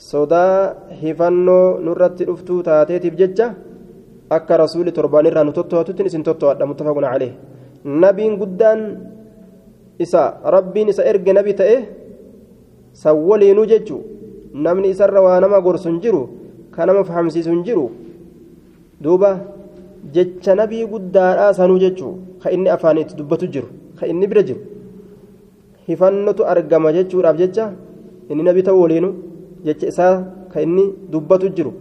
sodaa 0.09 0.73
hifannoo 1.01 1.77
nurratti 1.85 2.25
dhuftuu 2.25 2.59
taateetiif 2.67 3.15
jecha 3.21 3.47
akka 4.37 4.57
rasuulli 4.63 4.91
torbaan 4.97 5.27
irraa 5.29 5.43
nu 5.45 5.53
tottootutti 5.57 6.07
isin 6.09 6.23
tottoo'adha 6.27 6.65
muttafaquna 6.71 7.11
calee 7.13 7.31
nabiin 8.03 8.33
guddaan 8.41 8.79
isa 10.05 10.21
rabbiin 10.55 10.89
isa 10.93 11.05
erge 11.11 11.31
nabi 11.37 11.53
ta'e 11.59 11.75
san 13.01 13.15
waliinuu 13.29 13.67
jechu 13.73 13.97
namni 14.65 14.87
isarra 14.93 15.21
waa 15.27 15.37
nama 15.43 15.61
gorsu 15.65 15.93
jiru 16.05 16.21
ka 16.75 16.85
nama 16.85 17.03
fahamsiisu 17.09 17.49
hin 17.53 17.63
jiru 17.67 17.85
duuba 19.03 19.31
jecha 20.13 20.55
nabii 20.55 20.85
guddaadhaa 20.91 21.53
sanuu 21.59 21.79
jechu 21.83 22.07
ka 22.43 22.51
inni 22.55 22.69
afaaniitti 22.75 23.15
dubbatu 23.19 23.47
jiru 23.53 23.67
ka 23.99 24.07
inni 24.07 24.27
bira 24.27 24.41
jiru. 24.43 24.61
Hifannotu 25.87 26.45
argama 26.51 26.93
jechuudhaaf 26.93 27.37
jecha 27.41 27.65
inni 28.29 28.43
nabi 28.43 28.63
ta'u 28.65 28.81
waliinuu 28.81 29.13
jecha 29.65 29.87
isaa 29.93 30.15
ka 30.53 30.61
inni 30.65 30.85
dubbatu 31.11 31.49
jiru. 31.57 31.73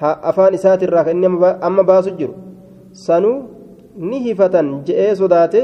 Afaan 0.00 0.54
isaatirraa 0.58 1.04
ka 1.06 1.10
inni 1.14 1.26
amma 1.66 1.82
baasu 1.90 2.10
jiru. 2.18 2.34
Sanuu 2.92 3.36
ni 3.96 4.18
hifatan 4.26 4.82
je'ee 4.86 5.14
sodaate 5.20 5.60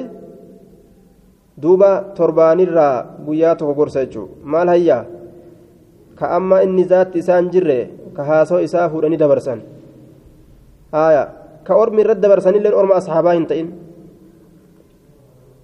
duuba 1.63 1.91
torbaanirraa 2.17 2.95
guyyaa 3.27 3.55
tokko 3.59 3.75
gorsa 3.75 4.05
jechuudha 4.05 4.35
maal 4.45 4.69
hayyaa? 4.69 5.05
Ka 6.19 6.31
amma 6.37 6.63
inni 6.63 6.85
zaatti 6.85 7.19
isaan 7.23 7.51
jirre 7.53 7.79
haaya 10.93 11.25
ka 11.67 11.73
ormi 11.83 12.03
irratti 12.03 12.23
dabarsanillee 12.25 12.75
orma 12.81 12.95
asxaabaa 13.01 13.35
hin 13.39 13.47
ta'in 13.51 13.69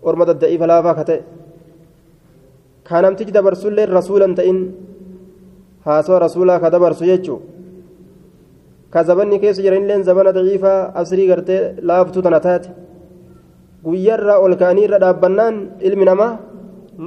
orma 0.09 0.24
dadda'iifa 0.30 0.66
laafaa 0.72 0.94
ka 0.99 1.05
ta'e 1.11 1.20
ka 2.88 3.03
namtichi 3.03 3.32
dabarsullee 3.38 3.86
rasuula 3.99 4.26
hin 4.28 4.36
ta'in 4.38 4.59
haasawaa 5.86 6.24
rasuulaa 6.26 6.61
ka 6.62 6.70
dabarsu 6.74 7.05
jechuudha 7.11 7.44
ka 8.92 9.05
zabanni 9.09 9.40
keessa 9.42 9.62
jiranillee 9.64 10.03
zabana 10.09 10.32
daciifaa 10.36 10.78
asrii 11.01 11.26
gartee 11.30 11.61
laaftuu 11.88 12.22
tana 12.22 12.40
taate 12.47 12.68
guyyarraa 13.84 14.38
ol 14.44 14.55
ka'anii 14.61 14.84
irra 14.88 14.99
dhaabbannaan 15.05 15.57
ilmi 15.88 16.05
namaa 16.11 16.32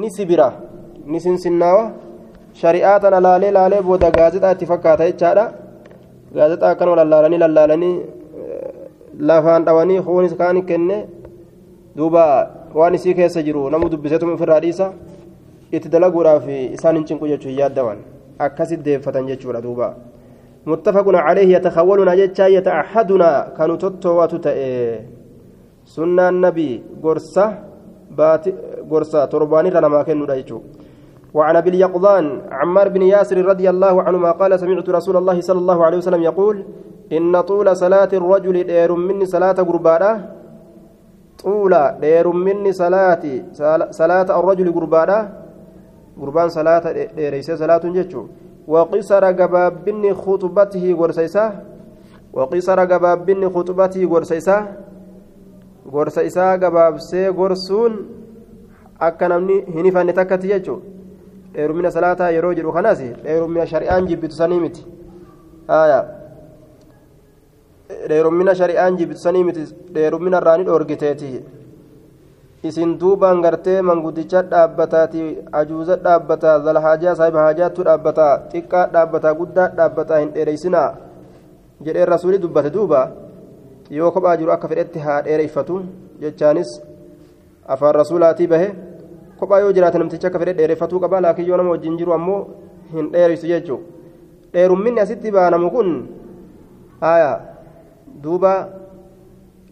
ni 0.01 0.09
sibira 0.15 0.49
ni 1.11 1.19
sinsinnaawa 1.25 1.83
shari'aa 2.53 2.99
tana 2.99 3.19
laalee 3.19 3.51
laalee 3.51 3.81
booda 3.81 4.11
gaazexaa 4.11 4.51
itti 4.55 4.65
fakkaata 4.71 5.09
jechaadha 5.11 5.45
gaazexaa 6.35 6.71
akkanuma 6.73 6.99
lallaalanii 7.01 7.39
lallaalanii 7.45 7.95
lafaan 9.19 9.65
dhawanii 9.65 10.01
kuunis 10.01 10.35
kaan 10.41 10.61
kenne 10.65 10.97
duuba 11.97 12.25
waan 12.73 12.95
isii 12.95 13.13
keessa 13.13 13.43
jiru 13.47 13.69
namu 13.69 13.89
dubbiseetuma 13.89 14.33
ofirraa 14.33 14.59
dhiisa 14.65 14.93
itti 15.71 15.89
dalaguudhaaf 15.89 16.47
isaan 16.49 16.95
hin 16.95 17.07
cinqu 17.09 17.31
jechuun 17.33 17.59
yaaddaman 17.61 18.05
akkasit 18.39 18.85
deeffatan 18.85 19.27
jechuudha 19.31 19.61
duuba 19.61 19.95
يتخولنا 21.55 22.13
جتا 22.19 22.45
يتعهدنا 22.57 23.29
كانوا 23.57 23.81
تتواتو 23.83 24.37
تأي 24.45 24.99
سنة 25.93 26.29
النبي 26.29 26.69
قرصة 27.03 27.45
بات 28.17 28.45
قرصة 28.91 29.25
ترباني 29.31 29.69
لنا 29.69 29.87
ما 29.87 30.03
كانوا 30.03 30.27
رايجو 30.31 30.59
وعن 31.33 31.55
أبي 31.55 31.69
اليقظان 31.69 32.41
عمار 32.51 32.89
بن 32.89 33.01
ياسر 33.01 33.37
رضي 33.45 33.69
الله 33.69 34.01
عنهما 34.01 34.31
قال 34.31 34.59
سمعت 34.59 34.89
رسول 34.89 35.17
الله 35.17 35.41
صلى 35.41 35.59
الله 35.59 35.85
عليه 35.85 35.97
وسلم 35.97 36.21
يقول 36.23 36.55
إن 37.11 37.41
طول 37.41 37.77
صلاة 37.77 38.09
الرجل 38.13 38.63
دير 38.63 38.95
مني 38.95 39.25
صلاة 39.25 39.57
قربانة 39.69 40.11
طول 41.43 41.73
دير 42.01 42.27
مني 42.31 42.71
صلاة 42.73 43.23
صلاة 43.91 44.39
الرجل 44.39 44.67
قربانة 44.73 45.19
قربان 46.21 46.49
صلاة 46.49 46.83
ديريس 47.15 47.51
صلاة 47.51 47.83
جتشو 47.95 48.23
وقصر 48.67 49.31
جبابن 49.31 50.13
خطبته 50.13 50.85
ورسيسا 50.99 51.45
وقصر 52.33 52.79
جبابن 52.83 53.41
خطبته 53.49 54.01
gorsa 55.91 56.23
isaa 56.23 56.57
gabaabsee 56.57 57.31
gorsuun 57.33 57.93
akka 58.99 59.29
namni 59.29 59.55
hin 59.75 59.85
ifanne 59.85 60.13
takkatti 60.13 60.51
dheerumina 61.53 61.91
salaataa 61.91 62.29
yeroo 62.35 62.53
jedhu 62.53 62.71
kanas 62.77 62.99
dheerumina 63.23 63.65
shari'aan 63.65 64.07
jibbitu 64.07 64.35
sanii 64.35 64.59
miti. 64.59 64.81
Dheerumina 68.09 68.53
shari'aan 68.55 68.97
jibbitu 68.97 69.19
sanii 69.19 69.43
miti. 69.43 69.63
Dheerumina 69.93 70.37
irraa 70.41 70.57
ni 70.57 70.63
dhoorgiteeti. 70.65 71.31
Isin 72.63 72.97
duubaan 72.99 73.41
gartee 73.41 73.81
manguddicha 73.81 74.41
dhaabbataati 74.51 75.21
ajuuza 75.59 75.95
dhaabbataa 76.05 76.59
zalhaajaa 76.65 77.15
saahiba 77.15 77.41
haajaattu 77.45 77.83
dhaabbataa 77.87 78.33
xiqqaa 78.51 78.85
dhaabbataa 78.93 79.33
guddaa 79.39 79.67
dhaabbataa 79.77 80.19
hin 80.19 80.33
dheereysinaa 80.35 80.89
jedhee 81.85 82.05
rasuuli 82.05 82.37
dubbate 82.41 82.69
duuba. 82.73 83.01
Yoo 83.89 84.11
kophaa 84.11 84.35
jiru 84.37 84.51
akka 84.51 84.67
fedhetti 84.67 84.99
haa 84.99 85.21
dheereyfatu 85.27 85.79
jechaanis 86.21 86.69
afaan 87.67 87.95
rasuulaatii 87.95 88.47
bahe 88.47 88.67
kophaa 89.39 89.59
yoo 89.63 89.71
jiraate 89.77 89.97
namticha 90.01 90.27
akka 90.27 90.39
fedhe 90.41 90.53
dheereffatuu 90.59 90.99
qaba 91.03 91.21
laakiin 91.25 91.47
yoo 91.49 91.57
nama 91.57 91.75
wajjin 91.75 91.97
jiru 91.97 92.13
ammoo 92.17 92.41
hin 92.93 93.11
dheereysu 93.13 93.47
jechuudha 93.47 93.85
dheerumminni 94.53 95.01
asitti 95.05 95.31
baanamu 95.31 95.71
kun 95.75 95.89
haaya 97.01 97.31
duuba 98.23 98.53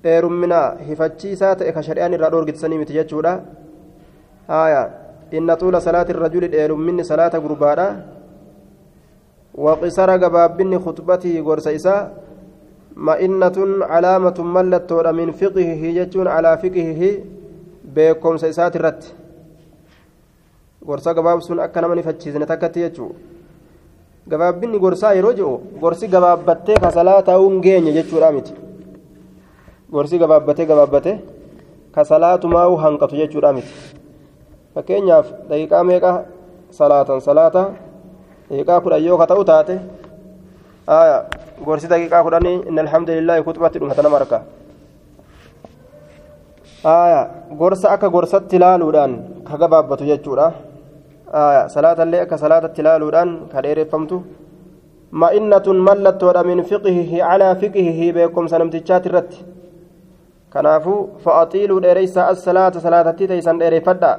dheerummina 0.03 0.59
hifachiisaa 0.87 1.55
ta'e 1.61 1.71
ka 1.77 1.81
shari'aan 1.87 2.13
irraa 2.17 2.31
dhoorgisanii 2.35 2.77
miti 2.83 2.93
jechuudha 2.99 3.33
haaya 4.47 4.83
inna 5.31 5.57
tuula 5.63 5.81
salaati 5.81 6.13
rajuli 6.13 6.51
dheerumminni 6.53 7.03
salaata 7.11 7.41
gurbaadha 7.45 7.87
waqisara 9.65 10.17
gabaabbinni 10.23 10.79
khutbatii 10.85 11.41
gorsa 11.41 11.71
isaa 11.79 12.01
ma'innatun 12.95 13.81
calaamatun 13.91 14.47
mallattoodha 14.57 15.13
min 15.13 15.33
fiqihihi 15.33 15.93
jechuun 15.99 16.29
calaa 16.33 16.57
fiqihihi 16.57 17.09
beekomsa 17.95 18.47
isaati 18.53 18.77
irratti 18.79 19.13
gorsa 20.87 21.13
gabaabsuun 21.13 21.59
akka 21.59 21.81
nama 21.81 21.95
nifachiisne 21.95 22.45
takkatti 22.45 22.79
jechuu 22.79 23.11
gabaabbinni 24.29 24.79
gorsaa 24.79 25.13
yeroo 25.17 25.33
jiru 25.39 25.51
gorsi 25.81 26.07
gabaabbattee 26.07 26.77
ka 26.83 26.91
salaataa'uun 26.91 27.61
geenye 27.61 27.93
jechuudha 27.97 28.31
miti. 28.31 28.53
Gorsi 29.91 30.19
gabaabbatee 30.19 30.65
gabaabbatee 30.65 31.15
ka 31.91 32.05
salaatumaa'uu 32.05 32.77
hanqatu 32.83 33.15
jechuudha 33.15 33.53
miti. 33.53 33.71
Fakkeenyaaf 34.75 35.27
daqiiqaa 35.49 35.83
meeqa 35.83 36.11
salaatan 36.71 37.21
salaata 37.21 37.63
daqiiqaa 38.49 38.81
kudhan 38.81 39.03
yoo 39.05 39.17
ka 39.17 39.27
ta'u 39.27 39.43
taate 39.51 39.79
gorsi 41.65 41.87
daqiiqaa 41.87 42.23
kudhanii 42.23 42.55
inni 42.67 42.79
alhamdulillahi 42.85 43.43
kutubatti 43.43 43.79
dhumata 43.79 44.03
nama 44.03 44.17
harka 44.19 44.39
gorsa 47.59 47.91
akka 47.95 48.09
gorsatti 48.09 48.55
ilaaluudhaan 48.55 49.13
ka 49.47 49.57
gabaabbatu 49.57 50.05
jechuudha 50.05 50.66
salaatallee 51.75 52.21
akka 52.21 52.37
salaatatti 52.37 52.81
ilaaluudhaan 52.81 53.31
ka 53.51 53.61
dheereffamtu 53.63 54.23
ma'innatun 55.11 55.77
mallattoodha 55.87 56.43
min 56.43 56.63
fiqihihi 56.63 57.19
calaa 57.19 57.55
fiqihihi 57.55 58.13
beekumsa 58.17 58.59
namtichaati 58.59 59.09
irratti 59.09 59.45
kanaafuu 60.53 60.99
fa'axiiluu 61.23 61.81
dheereysa 61.85 62.27
as-salaata 62.31 62.79
salaatattii 62.79 63.27
teeysan 63.27 63.59
dheereffadha 63.59 64.11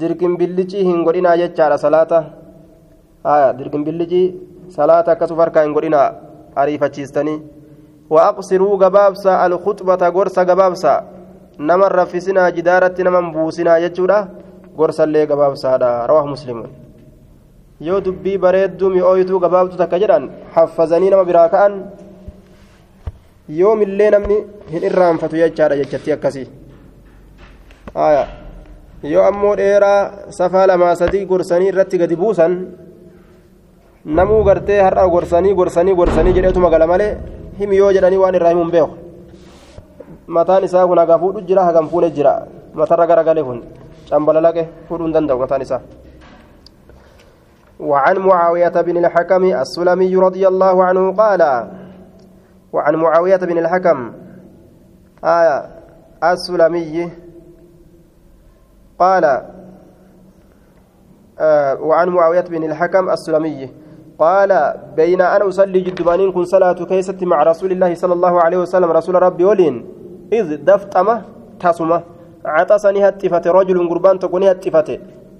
dirqin 0.00 0.36
billicii 0.40 0.84
hin 0.84 1.04
godhinaa 1.06 1.36
jechaadha 1.42 1.78
salaata 1.84 2.24
dirqin 3.58 3.84
billicii 3.84 4.26
salaata 4.76 5.12
akkasuf 5.12 5.38
harkaa 5.38 5.64
hin 5.66 5.74
godhinaa 5.78 6.08
ariifachiistanii 6.62 7.38
waaqsiruu 8.10 8.76
gabaabsa 8.84 9.40
alkhuxbata 9.46 10.10
gorsa 10.16 10.44
gabaabsa 10.44 11.02
nama 11.58 11.88
raffisinaa 11.88 12.50
jidaaratti 12.56 13.04
naman 13.08 13.32
buusinaa 13.34 13.80
jechuudha 13.84 14.26
gorsallee 14.76 15.26
gabaabsaadha 15.30 15.90
rawaahu 16.10 16.34
muslimuun 16.34 16.70
yoo 17.88 18.00
dubbii 18.06 18.38
bareedduu 18.44 18.90
mi'ooyituu 18.94 19.40
gabaabtuu 19.44 19.78
takka 19.82 19.98
jedhan 20.02 20.30
haffazanii 20.54 21.10
nama 21.14 21.24
biraa 21.30 21.48
ka'an 21.54 21.74
yoomillee 23.60 24.10
namni 24.14 24.38
hin 24.74 24.86
irraanfatu 24.88 25.40
jechaadha 25.42 25.80
jechatti 25.82 26.14
akkasii 26.16 26.46
yoo 29.12 29.24
ammoo 29.30 29.56
dheeraa 29.62 30.00
safaa 30.38 30.66
lamaa 30.72 30.94
sadii 31.02 31.26
gorsanii 31.32 31.68
irratti 31.72 31.98
gadi 32.02 32.16
buusan 32.22 32.56
namuu 34.18 34.42
gartee 34.48 34.80
har'a 34.86 35.08
gorsanii 35.14 35.54
gorsanii 35.60 35.94
gorsanii 36.00 36.34
jedheetuma 36.38 36.70
gala 36.70 36.86
malee 36.92 37.12
himi 37.58 37.76
yoo 37.82 37.92
jedhanii 37.96 38.22
waan 38.24 38.34
irraa 38.40 38.54
himuun 38.54 38.70
beeku 38.70 38.96
mataan 40.26 40.64
isaa 40.64 40.86
kun 40.86 40.98
haga 40.98 41.18
jira 41.48 41.64
hagam 41.68 41.88
fuune 41.88 42.10
jira 42.10 42.34
matarra 42.74 43.06
garagalee 43.06 43.44
kun 43.48 43.62
hin 44.12 45.12
danda'u 45.12 45.38
mataan 45.40 45.62
isaa. 45.62 45.80
وعن 47.82 48.18
معاوية 48.18 48.68
بن 48.68 48.96
الحكم 49.04 49.42
السلمي 49.44 50.16
رضي 50.16 50.48
الله 50.48 50.84
عنه 50.84 51.12
قال 51.12 51.42
وعن 52.72 52.94
معاوية 52.94 53.36
بن 53.36 53.58
الحكم 53.58 54.12
آية 55.24 55.56
السلمي 56.22 57.10
قال 58.98 59.24
آه 61.38 61.74
وعن 61.82 62.08
معاوية 62.08 62.40
بن 62.40 62.64
الحكم 62.70 63.10
السلمي 63.10 63.70
قال 64.18 64.50
بين 64.96 65.20
أنا 65.20 65.48
أصلي 65.48 65.80
جدبانين 65.80 66.32
كن 66.32 66.44
صلاة 66.44 66.78
كيست 66.86 67.18
مع 67.24 67.42
رسول 67.42 67.72
الله 67.72 67.94
صلى 67.94 68.12
الله 68.12 68.34
عليه 68.40 68.58
وسلم 68.62 68.90
رسول 68.90 69.14
ربي 69.22 69.44
ولين 69.44 69.74
إذ 70.32 70.62
دفتمة 70.64 71.22
تصمة. 71.58 72.02
عطسني 72.44 73.08
هتفت 73.08 73.46
رجل 73.46 73.88
قربان 73.88 74.18
تكوني 74.18 74.50
هتفت 74.50 74.88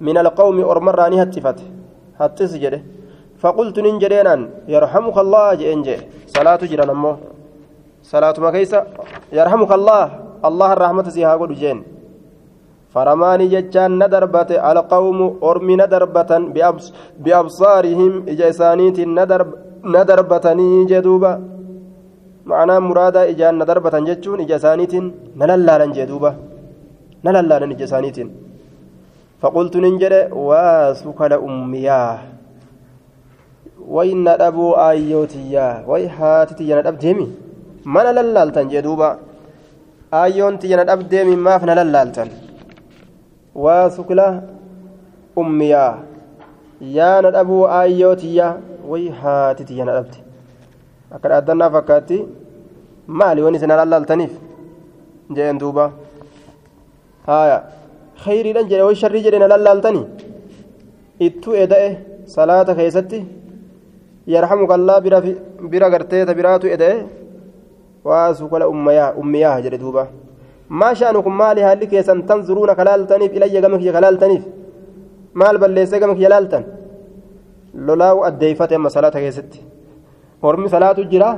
من 0.01 0.17
القوم 0.17 0.57
أرمراني 0.63 1.23
هتفت 1.23 1.59
هتس 2.19 2.53
جده. 2.55 2.81
فقلت 3.43 3.79
ننجرينا 3.79 4.35
يرحمك 4.67 5.17
الله 5.17 5.53
جئنجي 5.59 5.97
صلاة 6.35 6.61
جران 6.71 6.89
أمو. 6.89 7.13
صلاة 8.03 8.35
ما 8.39 8.51
كيسة 8.51 8.79
يرحمك 9.31 9.71
الله. 9.71 10.03
الله 10.47 10.69
الرحمة 10.73 11.07
زيها 11.15 11.35
قد 11.35 11.51
جين 11.51 11.83
فرماني 12.93 13.47
جتان 13.53 13.91
ندربت 14.03 14.51
القوم 14.51 15.19
أرمي 15.43 15.75
ندربة 15.81 16.31
بأبص 16.53 16.93
بأبصارهم. 17.23 18.13
إجاسانيت 18.31 18.97
ندرب 18.99 19.49
ندربتني 19.83 20.85
جدوبا. 20.91 21.33
معنى 22.45 22.75
مرادة 22.79 23.21
إجان 23.31 23.53
ندربة 23.61 23.95
جتون 24.07 24.39
إجاسانيت 24.45 24.93
نللالا 25.39 25.85
جدوبا. 25.97 26.31
نللالا 27.25 27.71
إجاسانيت 27.71 28.17
فقلت 29.41 29.73
ننجر 29.83 30.13
واسكل 30.47 31.33
أمياه 31.33 32.19
وإن 33.95 34.27
أبو 34.27 34.67
آيوتيا. 34.89 35.67
وي 35.87 36.07
هاتتي 36.07 36.75
ندب 36.75 36.97
ديمي. 37.03 37.27
ما 37.85 38.01
نللالتن؟ 38.11 38.67
جدوبا 38.71 39.09
آيون 40.13 40.59
تي 40.59 40.75
ندب 40.75 40.99
ديمي 41.11 41.35
ما 41.35 41.57
فنللالتن 41.57 42.29
وسكلة 43.55 44.27
أميا 45.37 45.87
يا 46.81 47.11
ندبو 47.25 47.59
آيوتيا. 47.81 48.47
وي 48.87 49.03
هاتتي 49.09 49.83
ندبت 49.83 50.15
أكد 51.13 51.31
أدنا 51.31 51.69
فكاتي. 51.69 52.19
مالي 53.07 53.41
وني 53.43 53.57
سنللالتنيف. 53.59 54.33
جين 55.35 55.57
هايا 57.27 57.57
خيري 58.23 58.51
دنجل 58.55 58.81
وي 58.87 58.95
شري 59.01 59.19
جرين 59.25 59.43
للالتني 59.51 60.01
إتو 61.25 61.51
إدأه 61.63 61.91
صلاة 62.35 62.69
كيستي 62.77 63.19
يرحمك 64.33 64.71
الله 64.77 64.95
برا 65.03 65.19
برا 65.71 65.87
غرتي 65.93 66.25
تبراتو 66.29 66.67
إدأه 66.75 66.97
وسكلة 68.05 68.65
أميا 68.73 69.05
أميا 69.21 69.59
جري 69.63 69.77
دوبا 69.83 70.03
ما 70.79 70.89
شأنكم 70.99 71.33
مالي 71.41 71.61
هالك 71.67 71.93
يسن 71.97 72.19
تنظرون 72.27 72.69
كلال 72.79 73.01
تنيف 73.11 73.31
إلي 73.37 73.57
قمك 73.63 73.83
كلال 73.95 74.17
تنيف 74.23 74.43
maal 75.33 75.57
balleessee 75.57 75.99
gama 75.99 76.15
kiyya 76.15 76.29
laaltan? 76.29 76.63
Lolaa'u 77.87 78.23
addeeyfate 78.29 78.75
amma 78.75 78.89
salaata 78.89 79.19
keessatti. 79.23 79.59
Hormi 80.43 80.69
salaatu 80.69 81.01
jira 81.11 81.29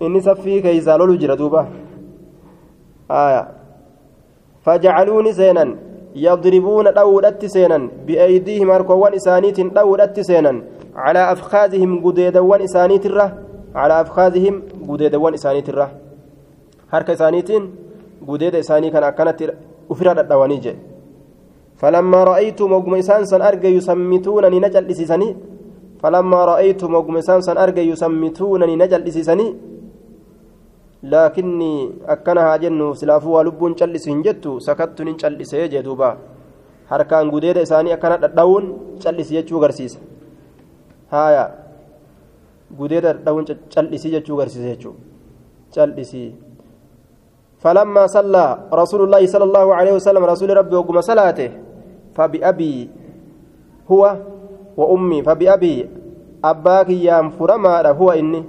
inni 0.00 0.20
saffii 0.28 0.62
keeysaa 0.62 0.98
lolu 0.98 1.16
jira 1.22 1.36
duuba. 1.40 1.66
Aya 4.66 4.78
fajacaluuni 4.78 5.34
seenan 5.34 5.76
yadribuuna 6.14 6.92
dhawuudhatti 6.92 7.48
seenan 7.48 7.90
bi'aydiihim 8.06 8.70
harkoowwan 8.70 9.14
isaaniitiin 9.14 9.70
dhawuudhatti 9.70 10.24
seenan 10.24 10.62
calaa 10.94 11.30
afkaazihim 11.30 12.00
gudeedawwan 12.00 12.62
isaaniitirra 12.62 13.30
calaa 13.74 13.98
afkaazihim 13.98 14.62
gudeedawwan 14.86 15.34
isaaniitirra 15.34 15.90
harka 16.86 17.12
isaaniitiin 17.12 17.72
gudeeda 18.26 18.58
isaanii 18.58 18.90
kan 18.90 19.04
akkanatti 19.04 19.48
ufira 19.88 20.14
dhadhawanii 20.14 20.60
jedhe 20.60 20.92
فلما 21.82 22.24
رأيت 22.24 22.62
مقم 22.62 22.94
إسانسا 22.94 23.48
أرجى 23.48 23.68
يسمتونني 23.68 24.58
نجل 24.60 24.90
إسيسني 24.90 25.36
فلما 26.02 26.44
رأيت 26.44 26.84
مقم 26.84 27.16
إسانسا 27.16 27.62
أرجى 27.62 27.82
يسمتونني 27.90 28.76
نجل 28.76 29.02
إسيسني 29.06 29.46
laakinnii 31.02 32.02
akkana 32.14 32.42
haa 32.46 32.58
jennu 32.58 32.94
silaafuu 32.94 33.32
waa 33.32 33.42
lubbuun 33.48 33.74
cal'isu 33.74 34.10
hin 34.10 34.22
jettu 34.22 34.60
sakattuun 34.60 35.08
hin 35.08 35.16
cal'isee 35.22 35.68
jee 35.72 35.82
duuba 35.82 36.16
harkaan 36.90 37.30
gudeeda 37.30 37.64
isaanii 37.66 37.92
akkana 37.96 38.20
dhadha'uun 38.24 38.70
cal'isi 39.04 39.34
jechuu 39.38 39.58
agarsiisa 39.58 39.98
haaya 41.10 41.44
gudeeda 42.78 43.12
dhadha'uun 43.18 43.50
cal'isii 43.74 44.14
jechuu 44.14 44.38
agarsiisa 44.38 44.68
jechuu 44.74 44.94
cal'isii 45.74 46.30
فلما 47.62 48.10
صلى 48.10 48.74
رسول 48.74 49.00
الله 49.06 49.22
صلى 49.26 49.44
الله 49.44 49.66
عليه 49.74 49.92
وسلم 50.02 50.18
رسول 50.18 50.50
ربي 50.50 50.74
وقم 50.76 50.98
صلاته 51.00 51.50
فبأبي 52.10 52.74
هو 53.86 54.02
وأمي 54.76 55.22
فبأبي 55.22 55.74
أباك 56.44 56.90
يام 56.90 57.30
فرما 57.38 57.86
هو 57.86 58.10
إني 58.10 58.42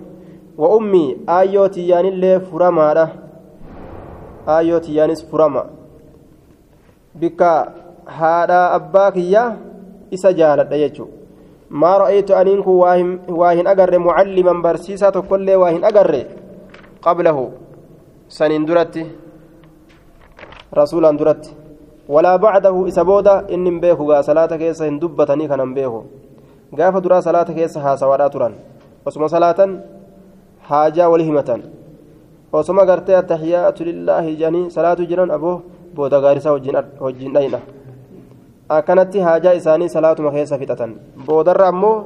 وأمي 0.57 1.17
آيوتي 1.29 1.87
يان 1.87 2.05
اللي 2.05 2.39
فرما 2.39 3.09
آيوتي 4.47 4.91
يانس 4.95 5.21
فرما 5.31 5.63
بك 7.15 7.41
هذا 8.21 8.75
أباك 8.75 9.17
يا 9.17 9.43
إسا 10.13 10.31
جالت 10.31 10.71
يجو 10.71 11.07
ما 11.81 11.97
رأيت 11.97 12.31
أنينك 12.31 12.67
واهن, 12.67 13.19
واهن 13.29 13.67
أقر 13.67 13.93
معلما 13.99 14.53
برسيسة 14.61 15.15
كل 15.29 15.47
واهن 15.61 15.83
أقر. 15.83 16.13
قبله. 17.01 17.37
سنين 18.29 18.65
درتي 18.65 19.03
رسولا 20.77 21.11
درتي 21.19 21.53
ولا 22.13 22.35
بعده 22.35 22.75
إسا 22.87 23.03
بودا 23.03 23.35
إن 23.53 23.79
بيكو 23.79 24.21
صلاة 24.21 24.51
كيسا 24.61 24.87
هندبتني 24.89 25.47
كان 25.47 25.73
بيكو 25.73 26.01
gaafa 26.73 27.01
duraa 27.01 27.21
salaata 27.21 27.53
keessa 27.53 27.79
haasawaadhaa 27.79 28.29
turan 28.33 28.53
osuma 29.05 29.29
salaatan 29.29 29.73
haajaa 30.69 31.09
wali 31.13 31.27
himatan 31.29 31.63
osuma 32.59 32.85
gartee 32.89 33.15
attaxiyaatu 33.19 33.87
lillaahi 33.89 34.35
jedhanii 34.41 34.69
salaatu 34.75 35.07
jiran 35.11 35.31
aboo 35.37 35.55
booda 35.95 36.21
gaarisaa 36.25 36.55
wajjin 37.05 37.33
dhayna 37.37 37.59
akkanatti 38.77 39.25
haajaa 39.27 39.53
isaanii 39.59 39.89
salaatuma 39.95 40.33
keessa 40.37 40.61
fixatan 40.61 40.95
boodarra 41.27 41.67
ammoo 41.73 41.97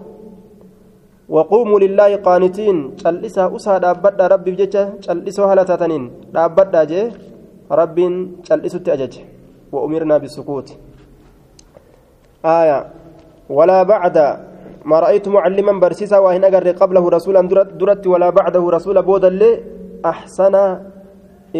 waquumuu 1.37 1.79
lillaahi 1.85 2.23
qaanitiin 2.27 2.81
cal'isaa 3.03 3.47
usaa 3.59 3.79
dhaabbadhaa 3.85 4.33
rabbiif 4.35 4.59
jecha 4.63 4.83
cal'isoo 5.07 5.47
haala 5.53 5.69
dhaabbadhaa 5.69 6.85
jee 6.91 7.07
rabbiin 7.81 8.19
cal'isutti 8.49 8.93
ajaje 8.97 9.25
wa'umirnaa 9.73 10.19
bisukuuti 10.25 10.77
آية 12.45 12.87
ولا 13.49 13.83
بعد 13.83 14.37
ما 14.89 14.97
رأيت 15.03 15.25
معلما 15.27 15.73
برسيسا 15.83 16.17
وإن 16.25 16.43
أجر 16.47 16.67
قبله 16.81 17.03
رسولا 17.17 17.41
درت 17.81 18.03
ولا 18.07 18.29
بعده 18.29 18.63
رسولا 18.77 19.01
بودا 19.07 19.27
اللي 19.27 19.51
أحسن 20.11 20.55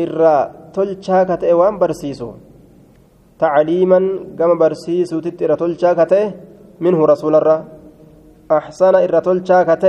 إرى 0.02 0.36
تلشاكة 0.76 1.42
إيوان 1.52 1.74
برسيسو. 1.82 2.30
تعليما 3.44 4.00
كما 4.40 4.56
برسيسو 4.62 5.18
تترى 5.26 5.56
تلشاكة 5.62 6.14
منه 6.84 7.00
رسول 7.14 7.34
الله 7.36 7.60
أحسن 8.60 8.94
إرى 9.06 9.20
تلشاكة 9.28 9.86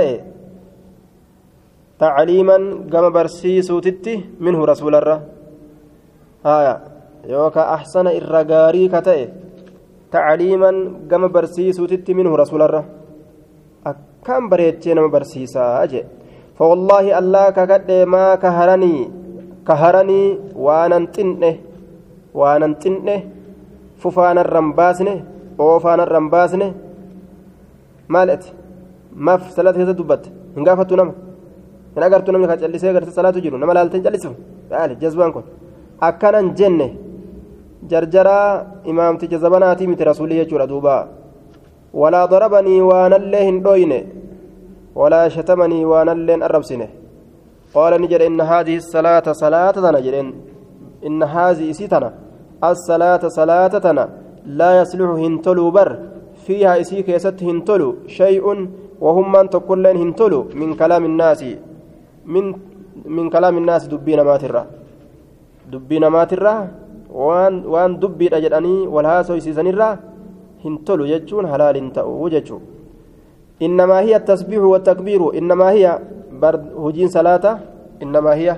تعليما 1.99 2.57
كما 2.91 3.09
برسيسو 3.15 3.79
تتي 3.85 4.15
منه 4.45 4.59
رسول 4.71 4.93
الله 4.99 5.17
آية. 6.45 6.75
يوكا 7.33 7.63
أحسن 7.75 8.05
إرى 8.07 8.41
غاري 8.51 8.83
كتئ 8.93 9.19
تعليما 10.11 10.71
كما 11.11 11.27
برسيسو 11.35 11.83
تتي 11.91 12.11
منه 12.19 12.31
رسول 12.43 12.61
الله 12.61 12.98
akkaan 13.85 14.49
bareechee 14.49 14.93
nama 14.95 15.09
barsiisaa 15.09 15.87
jee? 15.87 16.05
Fawallaahi 16.57 17.11
allaa 17.21 17.51
kakadhe 17.51 18.05
maa 18.05 18.37
kaharanii 18.37 19.01
kaharanii 19.63 20.39
waanan 20.65 21.07
xinne 21.15 21.51
waanan 22.33 22.75
xinne 22.83 23.15
fufaanarran 24.01 24.73
baasne 24.73 25.13
oofaanarran 25.59 26.29
baasne. 26.29 26.67
Maaleti 28.07 28.53
maaf 29.15 29.51
salaata 29.55 29.77
keessa 29.79 29.97
dubbatte 29.97 30.29
hin 30.55 30.63
gaafattu 30.67 30.95
nama. 30.95 31.13
Hin 31.95 32.03
agartu 32.03 32.31
namni 32.31 32.47
ka 32.47 32.57
callisee 32.57 32.93
gartee 32.93 33.13
salaatu 33.19 33.41
jiru 33.43 33.57
nama 33.57 33.73
laaltee 33.73 34.01
callisifu 34.05 34.35
yaali 34.71 34.95
jazbaan 35.01 35.31
kun. 35.33 35.43
Akkanan 36.01 36.55
jenne 36.59 36.87
jarjaraa 37.91 38.65
imaamticha 38.91 39.37
zabanaatii 39.37 39.87
miti 39.87 40.03
rasuulii 40.03 40.37
jechuudha 40.41 40.67
duubaa 40.67 41.07
walaa 41.93 42.27
darabanii 42.27 42.81
waanallee 42.81 43.43
hin 43.45 43.63
dhoyne 43.63 43.99
walaa 44.95 45.29
shatamanii 45.29 45.85
waanalleen 45.91 46.43
arrabsine 46.43 46.89
qaala 47.73 47.97
ni 47.97 48.07
jedhe 48.11 48.25
inna 48.31 48.45
haadihi 48.51 48.81
salaata 48.81 49.33
salaata 49.41 49.81
tana 49.81 50.01
jedheen 50.01 50.33
inna 51.01 51.27
haazii 51.35 51.69
isii 51.69 51.87
tana 51.87 52.11
assalaata 52.61 53.29
salaata 53.29 53.79
tana 53.85 54.07
laa 54.61 54.73
yasluxu 54.79 55.15
hin 55.23 55.39
toluu 55.45 55.71
bar 55.71 55.89
fiihaa 56.45 56.77
isii 56.83 57.03
keessatti 57.09 57.45
hin 57.45 57.61
tolu 57.69 57.87
shay'un 58.17 58.67
wahummaan 59.05 59.49
tokkolleen 59.49 59.97
hin 59.97 60.13
tolu 60.13 60.39
min 60.61 60.75
kalaami 60.81 61.07
innaasi 61.11 61.51
min 62.25 62.55
min 63.17 63.29
kalaami 63.29 63.57
innaasi 63.61 63.89
dubbii 63.93 64.15
namaatirra 64.21 64.65
dubbii 65.71 65.99
namaatirra 66.05 66.53
waan 67.23 67.63
waan 67.73 67.99
dubbiidha 68.01 68.41
jedhanii 68.45 68.87
wal 68.95 69.05
haasoysiisanirraa 69.11 69.93
hin 70.63 70.77
tolu 70.89 71.07
jechuun 71.07 71.49
halaal 71.53 71.79
hin 71.79 71.91
ta'u 71.97 72.29
jechuu 72.35 72.61
innamaa 73.59 74.01
hiya 74.01 74.19
tasbiixu 74.19 74.71
wattakbiiru 74.71 75.31
innamaa 75.41 75.71
hiya 75.71 75.99
bar 76.43 76.59
hujiin 76.83 77.09
salaata 77.09 77.59
innamaa 77.99 78.37
hiya 78.43 78.57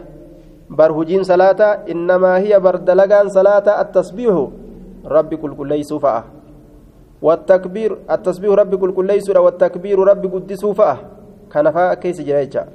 bar 0.69 0.91
hujiin 0.99 1.23
salaata 1.23 1.71
innamaa 1.95 2.37
hiya 2.37 2.59
bar 2.59 2.77
dalagaan 2.91 3.33
salaata 3.39 3.79
attasbiixu 3.85 4.45
rabbi 5.15 5.37
qulqulleeysuu 5.37 5.99
fa'a 6.05 6.21
والتكبير 7.21 7.97
التسبيح 8.11 8.51
ربي 8.51 8.77
كل 8.77 8.91
كل 8.91 9.07
ليس 9.07 9.29
والتكبير 9.29 9.99
ربي 9.99 10.27
قدسوا 10.27 10.73
فأه 10.73 10.97
كان 11.53 11.71
فا 11.71 11.93
كيس 11.93 12.21
جريجا 12.21 12.67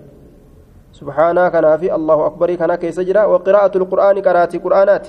سبحانه 0.92 1.48
كان 1.48 1.64
الله 1.82 2.26
أكبر 2.26 2.54
كان 2.54 2.74
كيس 2.74 3.00
جرا 3.00 3.24
وقراءة 3.24 3.74
القرآن 3.78 4.16
قراءة 4.22 4.58
قرآنات 4.58 5.06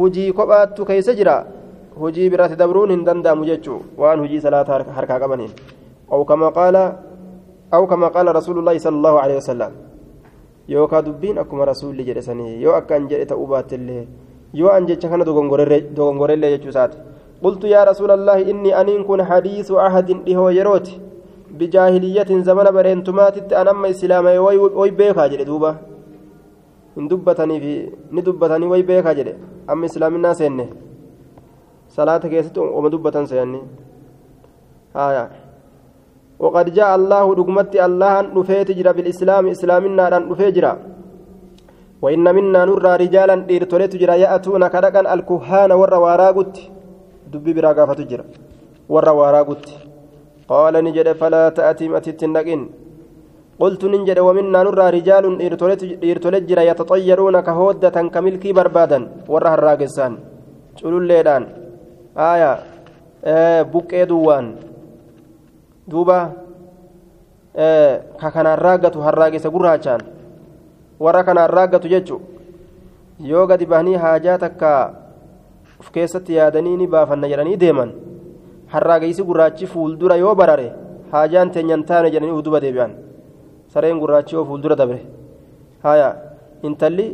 هجي 0.00 0.32
كبات 0.32 0.82
كيس 0.82 1.10
جرا 1.10 1.46
دبرون 2.60 2.90
هندندا 2.90 3.34
مججو 3.34 3.76
وان 3.98 4.18
هجي 4.20 4.38
صلاة 4.40 4.68
حركة 4.96 5.14
قبنين 5.22 5.50
أو 6.12 6.24
كما 6.24 6.48
قال 6.48 6.76
أو 7.74 7.82
كما 7.86 8.08
قال 8.08 8.26
رسول 8.36 8.56
الله 8.58 8.78
صلى 8.78 8.96
الله 8.96 9.14
عليه 9.20 9.36
وسلم 9.36 9.72
يوكا 10.68 11.00
دبين 11.00 11.38
أكما 11.38 11.64
رسول 11.64 11.96
جرسني 12.06 12.62
يو 12.62 12.70
أكان 12.78 13.02
جريت 13.10 13.32
أوبات 13.32 13.72
الله 13.72 14.06
يو 14.54 14.68
أن 14.68 14.86
جتش 14.86 15.06
كان 15.06 15.22
دوغنغوريلي 15.96 16.46
جتشو 16.56 16.70
ساتي 16.76 16.98
قلت 17.44 17.62
يا 17.64 17.80
رسول 17.90 18.10
الله 18.10 18.38
إني 18.50 18.70
أن 18.80 18.88
كن 19.08 19.20
حديث 19.30 19.68
عهد 19.72 20.08
إهو 20.30 20.48
يروت 20.58 20.88
بجاهلية 21.58 22.30
زمن 22.48 22.66
برينتمات 22.76 23.52
أنا 23.60 23.70
أما 23.70 23.90
إسلام 23.90 24.26
وي 24.80 24.90
بيكا 25.00 25.26
جري 25.32 25.44
دوبا 25.50 25.70
إن 26.98 27.08
دبتني 27.10 27.56
في 27.62 27.72
ندبتني 28.16 28.66
وي 28.72 28.82
بيكا 28.88 29.12
جري 29.18 29.34
أما 29.70 29.84
إسلام 29.88 30.12
الناس 30.18 30.42
إنه 30.42 30.66
صلاة 31.96 32.22
كيست 32.32 32.56
وما 32.58 32.88
دبتن 32.92 33.26
سيني 33.30 33.60
آية 35.06 35.24
وقد 36.42 36.66
جاء 36.78 36.90
الله 36.98 37.24
رقمت 37.40 37.72
الله 37.88 38.12
أن 38.20 38.26
نفيت 38.36 38.68
جرى 38.78 38.92
بالإسلام 38.96 39.44
إسلامنا 39.54 40.04
أن 40.16 40.22
نفيت 40.30 40.54
جرى 40.56 40.72
وإن 42.02 42.26
منا 42.36 42.60
نرى 42.68 42.92
رجالا 43.02 43.36
إرتولت 43.54 43.92
جرى 44.02 44.14
يأتون 44.24 44.62
كرقا 44.74 45.02
الكهان 45.14 45.70
dubbii 47.32 47.54
biraa 47.58 47.74
gaafatu 47.74 48.04
jira 48.10 48.24
warra 48.88 49.12
waaraa 49.18 49.44
gutti 49.44 49.74
qaala 50.50 50.82
ni 50.82 50.92
jedhe 50.96 51.14
falaa 51.22 51.50
ta'atii 51.58 51.88
atitti 51.98 52.24
hin 52.26 52.34
dhaqin 52.36 52.62
qultu 53.62 53.90
nin 53.90 54.06
jedhe 54.08 54.26
waminaa 54.28 54.62
nurraa 54.68 54.90
rijaalun 54.96 55.38
dhiirtole 55.40 56.40
jira 56.50 56.68
yataxayyaruuna 56.70 57.42
ka 57.42 57.52
hooddatan 57.58 58.10
buqqee 63.72 64.06
duwwaan 64.08 64.56
duuba 65.86 66.18
ka 68.20 68.28
kanaan 68.30 68.58
raaggatu 68.58 69.00
harraagessa 69.06 69.50
gurraachaan 69.50 70.00
warra 71.00 71.24
kanaan 71.24 71.50
raaggatu 71.50 71.88
jechu 71.88 72.20
yoo 73.20 73.46
gadi 73.46 73.66
bahanii 73.66 73.94
haajaa 74.04 74.38
takka 74.38 74.70
uf 75.80 75.90
keessatti 75.92 76.34
yaadanii 76.38 76.76
ni 76.76 76.86
baafanna 76.86 77.28
jedhanii 77.28 77.56
deeman 77.56 77.92
harraageysi 78.72 79.22
gurraachi 79.28 79.66
fuuldura 79.72 80.16
yoo 80.16 80.34
barare 80.34 80.72
haajaan 81.12 81.50
teenyan 81.50 81.84
taane 81.84 82.10
jedhanii 82.10 82.38
uduba 82.40 82.60
deebi'an 82.64 82.92
sareen 83.74 83.98
gurraachi 84.00 84.34
yoo 84.36 84.44
fuuldura 84.44 84.76
dabre 84.76 85.00
haya 85.84 86.08
intalli 86.62 87.06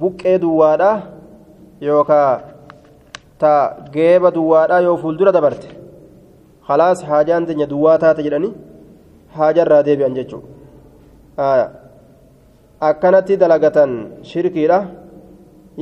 buqqee 0.00 0.38
duwwaadha 0.38 0.90
yookaa 1.80 2.40
ta 3.42 3.52
geeba 3.94 4.30
duwwaadha 4.36 4.80
yoo 4.86 4.96
fuuldura 5.02 5.32
dabarte 5.36 5.68
khalaas 6.66 7.02
haajaan 7.10 7.46
teenya 7.48 7.66
duwwaa 7.72 7.98
taate 8.02 8.22
jedhanii 8.26 8.52
haajarraa 9.36 9.82
deebi'an 9.88 10.14
jechuudha 10.18 11.62
akkanatti 12.90 13.36
dalagatan 13.42 13.90
shirkiidha 14.30 14.78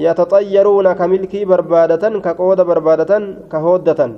yataxayyaruuna 0.06 0.94
ka 0.94 1.08
milkii 1.12 1.44
barbaadatan 1.52 2.20
ka 2.24 2.34
qooda 2.40 2.64
barbaadatan 2.64 3.48
ka 3.52 3.58
hooddatan 3.66 4.12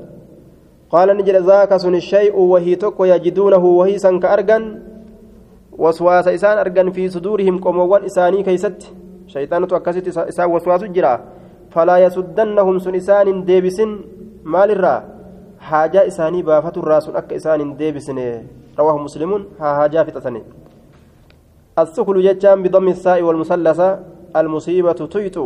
qaala 0.93 1.15
ni 1.15 1.23
jedhe 1.25 1.41
zaaka 1.51 1.79
sun 1.79 1.97
shay'u 2.01 2.43
wahii 2.53 2.77
tokko 2.77 3.07
yajiduunahu 3.13 3.79
wahii 3.81 3.99
san 3.99 4.21
ka 4.21 4.29
argan 4.37 4.65
waswaasa 5.85 6.33
isaan 6.37 6.59
argan 6.59 6.93
fi 6.93 7.09
suduurihim 7.09 7.59
qomoowwan 7.65 8.05
isaanii 8.11 8.45
keeysatti 8.45 8.93
shayxaanatu 9.33 9.77
akkasitti 9.79 10.11
isaan 10.13 10.51
waswaasu 10.53 10.93
jira 10.93 11.13
yasuddannahum 11.77 12.81
sun 12.81 12.95
isaan 12.95 13.27
hin 13.27 13.47
deebisin 13.47 13.93
maalirraa 14.45 15.03
haajaa 15.59 16.03
isaanii 16.11 16.43
baafaturraa 16.43 17.01
sun 17.01 17.17
akka 17.17 17.35
isaan 17.35 17.61
hin 17.61 17.79
deebisne 17.79 18.27
rawaahu 18.79 18.99
muslimuun 19.07 19.47
haa 19.59 19.75
haajaa 19.75 20.05
fixatanii 20.05 20.45
السكل 21.79 22.23
جتان 22.23 22.63
بضم 22.63 22.89
الساء 22.89 23.23
والمثلثة 23.23 24.01
المصيبة 24.37 24.93
تيت 24.93 25.37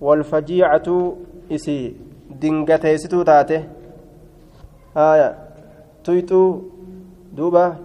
والفجيعة 0.00 0.88
إسي 1.52 1.96
دنجتي 2.40 2.96
ستو 2.96 3.22
تاته 3.22 3.62
آية 4.96 5.28
تيت 6.04 6.32
دوبا 7.36 7.76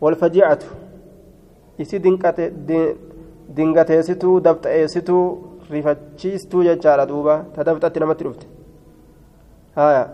والفجيعة 0.00 0.58
إسي 1.80 1.98
دنجتي 1.98 2.44
دنجتي 3.56 4.02
ستو 4.02 4.38
دبتئي 4.38 4.88
ستو 4.88 5.36
rifachiistuu 5.70 6.62
jechaadha 6.64 7.06
duuba. 7.06 7.44
Ta 7.54 7.64
dabxatti 7.64 8.00
namatti 8.00 8.24
dhufte. 8.24 8.46
Haya 9.76 10.08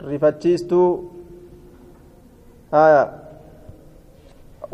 rifachiistuu. 0.00 1.10
Haya 2.70 3.24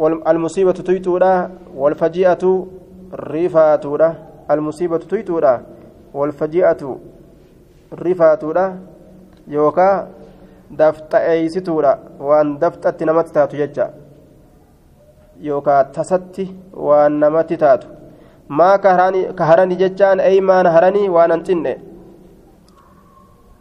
المصيبة 0.01 0.73
تيتودا 0.73 1.51
والفجيئة 1.77 2.67
رفاتودا 3.15 4.15
المصيبة 4.51 4.99
تيتودا 4.99 5.63
والفجيئة 6.15 6.99
رفاتودا 7.93 8.79
يوكا 9.49 10.09
دفت 10.71 11.15
أيستودا 11.15 11.99
وان 12.21 12.59
دفتت 12.59 13.03
نمت 13.03 13.29
تاتو 13.29 13.57
ججا 13.57 13.91
يوكا 15.41 15.83
تستي 15.83 16.55
وان 16.75 17.21
ما 18.51 18.77
كهراني 18.77 19.33
كهراني 19.33 19.75
أي 20.03 20.41
ما 20.41 20.63
نهراني 20.63 21.09
وان 21.09 21.33
انتنه 21.33 21.77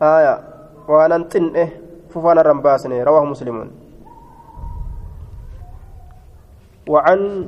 آية 0.02 0.40
وان 0.88 1.12
انتنه 1.12 1.70
ففانا 2.10 2.42
رمباسني 2.42 3.04
رواه 3.04 3.26
مسلمون 3.26 3.72
وعن 6.88 7.48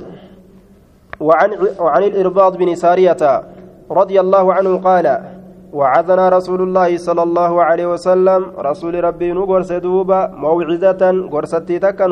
وعن 1.20 1.50
وعن 1.80 2.04
الإرباض 2.04 2.58
بن 2.58 2.76
سارية 2.76 3.44
رضي 3.92 4.20
الله 4.20 4.54
عنه 4.54 4.78
قال 4.78 5.06
وعظنا 5.74 6.30
رسول 6.30 6.62
الله 6.62 6.98
صلى 6.98 7.24
الله 7.24 7.64
عليه 7.64 7.88
وسلم 7.94 8.52
رسول 8.60 9.04
ربي 9.04 9.32
نغرس 9.32 9.72
دوبا 9.72 10.28
موعظة 10.28 11.12
غرستي 11.34 11.80
تكا 11.80 12.06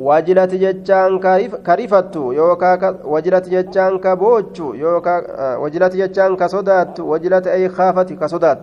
نغرس 0.00 0.08
وجلت 0.08 0.54
جتان 0.54 1.18
كرفت 1.66 2.16
يوكا 2.16 2.96
وجلت 3.04 3.48
جتان 3.48 3.98
كبوچ 3.98 4.60
يوكا 4.60 5.56
وجلت 5.56 5.96
جتان 5.96 6.36
كصدات 6.36 7.00
وجلت 7.00 7.46
أي 7.46 7.68
خافت 7.68 8.12
كصدات 8.12 8.62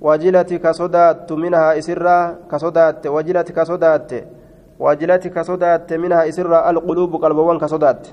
وجلت 0.00 0.54
كصدات 0.54 1.32
منها 1.32 1.78
إسرا 1.78 2.36
كصدات 2.50 3.06
وجلت 3.06 3.52
كصدات 3.52 4.10
وجلت 4.80 5.28
كصدات 5.28 5.92
منها 5.92 6.28
إسرا 6.28 6.70
القلوب 6.70 7.24
قلبوان 7.24 7.58
كصدات 7.58 8.08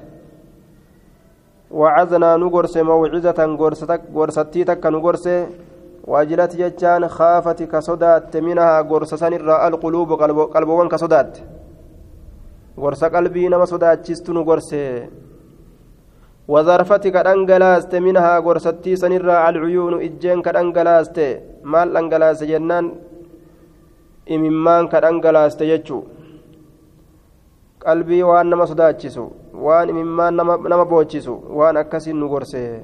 وعزنا 1.71 2.37
نغرس 2.37 2.77
موعظة 2.77 3.39
غرستي 4.15 4.63
تك 4.63 4.85
نغرس. 4.85 5.29
وجلت 6.07 6.55
جتان 6.55 7.07
خافت 7.07 7.63
كصدات 7.63 8.37
منها 8.37 8.81
غرس 8.81 9.13
سنرا 9.15 9.67
القلوب 9.67 10.09
قلبوان 10.55 10.87
كصدات 10.89 11.37
غرس 12.79 13.03
قلبي 13.03 13.47
نما 13.47 13.65
صداتشست 13.65 14.29
نغرس 14.29 14.71
وظرفت 16.47 17.03
كدنجلاست 17.15 17.93
منها 18.05 18.33
غرستي 18.45 18.95
سنرا 19.01 19.49
العيون 19.49 19.93
إجين 20.07 20.39
كدنجلاست 20.45 21.17
مال 21.71 21.97
أنجلاست 21.97 22.43
جنان 22.51 22.85
إممان 24.35 24.83
كدنجلاست 24.93 25.61
يجو 25.61 25.99
qalbii 27.87 28.23
waan 28.29 28.49
nama 28.51 28.67
sodaachisu 28.67 29.23
waan 29.65 29.89
imimmaan 29.89 30.35
nama 30.71 30.85
boochisu 30.91 31.33
waan 31.57 31.77
akkasiin 31.77 32.19
nu 32.19 32.27
gorse. 32.27 32.83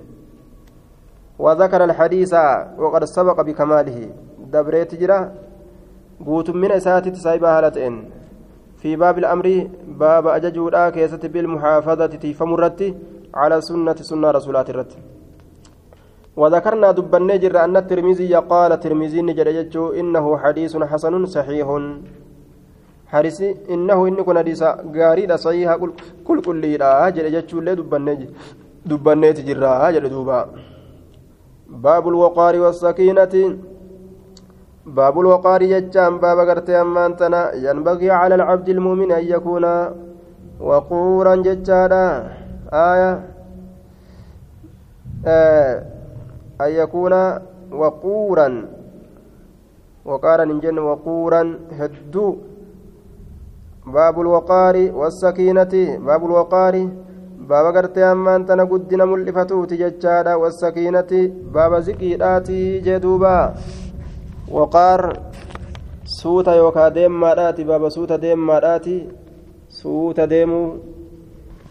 وذكر 1.39 1.83
الحديث 1.83 2.33
وقد 2.77 3.03
سبق 3.03 3.41
بكماله 3.41 4.09
دبريت 4.53 4.95
جرا 4.95 5.19
قوت 6.25 6.49
من 6.49 6.71
اساتي 6.71 7.15
سايبا 7.15 7.57
هالتين 7.57 8.09
في 8.83 8.95
باب 8.95 9.15
الأمر 9.23 9.47
باب 10.03 10.25
اججودا 10.27 10.89
كيست 10.95 11.23
بالمحافظة 11.33 12.11
تيفمرت 12.23 12.79
على 13.41 13.57
سنة 13.67 13.95
سنة 14.09 14.27
رسولات 14.37 14.67
الرت 14.69 14.91
وذكرنا 16.39 16.89
دبن 16.97 17.29
جر 17.43 17.55
أن 17.65 17.75
الترمذي 17.77 18.35
قال 18.51 18.71
الترمذي 18.77 19.21
نجر 19.29 19.47
إنه 19.99 20.25
حديث 20.37 20.73
حسن 20.91 21.13
صحيح. 21.25 21.67
harisi 23.13 23.47
innahu 23.73 24.07
inni 24.09 24.23
kun 24.27 24.37
hadiisa 24.39 24.69
gaariidha 24.95 25.35
sahiha 25.43 25.73
qulqulliidha 26.27 26.89
jedhe 27.15 27.29
jechuullee 27.35 27.75
dubbanneeti 28.89 29.45
jirra 29.49 29.91
jedhe 29.95 30.09
duuba 30.15 30.39
باب 31.69 32.07
الوقار 32.07 32.59
والسكينة. 32.59 33.57
باب 34.85 35.19
الوقار 35.19 35.61
يجام 35.61 36.17
باب 36.17 36.37
غرتي 36.37 36.81
أمانتنا 36.81 37.53
ينبغي 37.53 38.11
على 38.11 38.35
العبد 38.35 38.69
المؤمن 38.69 39.11
أن 39.11 39.23
يكون 39.23 39.65
وقورا 40.59 41.35
ججادا 41.35 42.05
آية. 42.73 43.11
آه 45.25 45.83
أن 46.61 46.71
يكون 46.71 47.13
وقورا. 47.71 48.65
وقارا 50.05 50.43
إن 50.43 50.79
وقورا 50.79 51.59
هدو. 51.79 52.35
باب 53.87 54.21
الوقار 54.21 54.91
والسكينة. 54.93 55.73
باب 56.07 56.25
الوقار 56.25 56.87
باب 57.49 57.65
غرتي 57.75 58.03
أمان 58.03 58.45
تنا 58.45 58.63
قدنا 58.63 59.05
ملفتوت 59.05 59.73
ججادا 59.73 60.35
والسكينة 60.35 61.11
باب 61.53 61.79
زكيراتي 61.79 62.79
جدوبا. 62.79 63.53
وقار 64.51 65.13
suuta 66.05 66.55
yookaa 66.55 66.89
deemmaadhaati 66.89 67.63
baaba 67.63 67.89
suuta 67.89 68.17
deemmaadhaati 68.17 68.95
suuta 69.67 70.27
deemuu 70.27 70.79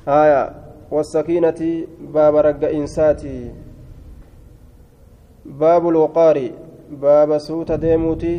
haya 0.07 0.55
wasakiinati 0.91 1.89
baaba 2.15 2.43
ragga'insaati 2.43 3.35
baabu 5.45 5.91
lwaqaari 5.91 6.55
baaba 7.01 7.41
suuta 7.41 7.79
deemuuti 7.79 8.35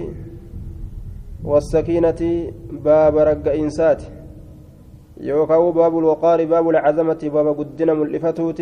والسكينة 1.43 2.51
باب 2.71 3.17
رقئنسات 3.17 4.01
يوكاو 5.17 5.71
باب 5.71 5.97
الوقار 5.97 6.45
باب 6.45 6.69
العزمة 6.69 7.21
باب 7.33 7.47
قدنا 7.59 7.93
ملفتوت 7.93 8.61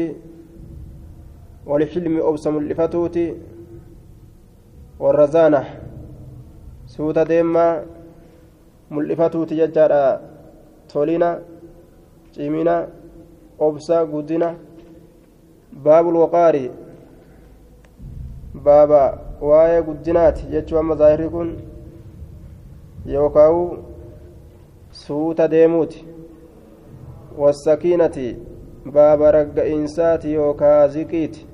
والحلم 1.66 2.22
أبس 2.22 2.48
warra 5.02 5.26
zaana 5.28 5.66
suuta 6.86 7.26
deemaa 7.26 7.82
mul'ifatuuti 8.90 9.56
jechaadha. 9.56 10.22
Tolina 10.94 11.30
cimina 12.34 12.88
obsa 13.60 14.06
guddina 14.06 14.56
baabul 15.84 16.16
waqaarii 16.24 16.72
baaba 18.66 19.02
waa'ee 19.50 19.82
guddinaati 19.82 20.44
jechuu 20.52 20.78
amma 20.80 20.96
zaahirri 20.96 21.30
kun 21.30 21.50
yookaa'u 23.14 23.64
suuta 24.92 25.48
deemuuti. 25.48 26.06
Wasakiinati 27.38 28.28
baaba 28.94 29.32
ragga'iinsaati 29.32 30.34
yookaa 30.34 30.88
ziqiiti. 30.88 31.51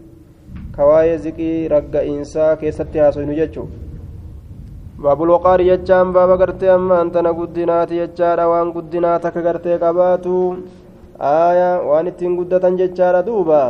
ka 0.76 0.86
waa'ee 0.90 1.16
ziqii 1.24 1.68
ragga'insaa 1.74 2.56
keessatti 2.60 3.02
haasoynu 3.02 3.34
jechuu 3.40 3.68
baabul 5.02 5.34
waqaari 5.34 5.68
jechaan 5.70 6.12
baaba 6.16 6.36
gartee 6.42 6.70
ammaan 6.74 7.10
tana 7.10 7.32
guddinaati 7.38 8.00
jechaadha 8.00 8.48
waan 8.52 8.72
guddinaa 8.76 9.18
takka 9.24 9.42
gartee 9.46 9.78
qabaatu 9.84 10.34
aaya 11.30 11.70
waan 11.88 12.10
ittiin 12.10 12.36
guddatan 12.40 12.78
jechaadha 12.80 13.22
duuba 13.28 13.62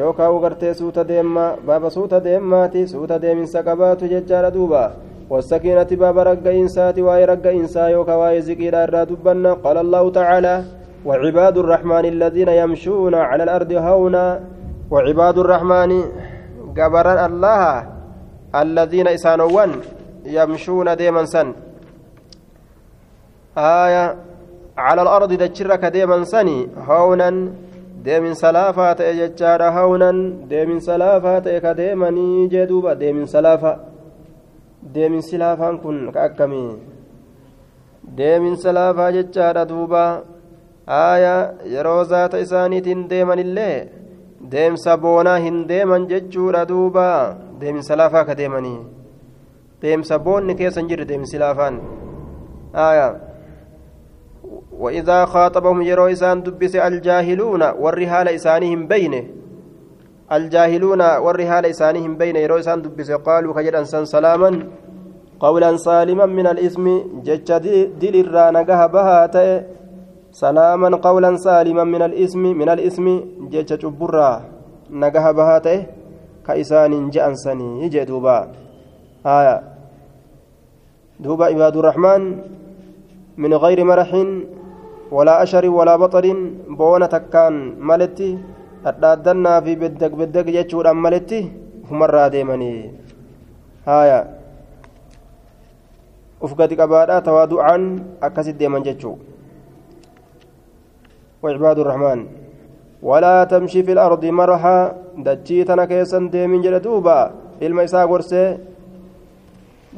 yookaan 0.00 0.40
gartee 0.44 0.74
suuta 0.74 1.08
deemmaa 1.08 1.56
baaba 1.66 1.90
suuta 1.90 2.24
deemmaati 2.24 2.86
suuta 2.92 3.22
deeminsa 3.22 3.66
qabaatu 3.70 4.12
jechaadha 4.14 4.54
duuba 4.58 4.84
والسكينة 5.32 5.90
باب 6.02 6.18
رقا 6.18 6.52
إنساتي 6.52 7.02
واي 7.02 7.24
رقا 7.24 7.50
إنسا 7.50 7.88
يوكا 7.88 8.14
واي 8.14 8.42
زكيرا 8.42 8.84
الرا 8.84 9.04
دبنا 9.04 9.52
قال 9.64 9.76
الله 9.84 10.10
تعالى 10.10 10.54
وعباد 11.06 11.58
الرحمن 11.58 12.04
الذين 12.04 12.48
يمشون 12.48 13.14
على 13.14 13.42
الأرض 13.42 13.72
هونا 13.72 14.40
وعباد 14.91 15.37
الرحمن 15.37 15.91
جبران 16.77 17.19
الله 17.31 17.63
الذين 18.55 19.07
إسانوان 19.07 19.71
يمشون 20.25 20.87
ديما 20.95 21.25
سن 21.25 21.47
آية 23.57 24.05
على 24.77 25.01
الأرض 25.01 25.33
دجرك 25.33 25.83
ديما 25.85 26.23
سني 26.23 26.57
هونا 26.87 27.29
deemin 28.07 28.35
salaafaa 28.39 28.95
ta'e 28.95 29.13
jechaadha 29.19 29.71
hawnan 29.75 30.17
deemin 30.49 30.79
salaafaa 30.79 31.41
ta'e 31.45 31.59
ka 31.63 31.73
deemanii 31.79 32.47
jee 32.53 32.65
duuba 32.69 32.93
deemin 33.01 33.25
salaafa 33.27 33.71
deemin 34.95 35.21
silaafaan 35.29 35.79
kun 35.83 35.97
ka 36.15 36.23
akkamii 36.27 36.69
deemin 38.19 38.55
salaafaa 38.65 39.09
jechaadha 39.17 39.65
duuba 39.71 40.03
haaya 40.93 41.35
yeroo 41.73 42.03
zaata 42.11 42.39
isaaniitiin 42.45 43.01
deemanillee 43.11 43.75
deemsa 44.51 44.97
boonaa 44.97 45.37
hin 45.37 45.67
deeman 45.67 46.07
jechuudha 46.07 46.65
duuba. 46.65 47.37
Deemin 47.59 47.83
salaafaa 47.83 48.25
ka 48.25 48.35
deemanii. 48.37 48.79
Deemsa 49.81 50.19
boonni 50.19 50.55
keessa 50.55 50.81
hin 50.81 50.89
jirre 50.89 51.07
deemin 51.07 51.27
silaafaan 51.27 51.81
haaya 52.73 53.15
وإذا 54.77 55.25
خاطبهم 55.25 55.81
يروا 55.81 56.11
إسان 56.11 56.43
دبس 56.43 56.75
الجاهلون 56.75 57.63
والرهال 57.63 58.27
إسانهم 58.27 58.87
بين 58.87 59.13
الجاهلون 60.31 61.01
والرهال 61.01 61.65
إسانهم 61.65 62.17
بين 62.17 62.35
يروا 62.35 62.59
إسان 62.59 62.81
دبس 62.81 63.11
قالوا 63.11 63.53
خجل 63.53 63.75
أنسان 63.75 64.05
سلاما 64.05 64.67
قولا 65.39 65.77
سالما 65.77 66.25
من 66.25 66.47
الإثم 66.47 66.85
جج 67.23 67.49
دل 68.01 68.15
الرانقها 68.25 68.87
بها 68.87 69.25
salaaman 70.37 70.93
qawlan 71.01 71.41
saaliman 71.41 71.89
min 71.89 72.01
al'ismi 72.05 72.53
min 72.53 72.69
al'ismi 72.69 73.15
jecha 73.49 73.73
cubburraa 73.81 74.45
nagaha 74.93 75.33
bahaa 75.33 75.63
ta'e 75.65 75.79
ka 76.45 76.53
isaaniin 76.61 77.09
je'ansanii 77.09 77.89
jee 77.89 78.05
duuba 78.05 78.35
haya 79.25 79.55
duuba 81.17 81.49
ibaadurraxmaan 81.55 82.23
min 83.41 83.51
gayri 83.63 83.83
maraxin 83.91 84.29
walaa 85.09 85.41
asharin 85.41 85.73
walaa 85.73 85.97
baxarin 86.03 86.39
boona 86.79 87.09
takkaan 87.09 87.55
maletti 87.89 88.29
dhadhaaddannaa 88.85 89.57
fi 89.65 89.73
beddag 89.83 90.13
beddag 90.21 90.53
jechuudhaan 90.57 91.01
maletti 91.05 91.39
ufumarraa 91.81 92.29
deemanii 92.35 92.93
haya 93.89 94.19
uf 96.45 96.53
gadi 96.61 96.77
qabaadha 96.77 97.25
tawaadu'aan 97.25 97.83
akkasit 98.21 98.61
deeman 98.61 98.85
jechuu 98.85 99.17
وعباد 101.43 101.79
الرحمن 101.79 102.19
ولا 103.03 103.43
تمشي 103.43 103.83
في 103.83 103.91
الأرض 103.91 104.25
مرحا. 104.25 104.77
دجي 105.17 105.63
تنا 105.63 105.85
كيسا 105.85 106.29
ديمين 106.33 106.61
جل 106.61 106.79
دوبا. 106.79 107.31
إلما 107.61 107.83
إساء 107.83 108.07
قرسي 108.07 108.57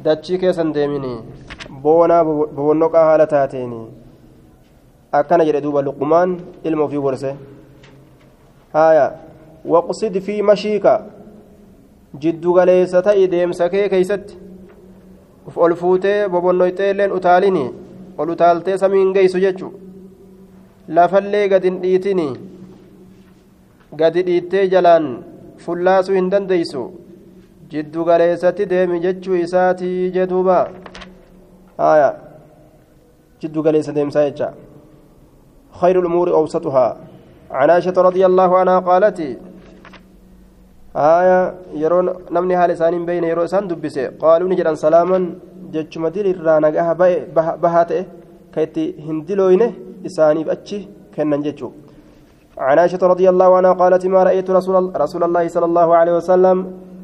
دجي 0.04 0.36
كيسا 0.38 0.62
ديميني. 0.62 1.14
بونا 1.82 2.22
بونوكا 2.56 2.98
هالتاتيني 2.98 3.82
أكنا 5.14 5.44
جل 5.44 5.60
دوبا 5.60 5.80
لقمان 5.80 6.40
إلما 6.66 6.86
في 6.86 6.96
قرسي 6.96 7.34
هايا 8.74 9.16
وقصد 9.64 10.18
في 10.18 10.42
مشيك. 10.42 10.86
جدو 12.20 12.58
غليسة 12.58 13.24
ديمسا 13.24 13.66
كي 13.66 13.88
كيست. 13.88 14.36
uf 15.48 15.56
ol 15.56 15.72
fuutee 15.74 16.28
bobonnoyxee 16.28 16.90
illeen 16.92 17.12
utaalini 17.12 17.64
ol 18.18 18.28
utaaltee 18.34 18.76
samiin 18.78 19.12
lafallee 20.96 21.48
gadin 21.52 21.76
dhiitini 21.82 22.28
gadi 24.00 24.22
dhiittee 24.28 24.64
jalaan 24.74 25.06
fullaasuu 25.64 26.16
hin 26.18 26.30
dandeeysu 26.32 26.82
jiddu 27.72 28.04
galeessatti 28.08 28.70
deemi 28.72 29.02
jechuu 29.04 29.36
isaatii 29.44 29.98
jedhuuba 30.16 30.58
haya 31.82 32.10
jiddu 33.42 33.62
galeessa 33.68 33.96
deemsaa 34.00 34.26
jecha 34.30 34.50
خير 35.80 35.96
الأمور 36.02 36.28
أوسطها 36.38 36.86
عن 37.50 37.70
عائشة 37.70 37.96
رضي 38.08 38.22
الله 38.26 38.50
عنها 38.60 38.78
قالت 38.88 39.18
آية 40.96 41.40
يرون 41.82 42.06
نمني 42.34 42.54
حال 42.58 42.70
إسان 42.70 42.94
بين 43.06 43.24
يرو 43.24 43.44
إسان 43.48 43.64
دبسي 43.70 44.04
قالوا 44.22 44.50
نجرا 44.50 44.74
سلاما 44.74 45.18
جتش 45.74 45.94
مدير 46.04 46.26
الرانا 46.34 46.68
بهاته 47.62 48.00
كيتي 48.54 48.84
هندلوينه 49.06 49.68
إساني 50.06 50.44
بأتشي 50.44 50.88
كنن 51.14 51.42
جتشو 51.46 51.70
عن 52.58 52.78
عائشة 52.78 53.02
رضي 53.12 53.26
الله 53.32 53.56
عنها 53.56 53.72
قالت 53.72 54.06
ما 54.06 54.22
رأيت 54.22 54.50
رسول, 54.50 54.92
رسول 54.96 55.22
الله 55.24 55.48
صلى 55.48 55.66
الله 55.70 55.88
عليه 55.96 56.14
وسلم 56.16 56.58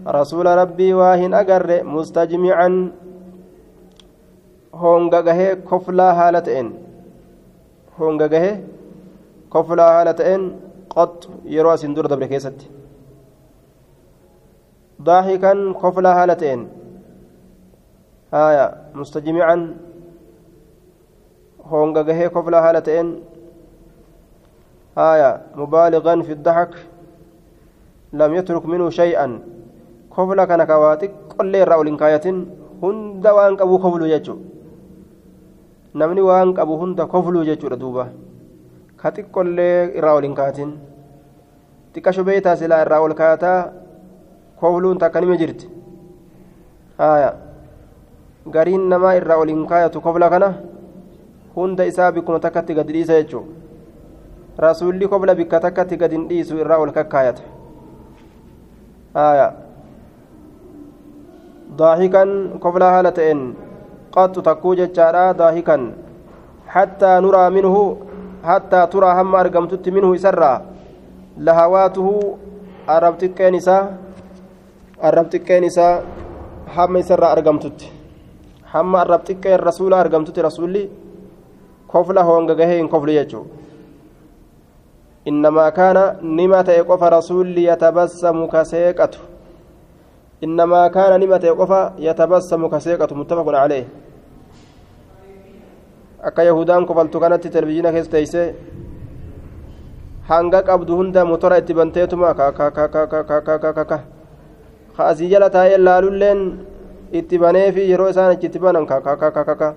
رسول 0.07 0.47
ربي 0.47 0.95
واهن 0.95 1.35
أقر 1.35 1.85
مستجمعا. 1.85 2.71
هونغغه 4.75 5.41
كفلا 5.71 6.09
هالتين 6.21 6.67
هونغغه 7.99 8.47
كفلا 9.53 9.87
هالتين 9.97 10.41
قط 10.91 11.29
يروى 11.45 11.77
سندور 11.77 12.07
دبر 12.07 12.27
كيست. 12.27 12.59
ضاحكا 15.03 15.53
كفلا 15.83 16.13
هالتين 16.23 16.61
آية 18.35 18.67
مستجمعا 18.95 19.57
honga 21.71 22.05
gahee 22.05 22.29
kofla 22.31 22.63
haala 22.63 22.81
ta'een 22.81 23.09
haya 24.97 25.31
mubaaligan 25.57 26.23
fi 26.27 26.35
daxak 26.35 26.73
lam 28.13 28.35
yatruk 28.35 28.65
minhu 28.65 28.91
shay'an. 28.91 29.41
Kofla 30.11 30.47
kana 30.49 30.65
ka 30.67 30.79
waa 30.81 30.97
xiqqollee 30.97 31.63
irraa 31.63 31.79
ol 31.79 31.87
hin 31.87 31.99
kaayatin 32.01 32.37
hunda 32.81 33.35
waan 33.37 33.57
qabu 33.57 33.79
koflu 33.79 34.09
jechu. 34.09 34.39
Namni 35.95 36.23
waan 36.25 36.55
qabu 36.55 36.79
hunda 36.81 37.07
kofluu 37.07 37.45
jechuudha 37.45 37.77
duuba. 37.77 38.09
Ka 38.97 39.11
xiqqollee 39.11 39.93
irraa 39.99 40.17
ol 40.17 40.25
hin 40.25 40.35
kaayatin. 40.35 40.71
Xiqqa 41.93 42.13
shubeeytaa 42.13 42.57
silaa 42.57 42.81
irraa 42.85 43.01
ol 43.05 43.15
kaayataa 43.15 43.73
kofluun 44.61 44.99
takka 44.99 45.21
nime 45.21 45.37
jirti. 45.37 45.69
Haya 46.99 47.37
gariin 48.49 48.89
namaa 48.89 49.17
irraa 49.21 49.37
ol 49.37 49.49
hin 49.53 49.67
kaayatu 49.69 50.01
kofla 50.01 50.31
kana. 50.31 50.55
hunda 51.57 51.85
isaa 51.91 52.13
bikkuma 52.13 52.39
takkatti 52.47 52.75
gad 52.79 52.89
dhiisa 52.97 53.21
jechuun 53.21 53.47
rasuulli 54.65 55.09
kobla 55.09 55.35
bikka 55.35 55.61
takkatti 55.61 55.97
gad 55.97 56.13
hin 56.17 56.25
dhiisu 56.29 56.59
irraa 56.65 56.79
ol 56.85 56.93
kakkaayata 56.97 57.43
daahikan 61.79 62.33
koblaa 62.65 62.91
haala 62.97 63.13
ta'een 63.19 63.41
qaxxu 64.17 64.45
takkuu 64.49 64.75
jechaadha 64.81 65.25
daahikan 65.41 65.87
hattaa 66.75 67.17
nuraa 67.21 67.49
minhu 67.57 67.83
hattaa 68.51 68.87
turaa 68.95 69.15
hamma 69.21 69.41
argamtutti 69.45 69.97
minhu 69.97 70.13
isarraa 70.21 70.59
lahawaatuhu 71.49 72.13
arrab 72.97 73.17
xiqqeen 73.23 73.55
isaa 73.61 73.83
arrab 75.09 75.33
xiqqeen 75.33 75.65
isaa 75.71 75.95
hamma 76.77 77.05
isarraa 77.05 77.33
argamtutti 77.39 77.93
hamma 78.77 79.01
arrab 79.05 79.23
rasuula 79.69 80.01
argamtutti 80.05 80.49
rasuulli 80.49 80.85
kofla 81.97 82.23
honga 82.31 82.55
gahee 82.61 82.79
hin 82.79 82.89
kofli 82.95 83.15
jechuu 83.19 83.45
innamaa 85.31 85.71
kaana 85.79 86.03
nima 86.23 86.63
ta'e 86.65 86.83
qofa 86.89 87.11
rasuulli 87.17 87.63
yatabassamu 87.67 88.49
ka 88.49 88.65
seeqatu 88.73 89.19
innamaa 90.49 90.89
kaana 90.97 91.19
nima 91.19 91.39
ta'e 91.45 91.55
qofa 91.61 91.81
yatabassamu 92.09 92.71
ka 92.75 92.81
seeqatu 92.85 93.15
muttafaqun 93.21 93.57
calee 93.61 93.85
akka 96.31 96.43
yahudaan 96.49 96.87
kofaltu 96.87 97.21
kanatti 97.25 97.51
televizhiina 97.57 97.93
keessa 97.97 98.13
teeyse 98.15 98.43
hanga 100.29 100.63
qabdu 100.69 100.97
hunda 101.01 101.25
motora 101.25 101.59
itti 101.63 101.75
banteetuma 101.75 102.35
ka 104.97 105.05
asii 105.11 105.29
jala 105.35 105.51
taa'ee 105.51 105.79
laalulleen 105.79 106.41
itti 107.13 107.39
baneefi 107.39 107.91
yeroo 107.91 108.09
isaan 108.15 108.31
achitti 108.37 108.59
banan 108.59 108.87
ka 108.87 109.75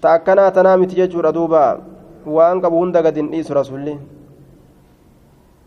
ta 0.00 0.12
akkanaa 0.18 0.50
tanaa 0.50 0.76
miti 0.76 0.96
jechuudha 1.00 1.32
duuba. 1.34 1.80
Waan 2.26 2.60
qabu 2.60 2.76
hunda 2.82 3.02
gad 3.02 3.16
hin 3.16 3.30
dhiisu 3.32 3.54
rasulli. 3.54 3.98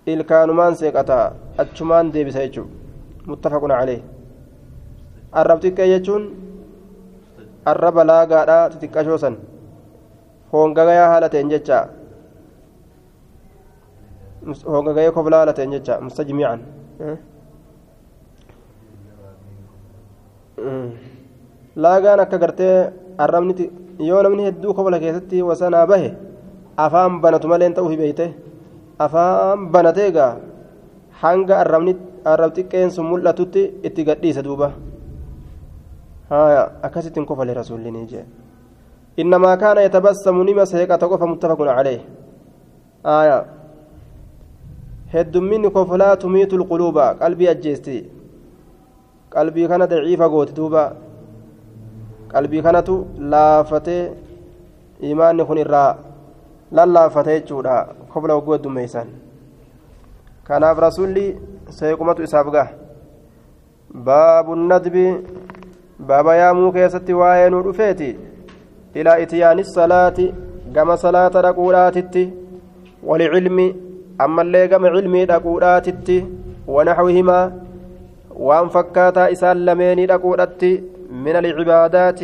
Ilkaanumaan 0.06 0.76
seeqata 0.76 1.20
achumaan 1.58 2.14
deebisa 2.14 2.40
jechuudha 2.46 2.72
muttafaqun 3.28 3.72
calee 3.72 4.02
arrab 5.42 5.60
xiqqee 5.64 5.88
jechuun 5.94 6.24
arraba 7.72 8.04
laagaadhaa 8.10 8.70
xixiqqashoo 8.74 9.18
san 9.24 9.36
hoongagayaa 10.54 11.10
haala 11.12 11.30
ta'een 11.36 11.50
jecha. 11.54 11.80
Hoongagayee 14.72 15.12
koblaa 15.18 15.40
haala 15.42 15.54
ta'een 15.60 15.76
jecha 15.76 16.00
mustajmiican. 16.08 16.60
Hmm. 17.00 17.18
Hmm. 20.60 20.90
Laagaan 21.86 22.20
akka 22.26 22.38
gartee 22.44 22.76
arrabni 23.18 23.72
yoo 24.00 24.24
namni 24.24 24.44
hedduu 24.48 24.74
kobola 24.74 25.00
keessatti 25.00 25.42
wasanaa 25.50 25.86
bahe 25.88 26.10
afaan 26.78 27.22
banatu 27.22 27.48
malee 27.48 27.70
ta'uu 27.70 27.90
hibeeyte 27.94 28.26
afaan 29.06 29.68
banateegaa 29.74 30.32
hanga 31.22 31.60
arrab 31.62 32.54
xiqqeen 32.56 32.92
sun 32.92 33.06
mul'atutti 33.12 33.62
itti 33.84 34.04
gadhiisa 34.10 34.44
duuba 34.44 34.72
akkasittiin 36.88 37.26
kofale 37.26 37.54
rasuullinii 37.54 38.06
jee 38.14 38.26
innamaa 39.18 39.58
kaana 39.58 39.82
yatabassamu 39.88 40.44
nima 40.44 40.66
seeqata 40.66 41.08
qofa 41.12 41.28
muttafaqun 41.34 41.70
calee 41.78 42.00
aayaa 43.16 43.44
heddumminni 45.14 45.70
kofolaa 45.78 46.18
tumiitu 46.18 46.58
lquluuba 46.62 47.06
qalbii 47.22 47.50
ajjeesti 47.54 47.98
qalbii 49.36 49.68
kana 49.68 49.88
daciifa 49.88 50.30
goote 50.30 50.56
duuba 50.60 50.84
qalbii 52.34 52.62
kanatu 52.66 52.96
laafatee 53.32 54.04
imaanni 55.12 55.46
kun 55.46 55.58
irraa 55.64 55.98
lallaafatee 56.72 57.40
jechuudha. 57.40 57.76
Kobla 58.14 58.36
waggoo 58.38 58.58
dummeeysan 58.64 59.08
kanaaf 60.48 60.78
rasuulli 60.86 61.26
seequmatu 61.78 62.24
isaaf 62.28 62.48
gaha. 62.56 62.72
Baabu 64.06 64.56
nadbi 64.56 65.06
baaba 66.08 66.36
yaamuu 66.42 66.72
keessatti 66.78 67.14
waa'ee 67.22 67.50
nu 67.50 67.64
dhufeeti. 67.66 68.10
Ilaa 69.00 69.18
itiyaani 69.24 69.64
salaati 69.66 70.26
gama 70.76 70.98
salaata 70.98 71.42
dhaquudhaatitti 71.46 72.24
walicilmi 73.10 73.68
ammallee 74.26 74.68
gama 74.68 74.90
cilmii 74.96 75.26
dhaquudhaatitti 75.32 76.18
wanaxwihimaa 76.76 77.46
waan 78.48 78.70
fakkaataa 78.76 79.28
isaan 79.36 79.66
lameenii 79.68 80.06
dhaquudhatti 80.12 80.72
من 81.14 81.36
العبادات 81.36 82.22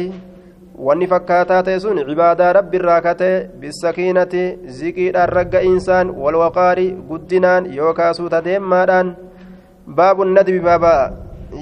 wanni 0.79 1.07
fakkaataa 1.11 1.63
ta'e 1.63 1.79
sun 1.83 1.97
cibaadaa 2.09 2.53
rabbi 2.57 2.77
irraa 2.79 3.01
kate 3.05 3.49
bisakiinati 3.61 4.43
ziqiidhaan 4.77 5.33
ragga 5.37 5.61
insaan 5.69 6.13
walwaqaari 6.25 6.85
guddinaan 7.09 7.67
yookaa 7.79 8.13
suuta 8.19 8.39
deemmaadhaan 8.45 9.09
baabu 9.97 10.29
nadbi 10.29 10.59
baaba 10.67 10.93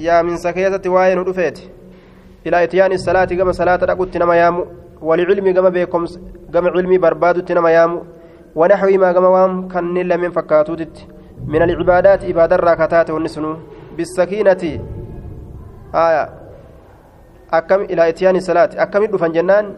yaaminsa 0.06 0.52
keessatti 0.58 0.94
waa'ee 0.94 1.18
nu 1.18 1.26
dhufeeti 1.30 1.66
ilaa 2.44 2.62
itiyaani 2.68 2.98
salaati 3.06 3.40
gama 3.42 3.58
salaata 3.60 3.90
dhaqutti 3.90 4.22
nama 4.22 4.36
yaamu 4.42 4.66
walicilmi 5.10 5.52
gama 5.58 5.70
beekomsa 5.70 6.20
gama 6.50 6.70
cilmii 6.78 7.02
barbaadutti 7.06 7.54
nama 7.60 7.76
yaamu 7.76 8.06
wanaxwiimaa 8.62 9.12
gama 9.12 9.30
waan 9.36 9.62
kanneen 9.68 10.08
lameen 10.08 10.32
fakkaatuutitti 10.32 11.08
min 11.54 11.62
alcibaadaati 11.62 12.30
ibaadarraa 12.34 12.76
kataate 12.76 13.12
wanni 13.12 13.28
sunu 13.28 13.56
bisakiinati 13.96 14.72
aya 15.92 16.28
akkam 17.50 17.84
ilaa 17.88 18.06
itiyaani 18.08 18.40
salaati 18.40 18.78
akkamit 18.78 19.10
dhufan 19.12 19.32
jennaan? 19.32 19.74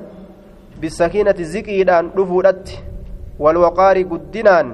Bisakiinati 0.80 1.44
ziqiidhaan 1.44 2.10
dhufuudhatti 2.16 2.78
walwaqaarii 3.38 4.04
guddinaan 4.04 4.72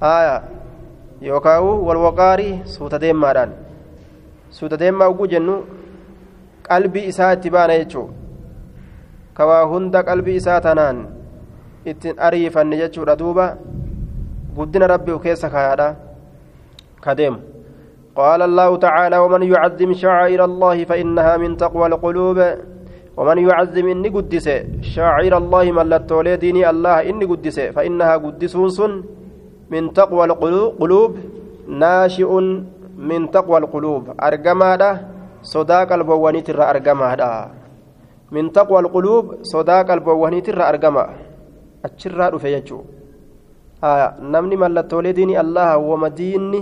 aya 0.00 0.42
yookaawu 1.20 1.86
walwaqaarii 1.86 2.62
suuta 2.64 2.98
deemmaadhaan. 3.00 3.52
Suuta 4.50 4.76
deemmaa 4.78 5.08
ugguu 5.08 5.26
jennu 5.26 5.56
qalbii 6.68 7.04
isaa 7.12 7.32
itti 7.32 7.50
baana 7.50 7.78
jechuu. 7.78 8.08
Kawaa 9.34 9.64
hunda 9.66 10.02
qalbii 10.02 10.36
isaa 10.36 10.60
tanaan 10.60 11.06
ittiin 11.84 12.18
ariifanne 12.18 12.76
jechuudha 12.76 13.16
duuba. 13.18 13.56
Guddina 14.56 14.86
rabbii 14.86 15.18
keessa 15.18 15.50
kaayaadha 15.50 15.94
ka 17.00 17.14
deemu 17.16 17.51
قال 18.16 18.40
الله 18.42 18.70
تعالى 18.76 19.16
ومن 19.18 19.42
يعظم 19.42 19.90
شعائر 19.92 20.44
الله 20.44 20.84
فإنها 20.84 21.36
من 21.36 21.56
تقوى 21.56 21.86
القلوب 21.86 22.38
ومن 23.16 23.38
يعظم 23.48 23.86
إني 23.88 24.08
قدس 24.08 24.46
شعائر 24.80 25.32
الله 25.36 25.64
من 25.72 25.86
لتولي 25.88 26.36
ديني 26.36 26.70
الله 26.70 27.08
إني 27.08 27.24
قدس 27.24 27.58
فإنها 27.76 28.14
قدسون 28.16 28.90
من 29.72 29.82
تقوى 29.92 30.24
القلوب 30.24 31.12
ناشئ 31.68 32.30
من 32.98 33.30
تقوى 33.30 33.58
القلوب. 33.58 34.02
أرجمادا 34.20 34.90
صداق 35.42 35.92
البوانيت 35.92 36.50
الرا 36.50 36.70
أرجمادا. 36.70 37.32
من 38.32 38.52
تقوى 38.52 38.78
القلوب 38.80 39.24
صداق 39.42 39.90
البوانيت 39.90 40.48
الرا 40.48 40.68
أرجما. 40.68 41.04
أتشرا 41.84 42.28
رفيجو. 42.36 42.78
آه 43.84 44.14
نمني 44.22 44.56
من 44.56 44.70
لتولي 44.76 45.12
ديني 45.12 45.40
الله 45.40 45.76
ومديني 45.76 46.60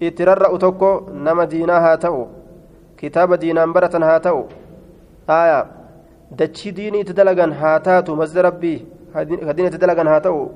itti 0.00 0.24
rarra'u 0.24 0.58
tokko 0.58 0.90
nama 1.12 1.46
diinaa 1.46 1.80
haa 1.80 1.96
ta'u 1.96 2.26
kitaaba 2.96 3.36
diinaan 3.40 3.72
baratan 3.72 4.02
haa 4.02 4.20
ta'u. 4.20 4.42
Aya 5.28 5.66
dachii 6.38 6.72
diinii 6.76 7.00
itti 7.04 7.12
dalagan 7.16 7.52
haa 7.52 7.78
taatu 7.80 8.16
masjida 8.16 8.42
rabbii 8.42 8.78
kadiin 9.14 9.66
itti 9.68 9.78
dalagan 9.78 10.06
haa 10.08 10.20
ta'u. 10.20 10.50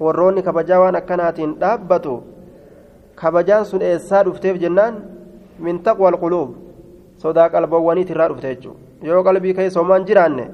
Warroonni 0.00 0.42
kabajaa 0.42 0.80
waan 0.80 0.96
akkanaatiin 0.96 1.54
dhaabbatu 1.60 2.22
kabajaan 3.14 3.64
sun 3.66 3.82
eessaa 3.82 4.22
dhufteef 4.24 4.56
jennaan? 4.62 4.94
Min 5.58 5.82
taqwa 5.82 6.08
alquluub 6.12 6.50
sodaa 7.22 7.48
qalbawwaniit 7.50 8.10
irraa 8.10 8.28
dhufte 8.30 8.48
jechuudha 8.54 9.06
yoo 9.10 9.22
qalbii 9.26 9.54
keessa 9.54 9.80
homaan 9.80 10.04
jiraanne 10.06 10.44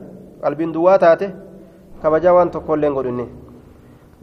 qalbiin 0.43 0.73
duwwaa 0.75 0.99
taate 0.99 1.29
kabajaa 2.03 2.33
waan 2.35 2.51
tokkollee 2.51 2.89
hin 2.89 2.97
godhinne. 2.97 3.27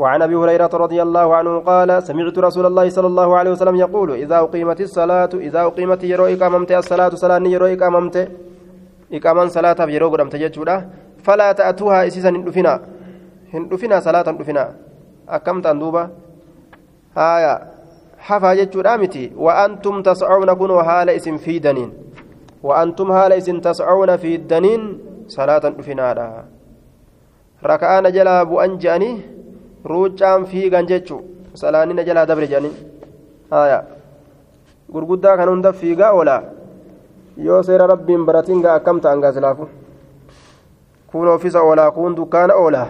وعن 0.02 0.22
أبي 0.22 0.36
هريرة 0.36 0.74
رضي 0.86 0.99
الله 1.02 1.28
عنه 1.38 1.54
قال 1.72 1.89
سمعت 2.04 2.38
رسول 2.47 2.66
الله 2.66 2.86
صلى 2.89 3.08
الله 3.12 3.30
عليه 3.39 3.52
وسلم 3.52 3.76
يقول 3.86 4.10
إذا 4.24 4.38
أقيمت 4.45 4.80
الصلاة 4.88 5.30
إذا 5.47 5.62
أقيمت 5.70 6.02
يرو 6.12 6.26
اقاممت 6.34 6.72
الصلاة 6.82 7.14
صلاة 7.24 7.43
يرو 7.56 7.66
اقاممت 7.76 8.16
اقاما 9.18 9.43
صلاة 9.58 9.80
يرو 9.95 10.08
قدمت 10.14 10.36
جچودا 10.43 10.76
فلا 11.26 11.49
تأتوها 11.60 11.99
اسيسا 12.08 12.30
هندفنا 12.30 12.74
هندفنا 13.54 13.95
صلاة 14.08 14.26
هندفنا 14.30 14.64
اكمت 15.30 15.66
اندوبا 15.74 16.04
آية. 17.18 17.54
حفا 18.28 18.52
جچودا 18.60 18.93
متي. 19.02 19.32
وأنتم 19.38 20.02
تسعون 20.02 20.54
كنوا 20.54 20.82
حال 20.84 21.10
إسم 21.10 21.38
في 21.38 21.60
دنين. 21.60 21.89
وأنتم 22.64 23.08
حال 23.14 23.32
إسم 23.34 23.60
تسعون 23.60 24.18
في 24.18 24.36
الدنين 24.36 24.82
صلاة 25.28 25.62
هندفنا 25.68 26.43
ركعان 27.66 28.06
جلا 28.12 28.66
أنجاني 28.66 29.41
ruuccaan 29.86 30.46
fiigan 30.46 30.88
jechuun 30.88 31.24
salaanina 31.54 32.04
jalaa 32.04 32.26
dabre 32.26 32.48
jedhanii. 32.48 32.74
Haya 33.52 33.84
gurguddaa 34.94 35.38
kan 35.38 35.50
hunda 35.50 35.74
fiigaa 35.74 36.12
oolaa 36.12 36.42
yoo 37.38 37.64
seera 37.64 37.88
rabbiin 37.88 38.26
baratiin 38.26 38.62
gaa 38.62 38.76
akkam 38.80 39.00
ta'an 39.02 39.22
gaa 39.22 39.32
silaafu 39.32 39.70
kun 41.12 41.28
oofisa 41.28 41.62
oolaa 41.62 41.92
kun 41.92 42.16
dukkaana 42.16 42.54
oolaa 42.56 42.88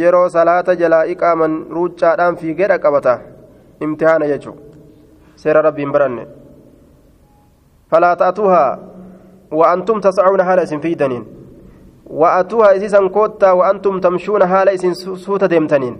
yeroo 0.00 0.28
salaata 0.28 0.74
jalaa 0.74 1.02
iqaaman 1.04 1.66
ruuccaadhaan 1.70 2.36
fiigee 2.36 2.68
dhaqqabata. 2.68 3.18
Imtihaana 3.80 4.26
jechuun 4.26 4.58
seera 5.36 5.62
rabbiin 5.62 5.92
baranne. 5.92 6.26
Falaa 7.90 8.16
ta'atuhaa. 8.16 8.78
Wa'antum 9.52 10.00
tas'aawuna 10.00 10.44
haala 10.44 10.62
isin 10.62 10.80
fiidaniin. 10.80 11.24
وأتوها 12.14 12.76
إسيسا 12.76 13.08
كوتا 13.08 13.50
وأنتم 13.58 14.00
تمشون 14.00 14.46
حال 14.46 14.68
إسن 14.68 14.92
سوتا 14.94 15.46
ديمتنين. 15.46 15.94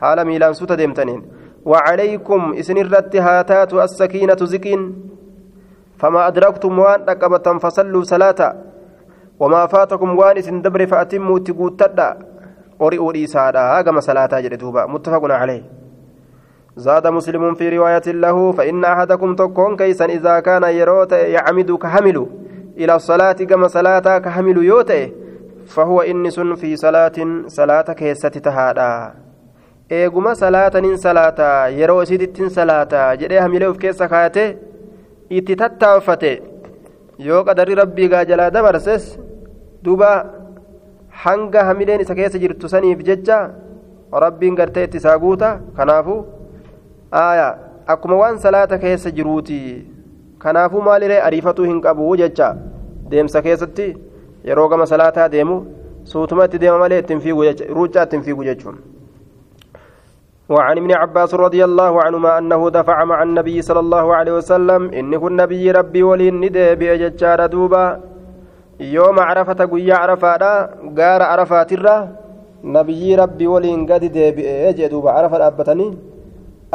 حال 0.00 0.24
ميلان 0.24 0.52
سوتا 0.52 0.74
ديمتنين. 0.74 1.20
وعليكم 1.64 2.40
إسن 2.60 2.76
الرت 2.78 3.16
هاتات 3.16 3.72
السكينة 3.74 4.40
زكين. 4.52 4.80
فما 6.00 6.26
أدركتم 6.26 6.78
وان 6.78 7.00
ركبة 7.08 7.46
فصلوا 7.58 8.02
صلاة. 8.02 8.40
وما 9.40 9.66
فاتكم 9.66 10.18
وان 10.18 10.36
إسن 10.38 10.62
دبر 10.62 10.86
فأتموا 10.86 11.38
تقوتدا 11.38 12.08
أريء 12.80 13.14
إيسادا 13.14 13.60
هاقم 13.60 14.00
صلاة 14.00 14.32
جلدوبا 14.40 14.86
متفق 14.86 15.24
عليه. 15.30 15.62
زاد 16.76 17.06
مسلم 17.06 17.54
في 17.54 17.68
رواية 17.76 18.06
له 18.06 18.52
فإن 18.52 18.84
أحدكم 18.84 19.34
تكون 19.34 19.76
كيسا 19.76 20.04
إذا 20.04 20.40
كان 20.40 20.64
يروت 20.64 21.12
يعمد 21.12 21.70
كحمل 21.72 22.26
إلى 22.77 22.95
الصلاة 22.95 23.31
كما 23.49 23.67
صلاة 23.67 24.17
كحمل 24.17 24.57
يوتي 24.65 25.11
فهو 25.65 26.01
إنس 26.01 26.39
في 26.39 26.75
صلاة 26.75 27.17
صلاة 27.47 27.81
كيسة 27.99 28.29
تهادا 28.29 29.13
eeguma 29.89 30.35
salaatanin 30.35 30.97
salaata 30.97 31.69
yeroo 31.69 32.01
isitittin 32.03 32.49
salaata 32.49 33.01
jedhee 33.21 33.39
hamilee 33.39 33.67
of 33.69 33.77
keessa 33.77 34.07
kaayate 34.13 34.45
itti 35.39 35.55
tattaanfate 35.61 36.31
yoo 37.27 37.43
qadarri 37.49 37.75
rabbii 37.81 38.07
gaa 38.13 38.23
jalaa 38.31 38.49
dabarses 38.55 39.05
duba 39.85 40.09
hanga 41.25 41.63
hamileen 41.67 42.01
isa 42.05 42.15
keessa 42.19 42.41
jirtu 42.43 42.69
saniif 42.73 43.03
jecha 43.09 43.37
rabbiin 44.25 44.57
gartee 44.61 44.83
itti 44.87 44.97
isaa 45.03 45.17
guuta 45.25 45.51
kanaafu 45.77 46.17
aya 47.21 47.47
akkuma 47.95 48.15
waan 48.23 48.41
salaata 48.47 48.81
keessa 48.85 49.11
jiruuti 49.19 49.59
kanaafuu 50.44 50.82
maaliree 50.88 51.20
ariifatuu 51.28 51.64
hin 51.70 51.80
qabu 51.86 52.16
jecha 52.20 52.48
deemsa 53.10 53.42
keessatti 53.46 53.86
yeroo 54.50 54.68
gama 54.72 54.86
salaataa 54.92 55.28
deemu 55.34 55.56
suutuma 56.12 56.44
itti 56.48 56.58
deema 56.64 56.78
malee 56.84 56.98
ittiin 57.04 57.20
fiigu 57.26 57.42
ruuccaa 57.78 58.04
ittiin 58.08 58.22
fiigu 58.28 58.44
jechuun. 58.50 58.78
وعن 60.54 60.76
ابن 60.82 60.92
عباس 61.02 61.30
رضي 61.34 61.62
الله 61.68 61.92
عنهما 62.04 62.30
أنه 62.38 62.60
دفع 62.78 63.04
مع 63.04 63.18
النبي 63.22 63.56
صلى 63.68 63.80
الله 63.80 64.06
عليه 64.18 64.32
وسلم 64.38 64.82
إنه 65.00 65.22
النبي 65.30 65.64
ربي 65.78 66.02
ولي 66.02 66.30
ندى 66.30 66.74
بأججار 66.80 67.40
دوبا 67.54 67.86
يوم 68.80 69.16
عرفة 69.28 69.58
قويا 69.70 69.94
عرفة 70.02 70.36
قار 70.98 71.20
عرفات 71.32 71.70
الرا 71.78 71.98
nabiyyii 72.64 73.16
rabbii 73.16 73.46
waliin 73.46 73.86
gadi 73.86 74.08
deebi'ee 74.14 74.72
jee 74.78 74.88
duuba 74.90 75.14
arafa 75.14 75.38
dhaabbatanii 75.42 75.90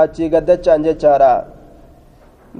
achii 0.04 0.30
gaddachaan 0.34 0.84
jechaadha 0.88 1.32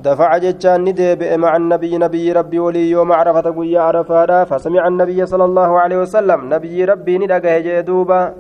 دفع 0.04 0.38
جتان 0.38 0.84
ندب 0.84 1.24
مع 1.24 1.56
النبي 1.56 1.98
نبي 1.98 2.32
ربي 2.32 2.60
ولي 2.60 2.90
يوم 2.92 3.12
عرفة 3.12 3.42
قويا 3.56 3.82
عرفة 3.82 4.44
فسمع 4.44 4.88
النبي 4.88 5.26
صلى 5.26 5.46
الله 5.46 5.80
عليه 5.80 5.98
وسلم. 6.04 6.54
نبي 6.54 6.86
ربي 6.86 7.18
ندقه 7.18 7.60
جدوبا 7.60 8.34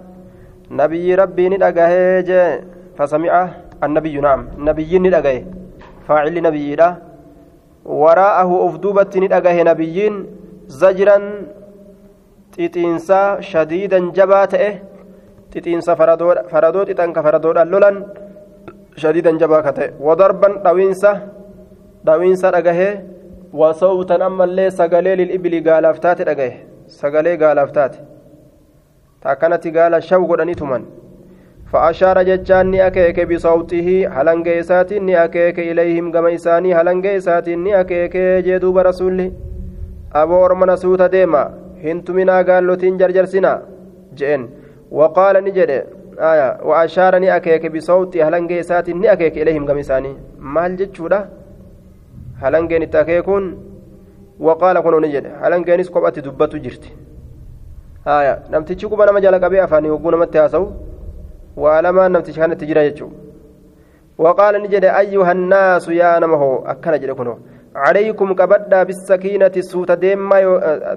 نبي 0.72 1.15
ربي 1.15 1.49
ندقه 1.49 1.94
فسمع 2.98 3.34
النبي 3.84 4.15
نعم. 4.19 4.41
نبي 4.57 4.99
ندقه 4.99 5.38
فاعل 6.07 6.36
نبي 6.48 6.76
لا 6.76 6.90
وراءه 7.86 8.49
أفدوبة 8.68 9.11
ندقه 9.15 9.57
نبيين 9.64 10.14
زجرا. 10.68 11.18
xixiinsa 12.56 13.44
shadiidan 13.44 14.14
jabaa 14.15 14.48
ta'e 14.48 14.69
xixiinsa 15.52 15.95
faradoo 15.99 16.86
xixanka 16.88 17.19
faradoodhaan 17.26 17.69
lolan 17.73 17.95
shadiidan 18.95 19.36
jabaa 19.41 19.61
ka 19.65 19.72
ta'e 19.76 19.91
wadarban 19.99 20.64
dhawiinsa 22.05 22.51
dhawiinsa 22.51 22.53
dhagahee 22.57 22.93
wasawtan 23.62 24.23
ammallee 24.28 24.70
sagalee 24.70 25.16
lil'ibili 25.20 25.61
gaalaaf 25.69 26.01
taate 26.07 26.24
dhagahe 26.31 26.57
sagalee 27.01 27.37
gaalaaf 27.43 27.77
taate 27.77 28.01
takkanatti 29.27 29.77
gaala 29.77 30.01
shaw 30.09 30.23
godhanii 30.32 30.59
tuman 30.62 30.89
فأشار 31.73 32.23
جتان 32.23 32.66
نأكيك 32.70 33.19
بصوته 33.31 33.89
هلنجي 34.15 34.62
ساتين 34.62 35.07
نأكيك 35.07 35.59
إليهم 35.59 36.12
كما 36.12 36.35
إساني 36.35 36.74
هلنجي 36.74 37.20
ساتين 37.20 37.65
نأكيك 37.65 38.16
جدوب 38.47 38.78
رسوله 38.78 39.32
أبو 40.15 40.45
أرمنا 40.45 40.77
سوتا 40.77 41.07
ديما 41.07 41.43
هنتمنا 41.85 42.37
قال 42.43 42.66
لتين 42.66 42.97
جرجرسنا 43.01 43.62
جئن 44.19 44.43
وقال 44.91 45.45
نجد 45.45 45.70
آية 46.31 46.49
وأشار 46.69 47.19
نأكيك 47.19 47.65
بصوته 47.74 48.28
هلنجي 48.28 48.62
ساتين 48.62 49.01
نأكيك 49.01 49.39
إليهم 49.39 49.66
كما 49.66 49.81
إساني 49.81 50.12
مال 50.55 50.77
جتشودا 52.46 52.58
هلنجي 52.60 52.80
نتأكيكون 52.80 53.44
وقال 54.40 54.80
كنو 54.80 55.00
نجد 55.00 55.26
هلنجي 55.42 55.78
نسكبت 55.78 56.20
دبتو 56.20 56.58
جرتي 56.58 56.92
آية 58.08 58.44
نمتشي 58.52 58.88
كوبا 58.88 59.06
نما 59.06 59.20
جالك 59.20 59.44
أبي 59.44 59.64
أفاني 59.64 59.90
وقونا 59.90 60.18
متى 60.18 60.50
waa 61.56 61.82
lamaan 61.82 62.12
namticha 62.12 62.42
kanatti 62.42 62.68
jira 62.68 62.84
jechuudha 62.84 63.16
waqaala 64.24 64.60
ni 64.60 64.68
jedhe 64.68 64.90
ayyuhannaasu 64.92 65.94
yaa 65.96 66.20
nama 66.20 66.38
hoo? 66.38 66.64
Akkana 66.68 67.00
jedhe 67.00 67.16
kunoo. 67.16 67.40
عليكم 67.76 68.34
كبدا 68.34 68.84
بالسكينة 68.84 69.52
سوت 69.60 69.92
ديما 69.92 70.40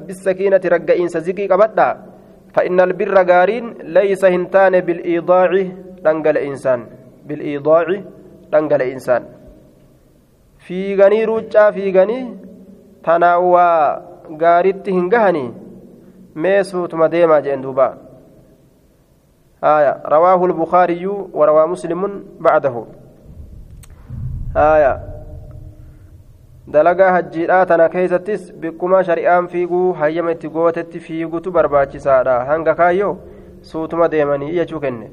بالسكينة 0.07 0.61
رجعين 0.65 1.09
سزكي 1.09 1.47
كبدا 1.51 1.89
فإن 2.55 2.81
البر 2.81 3.17
غارين 3.31 3.75
ليس 3.99 4.25
هنتان 4.25 4.81
بالإيضاع 4.81 5.51
دنجل 6.05 6.37
إنسان 6.39 6.81
بالإيضاع 7.27 7.87
دنجل 8.53 8.83
إنسان 8.83 9.23
في 10.68 10.96
غني 10.96 11.26
روجا 11.26 11.72
في 11.72 11.92
غني 11.92 12.38
تناوى 13.04 14.02
غاريت 14.42 14.90
هنغهني 14.90 15.54
ميسوت 16.36 16.96
مديما 16.96 17.40
جندوبا 17.40 17.98
آية 19.64 20.04
رواه 20.06 20.46
البخاري 20.46 21.08
وروى 21.08 21.68
مسلم 21.68 22.24
بعده 22.40 22.86
آية 24.56 25.14
dalagaa 26.68 27.12
hajjiidhaa 27.12 27.66
tana 27.66 27.90
keessattis 27.90 28.54
bikkuma 28.60 29.04
shari'aan 29.04 29.48
fiiguu 29.48 29.94
hayyama 29.94 30.32
itti 30.32 30.50
gootetti 30.50 31.00
fiigutu 31.00 31.52
barbaachisaadha 31.52 32.36
hanga 32.46 32.76
kaayyoo 32.76 33.18
suutuma 33.62 34.08
deemanii 34.08 34.56
jechuu 34.56 34.80
kenne 34.80 35.12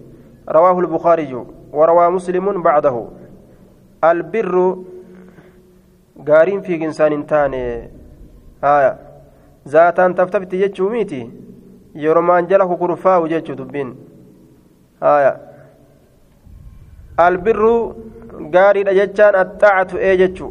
رواه 0.49 0.79
البخاري 0.81 1.45
وروى 1.73 2.11
مسلم 2.11 2.63
بعده 2.63 3.07
البر 4.05 4.77
قارين 6.28 6.62
في 6.62 6.86
إنسان 6.86 7.26
تاني 7.26 7.90
آية 8.64 8.98
ذاتان 9.68 10.16
تفتفت 10.16 10.54
يجو 10.54 10.90
ميتي 10.90 11.22
يرمان 11.96 12.48
جله 12.48 12.76
كرفاو 12.76 13.28
جيتشو 13.28 13.54
دبين 13.54 13.90
آية 15.04 15.34
البر 17.20 17.62
قاري 18.54 18.84
جتان 18.84 19.36
الطاعة 19.44 19.92
إيجتشو 19.96 20.50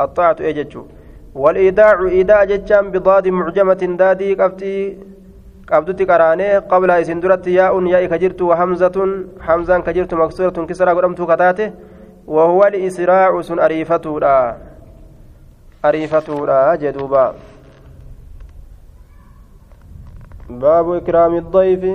الطاعة 0.00 0.36
إيجتشو 0.40 0.82
والإيداع 1.34 1.98
إيداع 2.08 2.44
جتان 2.44 2.90
بضاد 2.90 3.28
معجمة 3.28 3.82
دادي 4.00 4.34
قفتي 4.34 4.98
qabdutti 5.70 6.04
qaraanee 6.06 6.60
qabla 6.70 6.98
isin 7.00 7.20
duratti 7.22 7.54
yaa'un 7.56 7.86
yaa'i 7.88 8.08
ka 8.08 8.18
jirtu 8.22 8.50
hamzatun 8.60 9.12
hamzaan 9.46 9.82
ka 9.82 9.94
jirtu 9.96 10.16
maksuuratun 10.16 10.66
kisaraa 10.68 10.94
godhamtuu 10.94 11.26
kataate 11.26 11.72
wahuwa 12.26 12.70
liisraacu 12.74 13.42
sun 13.42 13.62
ariifatuudha 13.66 14.34
ariifatuudha 15.86 16.76
jedhuuba 16.82 17.24
baabu 20.60 20.96
ikraami 21.00 21.40
dayfi 21.54 21.94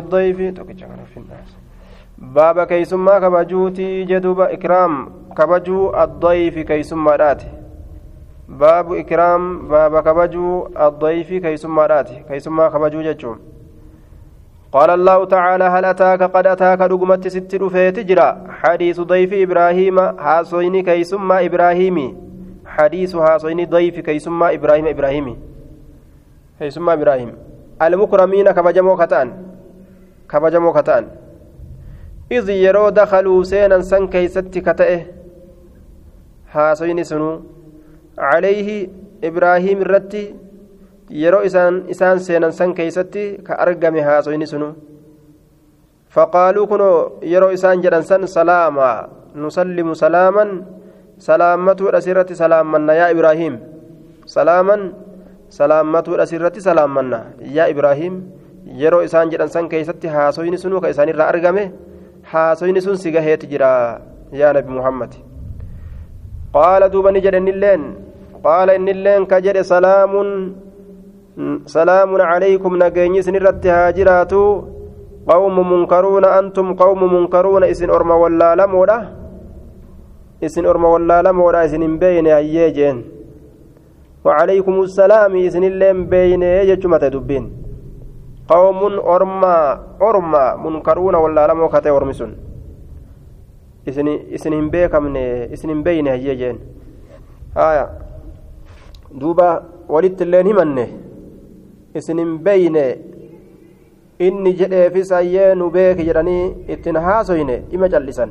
الضيف. 0.00 0.48
باب 2.18 2.62
كيسما 2.66 3.18
كبجوتي 3.18 4.04
جدوب 4.04 4.40
إكرام 4.40 4.92
كبجو 5.36 5.90
الضيف 6.02 6.58
كيسما 6.58 7.16
راتي. 7.16 7.50
باب 8.48 8.92
إكرام 8.92 9.68
باب 9.68 10.00
كبجو 10.00 10.66
الضيف 10.76 11.28
كيسما 11.44 11.86
راتي. 11.86 12.24
كيسما 12.28 12.68
كبجو 12.68 13.02
جتشون 13.02 13.38
قال 14.72 14.90
الله 14.90 15.24
تعالى 15.24 15.64
هل 15.64 15.84
أتاك 15.84 16.22
قد 16.22 16.46
أتاك 16.46 16.80
رقمت 16.80 17.28
ست 17.28 17.54
رفيت 17.54 17.98
جرا. 17.98 18.28
حديث 18.60 19.00
ضيف 19.00 19.32
إبراهيم 19.32 19.98
هاسوين 19.98 20.84
كيسما 20.84 21.44
إبراهيمي. 21.44 22.16
حديث 22.66 23.16
هاسوين 23.16 23.64
ضيف 23.64 24.00
كيسما 24.00 24.54
إبراهيم 24.54 24.86
إبراهيمي. 24.86 25.36
كيسما 26.58 26.92
إبراهيم. 26.92 27.32
المكرمين 27.82 28.50
كبجمو 28.50 28.96
كتان. 28.96 29.28
كبجمو 30.30 30.72
كتان. 30.72 31.04
إذ 32.32 32.48
يرو 32.48 32.88
دخلوا 32.88 33.42
سينا 33.42 33.80
سن 33.80 34.06
كيست 34.12 34.52
كتئه. 34.52 35.00
هاسوين 36.52 37.04
سنو. 37.04 37.40
عليه 38.18 38.88
إبراهيم 39.24 39.78
الرتي 39.82 40.34
yeroo 41.10 41.42
isaan 41.48 41.84
isaan 41.88 42.20
seenan 42.20 42.52
san 42.52 42.74
keeysatti 42.74 43.40
ka 43.46 43.54
argame 43.64 44.00
haasoyni 44.08 44.46
sunu 44.46 44.68
faqaaluu 46.14 46.66
kunoo 46.72 47.18
yeroo 47.32 47.50
isaan 47.56 47.82
jedhan 47.84 48.02
san 48.10 48.26
salaama 48.36 49.08
nusallimu 49.34 49.94
salaaman 50.02 50.50
salaammatuudha 51.28 52.00
sirratti 52.06 52.34
salaammanna 52.42 52.92
yaa 53.00 53.10
ibraahiim 53.14 53.54
salaaman 54.34 54.82
salaammatuudha 55.58 56.26
sirratti 56.32 56.60
salaammanna 56.68 57.18
yaa 57.56 57.68
ibraahiim 57.74 58.14
yeroo 58.82 59.02
isaan 59.08 59.30
jedhan 59.32 59.48
san 59.54 59.68
keeysatti 59.72 60.08
haasoyni 60.16 60.58
sunu 60.64 60.80
ka 60.84 60.88
isaanirraa 60.94 61.28
argame 61.32 61.64
haasoyni 62.32 62.80
sun 62.84 62.96
si 63.02 63.10
gaheeti 63.16 63.46
jira 63.52 63.72
yaa 64.40 64.52
nabi 64.56 64.70
muhammad 64.78 65.12
qaala 66.56 66.88
duuba 66.92 67.12
ni 67.12 67.20
jedhe 67.26 67.38
innilleen 67.42 67.82
qaala 68.46 68.76
innilleen 68.78 69.26
ka 69.30 69.40
jedhe 69.46 69.64
salaamun 69.72 70.28
سلام 71.65 72.11
عليكم 72.21 72.71
نجيني 72.83 73.21
سنرت 73.25 73.65
هاجرات 73.65 74.33
قوم 75.31 75.55
منكرون 75.73 76.25
أنتم 76.25 76.67
قوم 76.73 77.01
منكرون 77.13 77.63
إسن 77.63 77.89
أرم 77.89 78.11
ولا 78.11 78.55
لمودا 78.55 78.97
إسن 80.43 80.65
أرم 80.65 80.83
ولا 80.83 81.21
لمودا 81.25 81.65
إسن 81.65 81.83
بين 81.97 82.27
أيجين 82.27 82.97
وعليكم 84.25 84.75
السلام 84.81 85.33
إسن 85.35 85.63
اللين 85.63 85.97
بين 86.13 86.43
يجمة 86.43 87.03
دبين 87.13 87.45
قوم 88.53 88.79
أرما 89.15 89.55
أرما 90.01 90.45
منكرون 90.55 91.15
ولا 91.15 91.47
لمو 91.47 91.67
كتي 91.73 91.89
أرمسون 91.89 92.31
إسن 93.89 94.07
إسن 94.35 94.53
بيكم 94.69 95.03
إسن 95.53 95.69
بين 95.83 96.07
أيجين 96.07 96.57
آية 97.57 97.85
دوبا 99.11 99.49
ولدت 99.89 100.21
اللين 100.21 100.47
همنه 100.47 100.87
isinin 102.00 102.30
beyne 102.46 102.84
inni 104.26 104.52
jedheefis 104.60 105.12
ayyee 105.20 105.54
nu 105.60 105.70
beeki 105.76 106.04
jedhanii 106.08 106.44
ittiin 106.74 106.96
haasoyne 107.06 107.56
ima 107.76 107.88
callisan 107.94 108.30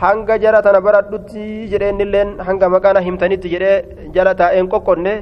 hanga 0.00 0.38
jara 0.44 0.62
tana 0.66 0.80
baradhutti 0.86 1.44
jedheennilleen 1.72 2.30
hanga 2.48 2.68
maqaana 2.74 3.00
himtanitti 3.08 3.48
jedhee 3.54 3.76
jala 4.16 4.34
taa'een 4.40 4.68
qoqqonne 4.74 5.14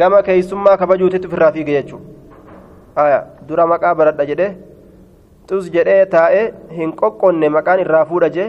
gama 0.00 0.22
keeysummaa 0.28 0.76
kabajuutitti 0.82 1.26
ofirraa 1.30 1.52
fiige 1.56 1.72
jechuu 1.78 2.00
aya 3.04 3.18
dura 3.48 3.66
maqaa 3.72 3.94
baradha 4.00 4.24
jedhe 4.30 4.48
xus 5.50 5.70
jedhee 5.76 6.04
taa'e 6.14 6.42
hin 6.78 6.92
qoqqonne 7.02 7.48
maqaan 7.56 7.82
irraa 7.84 8.04
fuudha 8.12 8.28
jee 8.36 8.48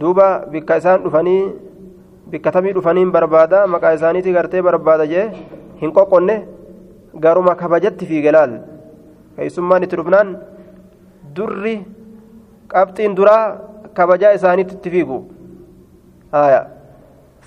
duuba 0.00 0.26
bikka 0.52 0.76
isaan 0.82 1.02
dhufanii 1.04 1.42
bikkatamii 2.30 2.72
dhufaniin 2.76 3.10
barbaada 3.12 3.66
maqaa 3.66 3.92
isaaniitii 3.98 4.32
gartee 4.38 4.62
barbaada 4.62 5.06
jee 5.12 5.24
hin 5.80 5.92
qoqqonne 5.98 6.36
garuma 7.24 7.54
kabajatti 7.62 8.06
fiige 8.10 8.32
laal. 8.36 8.52
Keessummaan 9.36 9.82
itti 9.86 9.96
dhufnaan 10.00 10.28
durri 11.36 11.76
qabxiin 12.74 13.16
duraa 13.16 13.44
kabajaa 13.94 14.32
isaaniitti 14.38 14.74
itti 14.78 14.90
fiigu. 14.90 15.18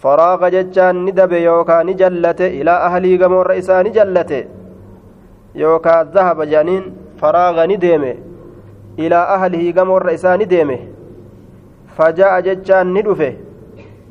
Faraaqa 0.04 0.50
jechaan 0.52 1.06
ni 1.06 1.12
dabe 1.16 1.40
yookaan 1.44 1.86
ni 1.88 1.94
jallate 2.02 2.48
ilaa 2.60 2.80
ahlii 2.88 3.18
gamoorra 3.18 3.56
isaa 3.56 3.84
ni 3.84 3.92
jallate. 3.98 4.48
Yookaan 5.56 6.12
zahaba 6.14 6.46
jedhaniin 6.46 6.84
faraaqa 7.22 7.68
ni 7.68 7.78
deeme 7.84 8.12
ilaa 8.98 9.26
ahlii 9.36 9.72
gamoorra 9.74 10.12
isaa 10.18 10.38
ni 10.38 10.46
deeme. 10.50 10.78
Fajaa'a 11.98 12.42
jechaan 12.48 12.88
ni 12.94 13.02
dhufe 13.06 13.30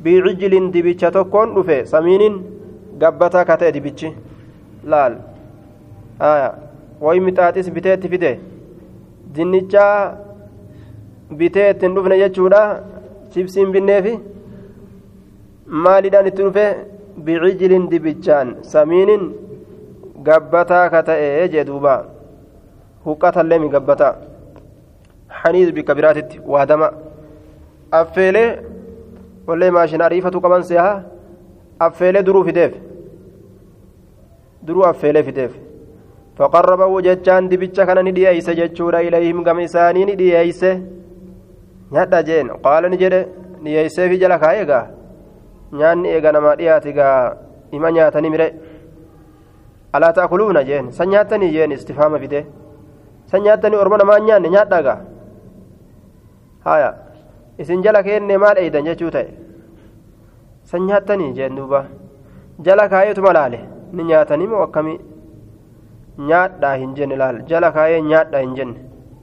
bicijilin 0.04 0.72
dibicha 0.74 1.10
tokkoon 1.16 1.54
dhufe 1.56 1.76
samiiniin 1.92 2.36
gabbataa 3.02 3.44
ka 3.48 3.56
ta'e 3.60 3.72
dibichi 3.76 4.08
laal 4.94 5.14
haya 6.24 6.48
wayi 7.04 7.20
mixaaxis 7.26 7.70
biteetti 7.76 8.12
fide 8.14 8.32
dinnichaa 9.34 9.94
bitee 11.38 11.68
ittiin 11.74 11.94
dhufne 11.96 12.18
jechuudha 12.22 12.62
chibsiin 13.34 13.72
binneefi 13.76 14.14
maaliidhaan 15.84 16.26
itti 16.30 16.42
dhufe 16.46 16.66
bicijilin 17.26 17.86
dibichaan 17.92 18.56
samiiniin 18.72 19.24
gabbataa 20.26 20.84
ka 20.92 21.00
ta'e 21.08 21.48
jee 21.54 21.64
duuba 21.70 21.94
huqqatallee 23.06 23.58
mi 23.62 23.72
gabbataa 23.74 24.12
haniis 25.40 25.72
bikka 25.76 25.94
biraatitti 25.98 26.40
waadama 26.54 26.88
affeelee 28.00 28.48
wallee 29.46 29.70
maashina 29.70 30.04
ariifatu 30.04 30.40
qaban 30.40 30.62
seeha. 30.62 31.02
Affeelee 31.80 32.22
duruu 32.22 32.44
fideef 32.44 32.72
duruu 34.66 34.84
affeelee 34.86 35.22
fideef 35.28 35.52
faqarrabahu 36.38 37.00
jechaan 37.06 37.48
dibicha 37.50 37.86
kana 37.86 38.02
ni 38.02 38.12
dhiyeeyse 38.12 38.54
jechuudha. 38.54 39.02
Ilayhim 39.02 39.42
gama 39.44 39.62
isaanii 39.62 40.04
ni 40.04 40.16
dhiyeeyse. 40.16 40.70
Nyadha 41.92 42.22
jeen. 42.22 42.48
Qaala 42.64 42.88
ni 42.88 42.96
jedhe. 43.02 43.26
Dhiyeeyseefi 43.64 44.18
jala 44.18 44.38
kaa'e 44.38 44.60
egaa 44.62 44.86
nyaanni 45.72 46.08
eega 46.08 46.32
namaa 46.32 46.56
dhiyaate 46.56 46.92
gaa 46.92 47.36
ima 47.72 47.90
nyaatanii 47.92 48.30
mire. 48.30 48.48
Alaa 49.92 50.12
ta'kuluuna 50.12 50.62
jeen. 50.64 50.92
San 50.92 51.08
nyaattanii 51.08 51.52
jeen 51.52 51.72
istifaama 51.72 52.18
fide. 52.18 52.46
San 53.26 53.42
nyaattanii 53.42 53.76
orma 53.76 53.96
namaa 53.98 54.18
nyaanne. 54.20 54.48
Nyaadha 54.50 54.82
gaa 54.82 54.98
haya 56.64 56.94
isin 57.58 57.82
jala 57.84 58.02
keenne 58.02 58.34
maal 58.44 58.56
eeydan 58.62 58.84
jechuu 58.88 59.10
ta'e 59.16 59.28
san 60.70 60.86
nyaattanii 60.88 61.32
jeen 61.38 61.56
duuba 61.56 61.80
jala 62.66 62.88
kaayeetuma 62.92 63.32
laale 63.38 63.58
ni 63.92 64.04
nyaatanii 64.10 64.46
moo 64.52 64.62
akkamii 64.66 64.98
nyaadhaa 66.30 66.74
hin 66.82 66.94
jenne 66.96 67.16
laal 67.22 67.42
jala 67.50 67.72
kaayee 67.76 68.00
nyaadhaa 68.10 68.40
hin 68.44 68.54
jenne 68.58 68.76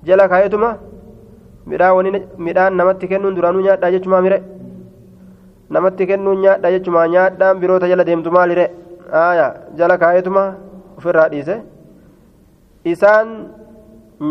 jala 0.07 0.27
kaayeetuma 0.31 0.69
midhaan 2.45 2.77
namatti 2.80 3.07
kennuun 3.11 3.35
duraanuu 3.38 3.61
nyaadhaa 3.68 3.91
jechumaa 3.95 4.22
mire 4.27 4.39
namatti 5.77 6.07
kennuun 6.11 6.41
nyaadhaa 6.45 6.72
jechumaa 6.76 7.07
nyaadhaan 7.15 7.60
biroota 7.61 7.88
jala 7.91 8.06
deemtu 8.10 8.31
maalire 8.38 8.65
aya 9.26 9.47
jala 9.81 9.97
kaayeetuma 10.03 10.43
ofirraa 10.97 11.30
dhiise 11.34 11.56
isaan 12.93 13.30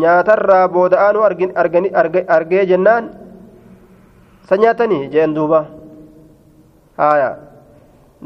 nyaatarraa 0.01 0.67
booda'aanuu 0.75 1.23
argee 2.37 2.65
jennaan 2.71 3.09
san 4.49 4.59
nyaatanii 4.59 5.07
jeen 5.13 5.33
duuba 5.37 5.65
haya 6.97 7.31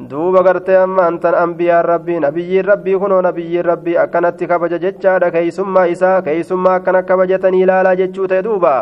duuba 0.10 0.44
gartee 0.44 0.78
amma 0.82 1.06
antan 1.12 1.36
ambiyaan 1.36 1.86
rabbii 1.86 2.20
nabiyyiin 2.26 2.66
rabbii 2.66 2.98
kunoo 3.06 3.22
nabiyyiin 3.22 3.66
rabbii 3.66 3.98
akkanatti 4.04 4.48
kabaja 4.48 4.80
jechaadha 4.80 5.32
keeysummaa 5.32 5.86
isaa 5.96 6.22
keeysummaa 6.22 6.76
akkana 6.82 7.04
kabajatanii 7.04 7.64
ilaalaa 7.68 7.96
jechuu 7.96 8.28
ta'e 8.28 8.44
duuba 8.50 8.76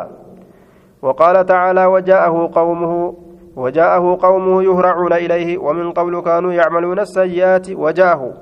وقال 1.01 1.45
تعالى 1.45 1.85
وجاءه 1.85 2.51
قومه 2.53 3.13
وجاءه 3.55 4.17
قومه 4.21 4.63
يهرعون 4.63 5.13
إليه 5.13 5.57
ومن 5.57 5.91
قبل 5.91 6.21
كانوا 6.21 6.53
يعملون 6.53 6.99
السيئات 6.99 7.69
وجاءه 7.69 8.33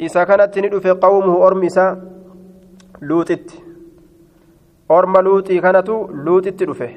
إذا 0.00 0.24
كانت 0.24 0.58
ندف 0.58 0.86
قومه 0.86 1.46
أرمسا 1.46 1.86
لوتت 3.02 3.48
أرم 4.90 5.14
لوتي 5.16 5.60
كانت 5.60 5.88
لوتت 6.24 6.62
دفه 6.62 6.90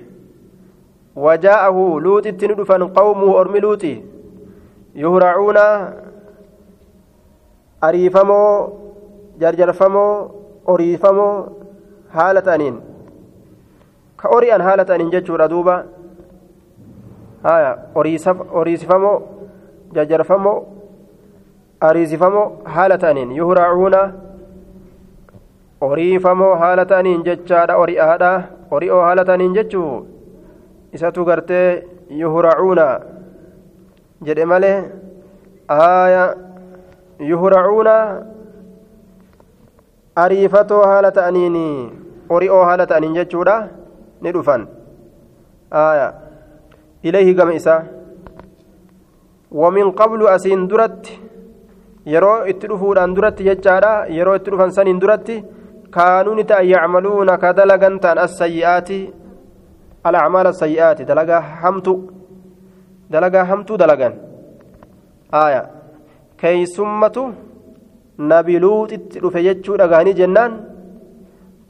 وجاءه 1.25 1.77
لوتت 2.05 2.41
ندفا 2.49 2.77
قومه 2.97 3.29
أرم 3.41 3.55
لوتي 3.63 3.95
يهرعون 4.95 5.57
أريفمو 7.87 8.41
جرجرفمو 9.41 10.07
أريفمو 10.69 11.29
حالة 12.15 12.47
أنين 12.55 12.75
كأريان 14.21 14.61
حالة 14.67 14.95
أنين 14.95 15.09
جتشورا 15.13 15.45
دوبا 15.53 15.75
haya 17.43 17.77
horiisifamoo 18.53 19.17
jajjarfamoo 19.95 20.57
ariisifamoo 21.89 22.45
haala 22.75 22.97
ta'aniin 23.03 23.31
yuhracuuna 23.39 24.01
horiifamoo 25.81 26.55
haala 26.61 26.85
ta'aniin 26.91 27.23
jechaadha 27.27 27.75
hori'aadha 27.81 28.31
hori'oo 28.71 29.01
haala 29.07 29.25
ta'aniin 29.29 29.53
jechuu 29.59 29.91
isatu 30.95 31.25
gartee 31.29 31.83
yuhracuuna 32.21 32.87
jedhe 34.27 34.45
malee 34.51 34.77
haya 35.79 36.23
yuhracuuna 37.31 37.95
ariifatoo 40.23 40.83
haala 40.91 41.11
ta'aniin 41.19 41.57
hori'oo 42.29 42.63
haala 42.69 42.89
ta'aniin 42.93 43.19
jechuudha 43.19 43.57
ni 44.21 44.31
dhufan 44.37 44.63
haya 45.79 46.07
إليه 47.05 47.29
كما 47.37 47.55
إساء 47.55 47.81
ومن 49.51 49.91
قبل 49.91 50.27
أسين 50.27 50.67
درت 50.67 51.03
يرو 52.05 52.33
اتلفون 52.51 52.97
أن 52.97 53.13
درت 53.13 53.37
يجارا 53.49 53.93
يرو 54.17 54.35
اتلفن 54.35 54.69
سن 54.77 54.99
درت 54.99 55.27
كانوا 55.95 56.37
نتا 56.37 56.59
يعملون 56.73 57.29
كدلغا 57.43 57.89
تان 58.03 58.17
السيئات 58.27 58.89
الأعمال 60.09 60.47
السيئات 60.53 60.99
دلغا 61.09 61.39
حمتو 61.61 61.95
دلغا 63.13 63.41
حمتو 63.49 63.73
دلغا 63.81 64.09
آية 65.43 65.63
كي 66.41 66.65
سمتو 66.75 67.23
نبي 68.31 68.55
لوط 68.63 68.91
اتلف 68.97 69.35
يجو 69.47 69.73
دغاني 69.81 70.13
جنان 70.19 70.51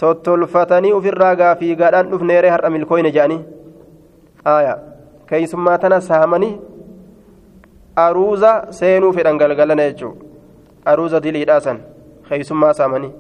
tottolfatanii 0.02 0.94
ofirraa 0.94 1.36
gaafii 1.42 1.76
gaadhaan 1.76 2.10
dhufneeree 2.12 2.50
har'a 2.56 2.70
milkooyne 2.70 3.12
jedhanii 3.16 3.40
aayaa 4.54 4.78
keeysummaa 5.30 5.78
tana 5.84 5.98
saamanii 6.10 6.52
aruuza 8.06 8.52
seenuu 8.80 9.14
fedhan 9.18 9.40
galgalana 9.42 9.88
jechuudha 9.90 10.22
aruuza 10.92 11.24
diliidhaa 11.26 11.60
san 11.68 11.80
keeysummaa 12.30 12.74
saamanii 12.80 13.12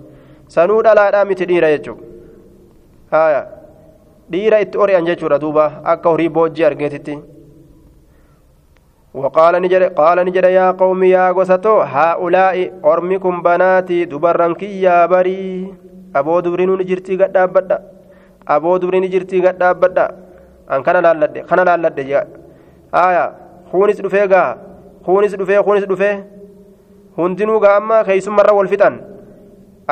sanuu 0.55 0.81
dhalaadhaa 0.87 1.25
miti 1.29 1.49
dhiira 1.51 1.71
jechuudha 1.75 2.03
haaya 3.15 3.41
dhiira 4.30 4.60
itti 4.64 4.78
ori'an 4.78 5.06
jechuudha 5.10 5.38
duuba 5.44 5.64
akka 5.84 6.08
horii 6.14 6.28
boojjii 6.38 6.64
argeetitti 6.70 7.16
وقال 9.14 9.54
نجد 9.62 9.82
قال 9.92 10.18
نجد 10.24 10.44
يا 10.44 10.70
قوم 10.72 11.02
يا 11.04 11.30
غوستو 11.36 11.80
هؤلاء 11.84 12.56
أرمكم 12.84 13.34
بناتي 13.42 14.04
دبرنكي 14.04 14.80
يا 14.82 15.06
بري 15.06 15.68
أبو 16.16 16.40
دبرين 16.40 16.70
نجرتي 16.80 17.16
قد 17.20 17.36
أبدا 17.36 17.78
أبو 18.48 18.76
دبرين 18.80 19.02
نجرتي 19.04 19.36
قد 19.44 19.62
أبدا 19.62 20.06
an 20.72 20.80
kana 20.82 21.00
laalladhe 21.04 21.40
kana 21.48 21.62
laalladhe 21.68 22.02
jea 22.08 22.24
aya 23.04 23.24
kuunis 23.70 23.98
dhufee 24.04 24.26
gaa 24.32 24.56
kuunis 25.04 25.34
dhufee 25.40 25.60
kuunis 25.66 25.84
dhufee 25.90 26.14
hundinuu 27.18 27.58
gaa 27.64 27.76
amma 27.80 27.98
keeysummarra 28.08 28.54
wal 28.58 28.70
fixan 28.72 28.94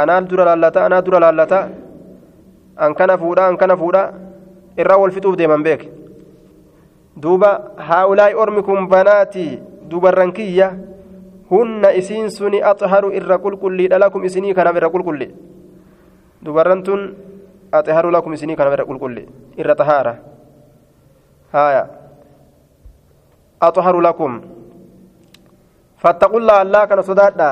anaan 0.01 0.28
dura 0.30 0.44
laallata 0.48 0.84
anaa 0.86 1.02
dura 1.06 1.20
laallata 1.24 1.60
an 2.84 2.94
kana 2.98 3.18
fuudha 3.22 3.44
an 3.51 3.56
kana 3.60 3.76
fuudha 3.82 4.02
irraa 4.77 4.97
wal 4.97 5.11
fixuuf 5.11 5.35
deeman 5.38 5.64
beek 5.64 5.89
duuba 7.15 7.72
haa'ulaa'i 7.77 8.35
ormikum 8.35 8.88
banaatii 8.88 9.60
dubarran 9.89 10.31
kiyya 10.31 10.76
hunna 11.49 11.93
isiin 11.93 12.30
suni 12.30 12.61
axharu 12.61 13.11
irra 13.14 13.38
qulqulliidha 13.38 13.99
lakum 13.99 14.23
isinii 14.23 14.53
kanaaf 14.53 14.76
irra 14.76 14.89
qulqulli 14.89 15.31
dubarran 16.43 16.84
tun 16.84 17.15
axharu 17.72 18.11
lakum 18.11 18.34
isinii 18.34 18.56
kanaaf 18.56 18.73
irra 18.73 18.85
qulqulli 18.85 19.27
irra 19.57 19.76
xahaara 19.76 20.35
هايا 21.56 21.84
أطهر 23.64 23.95
لكم 24.07 24.31
فاتقوا 25.97 26.39
الله 26.39 26.57
الله 26.61 26.81
كان 26.85 27.02
صدادا 27.02 27.52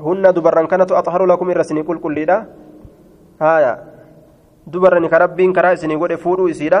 هن 0.00 0.24
دبران 0.32 0.66
كانت 0.66 0.92
أطهر 0.92 1.22
لكم 1.26 1.46
الرسني 1.50 1.82
كل 1.82 1.98
كل 2.00 2.16
كربين 5.12 5.52
كرا 5.52 5.74
سني 5.74 5.96
قد 5.96 6.14
فورو 6.14 6.48
إسيدا 6.48 6.80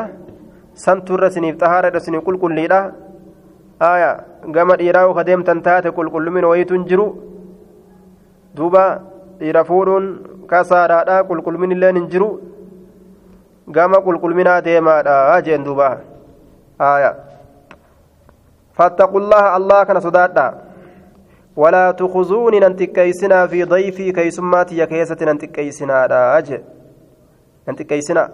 سنتو 0.74 1.14
الرسني 1.14 1.52
طهارة 1.52 1.88
الرسني 1.88 2.20
كل 2.20 2.36
كل 2.38 2.68
دا 2.68 2.80
aya 3.80 4.24
gama 4.50 4.76
dhiiraa 4.76 5.14
ka 5.14 5.22
deemtan 5.22 5.62
taate 5.62 5.90
qulqullumin 5.94 6.44
wayituun 6.50 6.84
jiru 6.90 7.06
duuba 8.54 9.02
dhiira 9.38 9.62
fuudhuun 9.64 10.06
kasaadhaadha 10.50 11.22
qulqullumin 11.30 11.70
illeen 11.76 11.96
hin 12.00 12.08
jiru 12.10 12.28
gama 13.70 14.02
qulqulminaa 14.02 14.60
deemaadha 14.66 15.40
jeen 15.46 15.64
duuba 15.64 15.88
aya 16.78 17.14
فاتقوا 18.78 19.20
الله 19.20 19.56
الله 19.56 19.80
كان 19.84 19.98
صدادا 20.00 20.46
ولا 21.58 21.90
تخزوني 21.90 22.62
ننتكيسنا 22.62 23.46
في 23.50 23.64
ضيفي 23.66 24.12
كيسماتي 24.14 24.86
كيسة 24.86 25.18
ننتكيسنا 25.18 26.06
راج 27.68 27.76
ننتكيسنا 27.76 28.24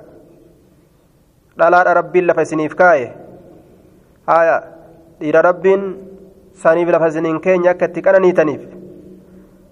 لا 1.57 1.71
لا 1.71 1.93
ربي 1.93 2.21
لفسنيف 2.21 2.75
كاي 2.75 3.13
آية 4.29 4.57
إلى 5.23 5.41
رب 5.41 5.67
saniif 6.55 6.89
lafa 6.89 7.11
isiniin 7.11 7.41
keenya 7.43 7.75
akka 7.75 7.91
itti 7.91 8.03
qananiitaniif 8.03 8.63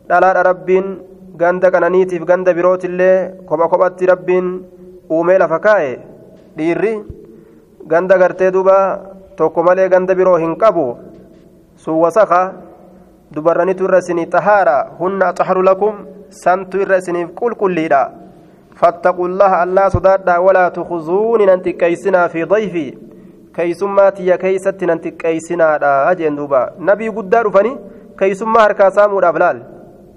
dhalaadha 0.09 0.43
rabbiin 0.51 0.87
ganda 1.39 1.71
qananiitiif 1.71 2.25
ganda 2.27 2.55
birootillee 2.55 3.47
kopha 3.47 3.69
kophatti 3.71 4.07
rabbiin 4.11 4.47
uumee 5.11 5.39
lafa 5.39 5.59
kaa'e 5.67 5.93
dhiirri 6.59 6.95
ganda 7.87 8.19
gartee 8.19 8.51
duuba 8.51 8.77
tokko 9.37 9.63
malee 9.63 9.89
ganda 9.89 10.15
biroo 10.15 10.37
hin 10.43 10.57
qabu 10.59 10.87
sun 11.77 12.03
wasaka 12.03 12.43
dubarranitu 13.35 13.87
irra 13.87 14.03
isinii 14.03 14.27
xahaara 14.35 14.77
hunna 14.99 15.31
axharu 15.31 15.63
lakum 15.63 16.03
santu 16.43 16.83
irra 16.83 16.99
isiniif 16.99 17.31
qulqulliidha 17.39 18.03
فاتقوا 18.81 19.29
الله 19.29 19.53
الله 19.63 19.89
صدادا 19.89 20.37
ولا 20.47 20.69
تخزوني 20.69 21.45
ننتكيسنا 21.47 22.21
في 22.33 22.45
ضيفي 22.45 22.87
keeysummaa 23.57 24.11
tiyya 24.17 24.39
keeysatti 24.43 24.87
nan 24.89 24.99
xiqqeeysinaadha 25.05 26.15
jeen 26.19 26.37
duuba 26.37 26.61
nabii 26.89 27.11
guddaa 27.17 27.43
dhufanii 27.47 27.75
keeysummaa 28.21 28.63
harkaa 28.67 28.91
saamuudhaaf 28.99 29.37
laal 29.43 29.59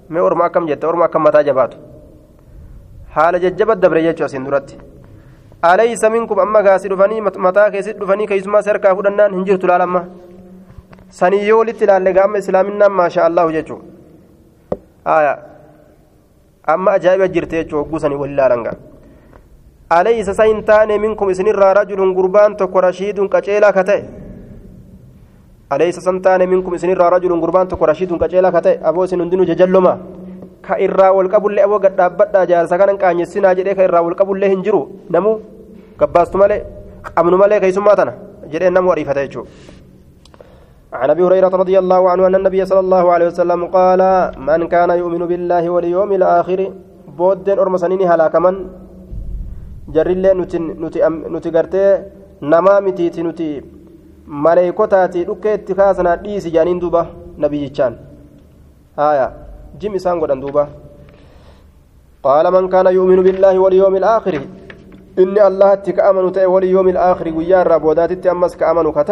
mee 0.08 0.22
orma 0.28 0.44
akkam 0.48 0.68
jette 0.70 0.86
orma 0.90 1.04
akkam 1.08 1.22
mataa 1.28 1.42
jabaatu 1.48 1.76
haala 3.16 3.42
jajjabat 3.44 3.82
dabre 3.82 4.02
jechuu 4.06 4.26
asiin 4.28 4.46
duratti 4.46 4.78
alaysa 5.70 6.10
minkum 6.14 6.38
amma 6.44 6.62
gaasi 6.68 6.88
dhufanii 6.92 7.20
mataa 7.48 7.66
keessatti 7.74 8.00
dhufanii 8.04 8.26
keeysummaa 8.32 8.62
si 8.62 8.72
harkaa 8.72 8.94
fudhannaan 9.00 9.36
hin 9.38 9.44
jirtu 9.50 9.66
laalamma 9.72 10.02
sanii 11.20 11.44
yoo 11.48 11.58
walitti 11.60 11.84
ilaalle 11.88 12.12
gaama 12.20 12.38
islaaminaan 12.44 12.92
maasha 13.02 13.24
allahu 13.28 13.52
jechuu 13.58 13.80
aya 15.18 15.34
amma 16.66 16.90
ajaa'iba 16.98 17.28
jirte 17.28 17.56
jechuu 17.60 17.78
hogguu 17.82 17.98
sanii 18.04 18.20
wal 18.24 18.30
ilaalan 18.36 18.62
gaa 18.66 18.76
أليس 19.92 20.30
سينتان 20.30 20.90
منكم 21.00 21.30
إسن 21.30 21.46
رجل 21.78 22.00
قربان 22.18 22.56
تكو 22.56 22.78
رشيد 22.78 23.18
كجيلا 23.34 23.70
كتئ 23.70 24.02
أليس 25.72 25.96
سنتان 26.06 26.40
منكم 26.48 26.74
إسن 26.74 26.90
رجل 26.90 27.32
قربان 27.42 27.68
تكو 27.70 27.84
رشيد 27.84 28.10
كجيلا 28.22 28.50
كتئ 28.50 28.74
أبو 28.88 29.06
سنندن 29.06 29.40
ججلما 29.50 29.94
كإرا 30.66 31.08
والقبل 31.16 31.58
أبو 31.58 31.76
قد 31.84 32.00
أبدا 32.00 32.44
جالسا 32.50 32.76
كان 32.76 32.96
كان 32.98 33.20
يسنا 33.22 33.52
جدي 33.58 33.74
كإرا 33.78 33.98
والقبل 34.04 34.40
له 34.40 34.48
هنجرو 34.52 34.82
نمو 35.14 35.32
قباست 36.00 36.34
مالي 36.36 36.58
أمن 37.18 37.34
مالي 37.40 37.60
كيسماتنا 37.62 38.12
جدي 38.52 38.68
نمو 38.74 38.92
ريفة 38.98 39.20
يجو 39.22 39.42
عن 41.00 41.08
ابي 41.14 41.22
هريره 41.26 41.52
رضي 41.62 41.76
الله 41.82 42.02
عنه 42.10 42.22
ان 42.28 42.34
النبي 42.40 42.60
صلى 42.70 42.82
الله 42.86 43.04
عليه 43.14 43.26
وسلم 43.32 43.60
قال 43.78 44.00
من 44.48 44.60
كان 44.74 44.90
يؤمن 45.00 45.22
بالله 45.30 45.64
واليوم 45.74 46.10
الآخر 46.20 46.60
بودن 47.18 47.58
ارمسنين 47.64 48.02
هلاكمن 48.12 48.56
jarrillee 49.94 50.34
nuti 51.32 51.50
gartee 51.56 51.90
namaa 52.40 52.80
mitiiti 52.80 53.22
nuti 53.22 53.46
maleekotaati 54.26 55.24
dhukkee 55.28 55.54
itti 55.58 55.74
kaasanaa 55.80 56.16
dhiisi 56.24 56.50
jaaniin 56.56 56.80
duuba 56.80 57.06
nabiyyichaan 57.44 57.94
haya 58.96 59.26
jim 59.80 59.94
isaan 59.94 60.18
godhan 60.22 60.42
duuba 60.44 60.64
qaala 62.26 62.50
man 62.56 62.68
kaana 62.74 62.90
yu'minu 62.98 63.22
billaahi 63.28 63.62
walyoomi 63.64 63.98
alaakhiri 64.02 64.40
inni 65.24 65.40
allahatti 65.48 65.96
ka 65.98 66.08
amanu 66.10 66.34
ta'e 66.38 66.46
walyoomi 66.54 66.96
alaakhiri 66.96 67.36
guyyaa 67.38 67.62
irraa 67.66 67.80
boodaatitti 67.86 68.32
ammas 68.34 68.56
ka 68.56 68.70
amanu 68.70 68.92
ka 68.98 69.04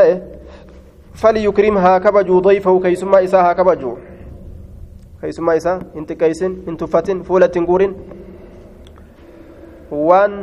dayfahu 1.22 2.80
keeysummaa 2.80 3.20
isaa 3.20 3.42
haa 3.42 3.54
kabajuu 3.54 3.96
keeysummaa 5.20 5.54
isaa 5.62 5.78
hin 5.94 6.06
xiqqeeysin 6.10 6.60
hin 6.66 6.76
tuffatin 6.76 7.24
fuula 7.24 7.46
ittiin 7.46 7.66
guurin 7.66 7.96
waan 10.10 10.36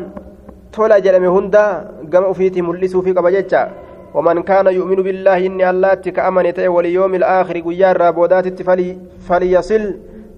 tola 0.72 1.00
jedhame 1.06 1.28
hunda 1.28 1.64
gama 2.10 2.28
ufiitii 2.36 2.68
mul'isuufii 2.72 3.14
qaba 3.14 3.32
jecha 3.38 3.70
ومن 4.14 4.44
كان 4.44 4.68
يؤمن 4.68 5.00
بالله 5.08 5.38
إني 5.48 5.70
الله 5.70 5.94
كأمن 5.94 6.54
تأي 6.54 6.68
واليوم 6.68 7.16
الآخر 7.16 7.60
قيار 7.60 7.98
رابودات 7.98 8.62
فلي 8.68 8.90
فليصل 9.28 9.84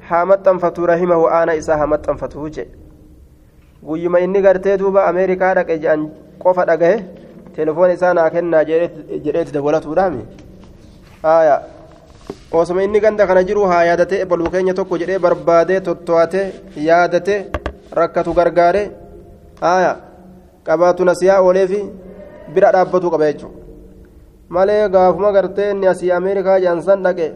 حامت 0.01 0.49
فتو 0.49 0.85
رحمه 0.85 1.43
أنا 1.43 1.57
إسا 1.57 1.77
حامت 1.77 2.11
فتو 2.21 2.47
جي 2.47 2.65
inni 4.23 4.41
gartee 4.41 4.77
duuba 4.77 5.05
ameerikaa 5.09 5.53
dhaqe 5.55 5.75
jedhan 5.83 6.03
qofa 6.43 6.65
dhagahe 6.65 7.03
telefoon 7.55 7.91
isaa 7.95 8.13
naa 8.13 8.29
kennaa 8.35 8.63
jedheeti 8.69 9.51
dabalatuudhaami 9.57 10.21
haya 11.23 11.55
osuma 12.51 12.83
inni 12.83 12.99
ganda 12.99 13.27
kana 13.27 13.43
jiru 13.49 13.65
haa 13.71 13.83
yaadatee 13.89 14.25
baluu 14.31 14.49
keenya 14.53 14.73
tokko 14.79 14.97
jedhee 15.01 15.19
barbaadee 15.25 15.79
totto'ate 15.87 16.41
yaadate 16.87 17.35
rakkatu 17.99 18.33
gargaare 18.39 18.83
haya 19.61 19.91
qabaatu 20.67 21.05
nasiyaa 21.09 21.41
ooleefi 21.47 21.81
bira 22.53 22.71
dhaabbatu 22.75 23.11
qaba 23.13 23.31
jechuudha 23.31 23.59
malee 24.55 24.89
gaafuma 24.95 25.31
gartee 25.37 25.69
inni 25.73 25.87
asii 25.93 26.11
ameerikaa 26.19 26.59
jedhan 26.63 26.81
san 26.87 27.03
dhaqe 27.05 27.27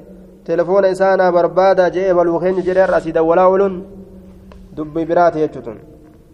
telefoona 0.50 0.88
isaa 0.96 1.14
naa 1.22 1.32
barbaada 1.38 1.90
jedhee 1.96 2.14
baluu 2.20 2.40
keenya 2.44 2.62
jedhee 2.70 2.88
asii 3.00 3.12
dawwalaa 3.20 3.48
ooluun 3.54 3.76
dubbii 4.78 5.06
biraati 5.12 5.40
jechuudha 5.46 5.74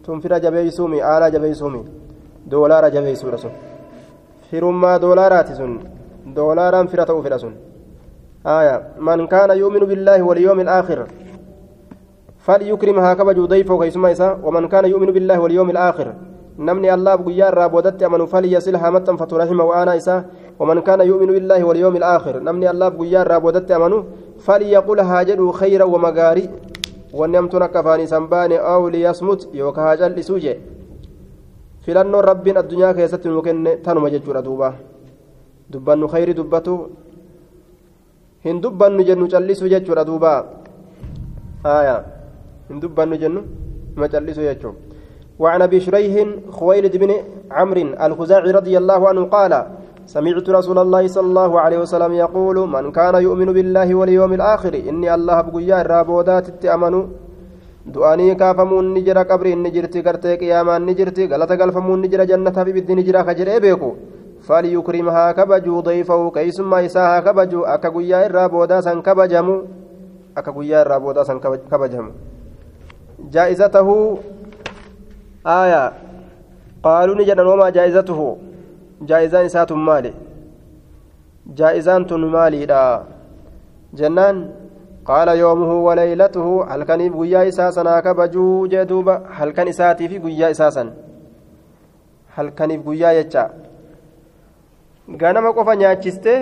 tun 0.05 0.22
fira 0.23 0.39
jabeeysuumi 0.45 1.01
aalaa 1.11 1.30
jabeeysuumi 1.35 1.81
doolaara 2.51 2.89
jabeeysuudha 2.95 3.38
sun 3.43 3.51
firummaa 4.53 4.95
doolaaraati 5.01 5.59
sun. 5.61 5.77
Doolaaraan 6.39 6.88
fira 6.88 7.05
ta'uu 7.11 7.23
fedha 7.27 7.43
sun. 7.45 7.53
من 8.99 9.27
كان 9.27 9.49
يؤمن 9.57 9.80
بالله 9.80 10.21
واليوم 10.21 10.59
الآخر 10.59 11.07
فليكرم 12.39 12.99
هكذا 12.99 13.45
ضيفه 13.45 13.80
كيسما 13.80 14.11
إسا 14.11 14.39
ومن 14.43 14.67
كان 14.67 14.85
يؤمن 14.85 15.11
بالله 15.11 15.39
واليوم 15.39 15.69
الآخر 15.69 16.13
نمني 16.59 16.93
الله 16.93 17.15
بقيا 17.15 17.49
رابودت 17.49 18.03
أمن 18.03 18.25
فليصلها 18.25 18.89
متى 18.89 19.17
فترحمه 19.17 19.63
وأنا 19.63 19.97
إسا 19.97 20.25
ومن 20.59 20.81
كان 20.81 21.01
يؤمن 21.01 21.27
بالله 21.27 21.63
واليوم 21.63 21.95
الآخر 21.95 22.39
نمني 22.39 22.69
الله 22.69 22.89
بقيا 22.89 23.23
رابودت 23.23 23.71
أمن 23.71 24.03
فليقل 24.45 24.99
هاجر 24.99 25.51
خيرا 25.51 25.84
ومغاري 25.84 26.49
ونمتنا 27.13 27.67
كفاني 27.67 28.05
سنباني 28.07 28.57
أو 28.59 28.89
ليصمت 28.89 29.49
يوكا 29.53 29.81
هاجل 29.81 30.11
لسوجي 30.19 30.55
filannoon 31.85 32.23
rabbiin 32.23 32.57
addunyaa 32.57 32.93
keessatti 32.93 33.27
nu 33.30 33.41
kenne 33.41 33.77
tanuma 33.84 34.10
jechuudha 34.10 34.41
duuba 34.41 34.73
dubbannu 35.72 36.07
khayri 36.07 36.34
dubbatu 36.34 36.73
hin 38.45 38.61
dubbannu 38.61 39.03
jennu 39.03 39.27
callisu 39.27 39.69
jechuudha 39.73 40.05
duuba 40.05 40.31
aya 41.64 41.95
hin 42.69 42.80
dubbannu 42.80 43.18
jennu 43.18 43.41
ma 43.95 44.07
callisu 44.07 44.41
jechuudha 44.41 44.93
وعن 45.39 45.61
ابي 45.61 45.80
شريح 45.80 46.27
خويلد 46.51 46.97
بن 46.97 47.11
عمرو 47.51 47.81
الخزاعي 48.05 48.51
رضي 48.51 48.77
الله 48.77 49.07
عنه 49.10 49.23
قال 49.26 49.65
سمعت 50.05 50.49
رسول 50.49 50.77
الله 50.77 51.07
صلى 51.07 51.27
الله 51.27 51.60
عليه 51.60 51.77
وسلم 51.77 52.14
يقول 52.14 52.57
من 52.69 52.91
كان 52.91 53.15
يؤمن 53.15 53.53
بالله 53.53 53.95
واليوم 53.95 54.34
الآخر 54.34 54.73
اني 54.73 55.14
الله 55.14 55.41
بقيا 55.41 55.81
الرابودات 55.81 56.45
تامنوا 56.61 57.05
du'anii 57.85 58.35
kaafamuun 58.35 58.93
ni 58.93 59.03
jira 59.03 59.26
qabriin 59.26 59.64
ni 59.64 59.72
jirti 59.72 60.01
gartee 60.01 60.38
qiyaamaan 60.38 60.85
ni 60.85 60.95
jirti 60.95 61.27
galata 61.27 61.57
galfamuun 61.57 62.01
ni 62.01 62.07
jira 62.07 62.26
jannataaf 62.26 62.68
ibiddi 62.68 62.95
ni 62.95 63.03
jira 63.03 63.23
ka 63.23 63.34
jedhee 63.35 63.60
beeku 63.60 63.89
falyukrim 64.47 65.07
haa 65.07 65.34
kabajuu 65.34 65.81
dayfahu 65.84 66.31
keeysummaa 66.31 66.81
isaa 66.88 67.07
haa 67.10 67.22
kabaju 67.22 67.65
akka 67.76 67.91
guyyaa 67.91 68.23
irraa 68.27 68.47
boodaa 68.49 68.81
san 68.81 69.01
kabajamu 69.01 69.55
akka 70.35 70.51
guyyaa 70.51 70.81
irraa 70.85 70.99
boodaa 70.99 71.26
san 71.26 71.39
kabajamu 71.43 72.11
jaa'izatahu 73.35 73.95
aya 75.43 75.84
qaaluu 76.84 77.15
ni 77.19 77.26
jedhan 77.26 77.47
wamaa 77.47 77.72
jaa'izatuhu 77.72 78.27
jaa'izaan 79.11 79.45
isaatun 79.51 79.80
maali 79.89 80.11
jaa'izaan 81.60 82.05
tun 82.07 82.27
maaliidha 82.35 82.81
jennaan 84.01 84.43
qaala 85.07 85.34
yoomuhu 85.41 85.75
waleeylatuhu 85.85 86.51
halkaniif 86.71 87.13
guyyaa 87.19 87.43
isaa 87.51 87.71
sanaa 87.77 88.01
kabajuu 88.07 88.67
jee 88.73 88.85
duuba 88.91 89.15
halkan 89.39 89.67
isaatii 89.71 90.07
fi 90.11 90.19
guyyaa 90.25 90.51
isaa 90.55 90.69
san 90.75 90.91
halkaniif 92.35 92.81
guyyaa 92.85 93.13
jecha 93.17 93.43
ganama 95.23 95.51
qofa 95.57 95.75
nyaachistee 95.81 96.38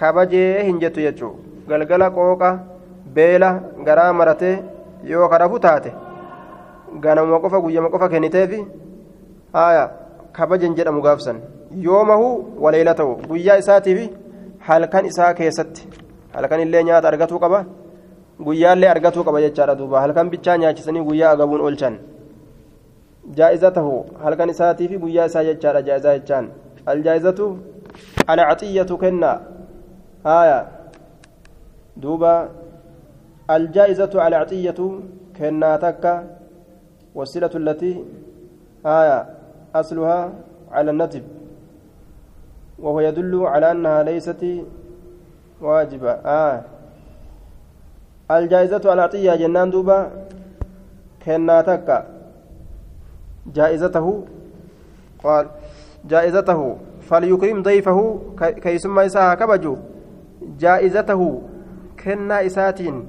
kabajee 0.00 0.48
hin 0.70 0.80
jettu 0.82 1.00
jechuu 1.06 1.30
galgala 1.68 2.10
qooqa 2.18 2.50
beela 3.20 3.52
garaa 3.90 4.10
maratee 4.22 4.56
yoo 5.12 5.28
karafu 5.34 5.62
taate 5.68 5.92
ganama 7.06 7.40
qofa 7.46 7.60
guyyama 7.68 7.92
qofa 7.94 8.08
kenniteefi 8.16 8.60
haaya 9.60 9.86
kabaje 10.40 10.66
hin 10.66 10.76
jedhamu 10.82 11.02
gaafsan 11.06 11.40
yoomahu 11.86 12.28
waleeyla 12.66 12.94
ta'u 13.00 13.16
guyyaa 13.30 13.58
isaatii 13.64 13.96
fi 14.02 14.10
halkan 14.68 15.06
isaa 15.06 15.32
keessatti. 15.40 16.07
Halkan 16.36 16.60
illee 16.64 16.82
nyaata 16.88 17.08
argatuu 17.12 17.40
qaba 17.44 17.60
guyyaallee 18.46 18.90
argatuu 18.94 19.24
qaba 19.28 19.38
jechaadha 19.46 19.74
duuba 19.80 20.00
halkan 20.04 20.30
bichaa 20.32 20.56
nyaachisanii 20.62 21.04
guyyaa 21.08 21.32
agabuun 21.36 21.60
oolchan 21.66 21.94
jaa'izatahu 23.38 23.92
halkan 24.24 24.48
isaatii 24.54 24.88
fi 24.88 24.96
guyyaa 25.04 25.26
isaa 25.30 25.44
jechaadha 25.50 25.82
jaa'izaa 25.88 26.16
jechaan 26.18 26.46
aljaa'izatu 26.92 27.46
alcaxiyyatu 28.32 28.98
kennaa 29.04 29.36
haaya 30.28 30.58
duuba 32.02 32.32
aljaa'izatu 33.56 34.16
alcaxiyyatu 34.26 34.86
kennaa 35.38 35.76
takka 35.86 36.12
والصلة 37.18 37.50
التي 37.54 38.04
آية 38.86 39.18
أصلها 39.74 40.32
على 40.70 40.90
الندب 40.90 41.24
وهو 42.78 43.00
يدل 43.00 43.32
على 43.52 43.70
أنها 43.70 44.02
ليست 44.02 44.42
واجبة. 45.60 46.10
آه. 46.10 46.62
الجائزة 48.30 48.92
العطية 48.92 49.34
جنان 49.34 49.70
دوبا 49.70 50.10
كناتك 51.26 52.04
جائزته 53.54 54.24
قال 55.24 55.46
جائزته 56.04 56.76
فليكرم 57.00 57.62
ضيفه 57.62 57.98
كيسمى 58.38 59.06
إساها 59.06 59.34
كبجو. 59.34 59.76
جائزته 60.58 61.42
كنا 62.04 62.46
إساتين. 62.46 63.06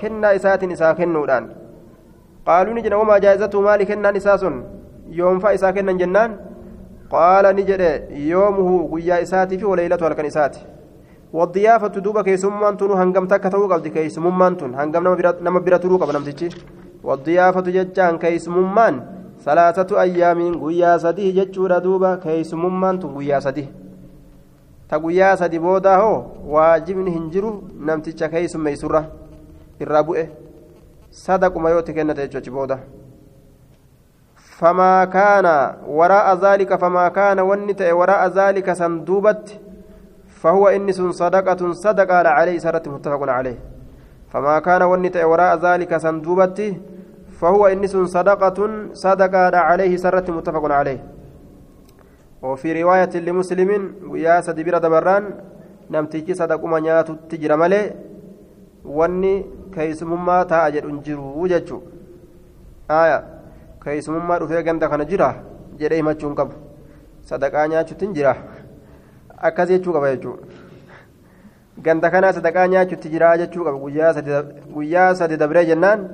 كنا 0.00 0.36
إساتين 0.36 0.72
إسا 0.72 0.92
كنودان. 0.92 1.44
قالوا 2.46 2.74
نجد 2.74 2.92
وما 2.92 3.18
جائزته 3.18 3.60
مالي 3.60 3.84
كنا 3.84 4.16
إساس 4.16 4.44
يوم 5.08 5.38
فإسا 5.38 5.70
كنا 5.70 5.92
جنان؟ 5.92 6.36
قال 7.10 7.56
نجد 7.56 7.82
يومه 8.10 8.90
قيا 8.92 9.22
إساتي 9.22 9.58
في 9.58 9.64
وليلته 9.64 10.08
لكن 10.08 10.24
إساتي. 10.24 10.60
والضيافة 11.32 11.88
دوبا 11.88 12.22
كيسممان 12.22 12.76
تنو 12.76 12.94
هنگم 12.94 13.26
تكا 13.26 13.48
تو 13.48 13.66
قبدي 13.66 13.90
كيسممان 13.90 14.56
تن. 14.56 14.74
هنگم 14.74 15.02
نما 15.40 15.60
برا 15.60 15.76
ترو 15.76 15.96
قبل 15.96 16.14
نمتيجي 16.14 16.48
والضيافة 17.04 17.60
ججان 17.60 18.18
كيسممان. 18.18 18.94
ثلاثة 19.44 20.00
أيام 20.00 20.40
قيا 20.64 20.98
سديه 20.98 21.44
ججورا 21.44 21.78
دوبا 21.78 22.14
كيسممان 22.14 23.00
تن. 23.00 23.16
قيا 23.16 23.40
سديه 23.40 23.68
تقويا 24.88 25.34
سدي 25.34 25.58
بودا 25.58 25.96
هو. 25.96 26.14
واجبن 26.46 27.08
هنجرو 27.08 27.62
نمتيجا 27.80 28.26
كيسم 28.26 28.60
ميسورة. 28.64 29.02
الرابئة 29.80 30.26
صدق 31.10 31.56
ما 31.56 31.70
يوتي 31.70 31.92
كنت 31.92 32.48
بودا. 32.48 32.78
فما 34.36 35.04
كان 35.04 35.46
وراء 35.88 36.36
ذلك 36.44 36.70
فما 36.74 37.08
كان 37.08 37.40
ونت 37.40 37.82
وراء 37.82 38.22
ذلك 38.28 38.72
سندوبت. 38.72 39.71
فهو 40.42 40.68
إنس 40.68 40.98
صدقة 41.22 41.72
صدقة 41.72 42.28
عليه 42.28 42.58
سرت 42.58 42.88
متفق 42.88 43.22
عليه. 43.38 43.58
فما 44.32 44.58
كان 44.58 44.82
ونت 44.82 45.16
وراء 45.16 45.52
ذلك 45.66 45.96
سندوبته 45.96 46.72
فهو 47.40 47.62
إنس 47.66 47.94
صدقة 47.96 48.58
صدقة 48.92 49.56
عليه 49.68 49.92
سرت 49.96 50.30
متفق 50.30 50.64
عليه. 50.78 51.00
وفي 52.42 52.82
رواية 52.82 53.14
لمسلم 53.26 53.70
ويا 54.10 54.40
سدبير 54.40 54.78
دبران 54.78 55.24
نمتيجي 55.90 56.34
صدق 56.34 56.64
منيات 56.64 57.08
تجرى 57.30 57.56
ملي 57.56 57.82
wanni 58.84 59.46
keeysumummaa 59.74 60.44
taa'a 60.44 60.70
jedhu 60.74 60.90
jiru 61.06 61.48
jechuu 61.48 61.82
aya 62.88 63.22
keeysumummaa 63.84 64.38
dhufee 64.42 64.62
ganda 64.62 64.88
kana 64.88 65.04
jira 65.04 65.28
jedhee 65.78 66.00
himachuu 66.00 66.28
hin 66.28 66.36
qabu 66.36 66.54
sadaqaa 67.30 67.66
akkas 69.48 69.68
jechuu 69.68 69.92
qaba 69.92 70.10
jechuudha 70.14 70.46
ganda 71.84 72.10
kanaa 72.10 72.32
sadaqaa 72.38 72.66
nyaachuutti 72.72 73.08
jiraa 73.14 73.36
jechuu 73.42 73.64
qaba 73.64 73.78
guyyaa 74.74 75.14
sadi 75.20 75.36
dabree 75.42 75.64
jennaan 75.70 76.08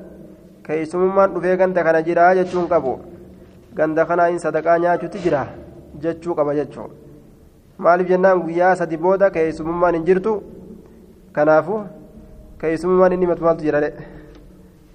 keessummaan 0.66 1.34
dhufee 1.34 1.56
ganda 1.62 1.84
kana 1.84 2.02
jiraa 2.08 2.34
jechuu 2.40 2.60
hin 2.60 2.68
qabu 2.72 2.94
ganda 3.80 4.04
kanaa 4.10 4.28
in 4.34 4.38
sadaqaa 4.46 4.78
nyaachuutti 4.84 5.18
jira 5.24 5.46
jechuu 6.04 6.34
qaba 6.40 6.54
jechuudha 6.54 6.94
maaliif 7.86 8.08
jennaan 8.08 8.42
guyyaa 8.44 8.74
sadi 8.82 8.96
booda 9.06 9.30
keessummaan 9.38 9.94
hin 10.00 10.04
jirtu 10.10 10.36
kanaafu 11.32 11.80
keessummaan 12.60 13.12
inni 13.18 13.26
matu 13.32 13.44
maaltu 13.48 13.64
jira 13.70 13.80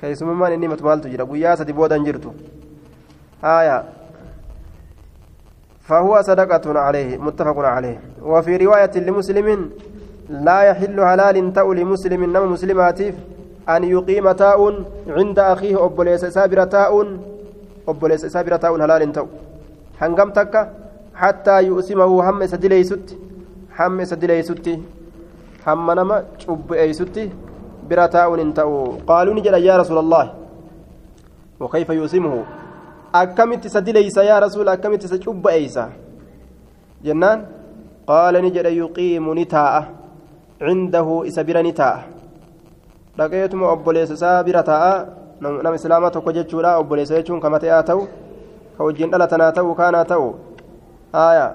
keessummaan 0.02 0.54
inni 0.54 0.68
matu 0.76 0.84
maaltu 0.92 1.10
jira 1.16 1.26
guyyaa 1.34 1.58
sadi 1.58 1.74
booda 1.74 1.96
hin 1.96 2.06
jirtu 2.12 2.34
haayaa. 3.42 3.84
فهو 5.84 6.22
صدقة 6.22 6.80
عليه 6.80 7.18
متفق 7.18 7.58
عليه. 7.60 8.00
وفي 8.24 8.58
رواية 8.58 8.96
لمسلم 8.96 9.70
لا 10.30 10.60
يحل 10.62 11.06
حلال 11.06 11.54
تأو 11.54 11.74
لمسلم 11.74 12.22
نم 12.24 12.52
مسلماتيف 12.52 13.16
أن 13.70 13.84
يقيم 13.84 14.32
تاء 14.32 14.60
عند 15.08 15.40
أخيه 15.40 15.86
أبوليس 15.86 16.26
سابر 16.26 16.64
تاء 16.64 17.18
أبوليس 17.88 18.26
سابر 18.26 18.56
تاء 18.56 18.82
حلال 18.82 19.12
تأو. 19.12 19.28
هنقم 20.02 20.30
تكا 20.30 20.62
حتى 21.16 21.64
يؤسمه 21.64 22.30
هم 22.30 22.46
سدليست 22.46 23.06
هم 23.80 24.04
سدليست 24.04 24.68
هم 25.68 25.92
نما 25.92 26.24
شب 26.38 26.74
أيست 26.74 27.18
برتاء 27.90 28.52
تأو. 28.52 28.74
قالوا 29.08 29.34
نجل 29.34 29.54
يا 29.54 29.78
رسول 29.78 29.98
الله 29.98 30.34
وكيف 31.60 31.90
يؤسمه؟ 31.90 32.44
Akkamitti 33.14 33.68
isa 33.68 33.81
dileysa 33.81 34.23
yaa 34.23 34.40
rasuula 34.40 34.72
akkamitti 34.72 35.06
isa 35.06 35.18
cubba'eeysa 35.26 35.84
jennaan 37.06 37.45
qaala 38.07 38.41
ni 38.41 38.49
jedhe 38.56 38.72
yuqiimu 38.77 39.35
ni 39.38 39.45
taa'a 39.45 39.81
cindahu 40.60 41.22
isa 41.30 41.44
bira 41.44 41.61
ni 41.64 41.73
taa'a 41.73 42.03
dhaqeetuma 43.18 43.69
obboleessa 43.76 44.18
isaa 44.18 44.44
bira 44.44 44.64
taa'a 44.64 44.94
nama 45.41 45.76
islaamaa 45.76 46.11
tokko 46.18 46.31
jechuudha 46.40 46.77
obboleessa 46.81 47.15
jechuun 47.22 47.41
kama 47.41 47.60
ta'aa 47.60 47.84
ta'u 47.91 48.07
ka 48.77 48.84
wajjin 48.84 49.11
dhalatanaa 49.14 49.52
ta'u 49.61 49.76
kaanaa 49.81 50.06
ta'u 50.11 50.27
haaya 51.14 51.48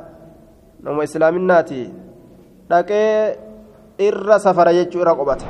nama 0.83 1.05
islaaminaati 1.11 1.81
dhaqee 2.71 3.39
irra 4.09 4.39
safara 4.39 4.73
jechuu 4.79 5.03
irra 5.03 5.15
qobata 5.21 5.47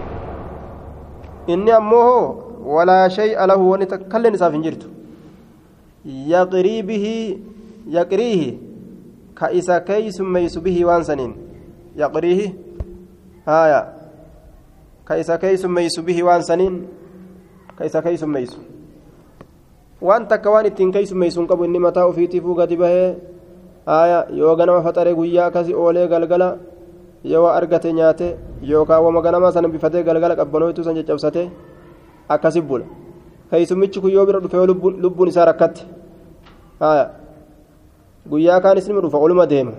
inni 1.53 1.73
ammoo 1.81 2.21
walaa 2.77 3.09
shay'a 3.19 3.47
lahu 3.53 3.71
wanni 3.73 3.87
takkalleen 3.93 4.35
isaaf 4.39 4.53
hin 4.57 4.65
jirtu 4.69 4.98
يقري 6.09 6.83
به 6.83 7.07
يقريه 7.87 8.43
كإسا 9.37 9.79
كيس 9.79 10.21
ميس 10.21 10.59
به 10.59 10.85
وانسنين 10.85 11.33
يقريه 11.97 12.55
هايا 13.49 13.81
كإسا 15.09 15.37
كيس 15.37 15.65
ميس 15.65 16.01
به 16.01 16.19
وانسنين 16.23 16.75
كإسا 17.79 18.01
كيس 18.01 18.25
ميس 18.25 18.53
waan 19.99 20.29
takka 20.31 20.47
waan 20.51 20.67
ittiin 20.71 20.93
keeysummeeysuun 20.95 21.47
qabu 21.51 21.65
inni 21.67 21.79
mataa 21.83 22.07
ofiitiifuu 22.07 22.55
gadi 22.55 22.77
bahee 22.79 23.17
haaya 23.87 24.19
yoo 24.31 24.55
ganama 24.57 24.83
faxaree 24.83 25.15
guyyaa 25.19 25.47
akkasi 25.51 25.75
oolee 25.75 26.07
galgala 26.13 26.49
yoo 27.25 27.47
argate 27.47 27.91
nyaate 27.93 28.29
yookaan 28.63 29.03
wama 29.05 29.21
ganama 29.27 29.51
sana 29.53 29.69
bifatee 29.69 30.03
galgala 30.09 30.37
qabbanootu 30.41 30.85
san 30.87 30.95
caccabsate 30.95 31.43
akkasi 32.35 32.61
bula 32.69 32.87
keeysummichi 33.51 34.01
kun 34.01 34.13
yoo 34.17 34.27
bira 34.29 34.41
dhufee 34.45 34.67
lubbuun 35.05 35.29
isaa 35.33 35.45
rakkatte 35.51 35.83
guyyaa 38.31 38.61
kaanis 38.61 38.89
nima 38.89 39.01
dhufa 39.01 39.19
oluma 39.19 39.47
deema 39.47 39.73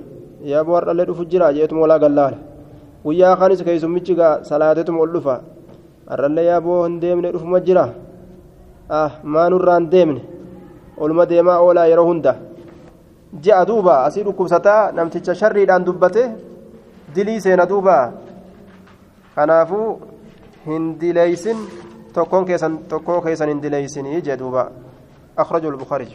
yaaboo 0.52 0.76
hardhallee 0.76 1.06
dhufu 1.06 1.26
jira 1.32 1.54
jeetuma 1.54 1.82
walaa 1.82 2.00
gallaala 2.00 2.38
guyyaa 3.06 3.36
kaanis 3.40 3.64
keeysummichi 3.64 4.16
gaa 4.16 4.44
salaateetuma 4.50 5.00
ol 5.06 5.12
dhufa 5.16 5.36
hardhallee 6.10 6.46
yaaboo 6.52 6.84
hin 6.86 7.00
deemne 7.04 7.32
dhufuma 7.32 7.60
jira 7.68 7.86
ah 9.00 9.12
maanurraan 9.24 9.90
deemne 9.92 10.22
oluma 10.98 11.26
deemaa 11.32 11.60
oolaa 11.66 11.86
yeroo 11.92 12.06
hunda 12.12 12.36
ji'a 13.44 13.66
duuba 13.70 13.94
asii 14.08 14.24
dhukkubsataa 14.28 14.92
namticha 14.92 15.36
sharriidhaan 15.42 15.86
dubbate 15.86 16.24
dilii 17.16 17.42
seena 17.46 17.66
duuba 17.70 17.96
kanaafuu 19.36 19.88
hin 20.66 20.90
dileeysin 21.02 21.58
tokkoon 22.14 22.46
keessan 22.50 22.78
tokkoo 22.92 23.22
keessan 23.22 23.50
hin 23.54 23.62
dileeysinii 23.64 24.22
jee 24.28 24.38
duuba 24.42 24.66
akhrajahu 25.44 25.74
lbukaariy 25.76 26.12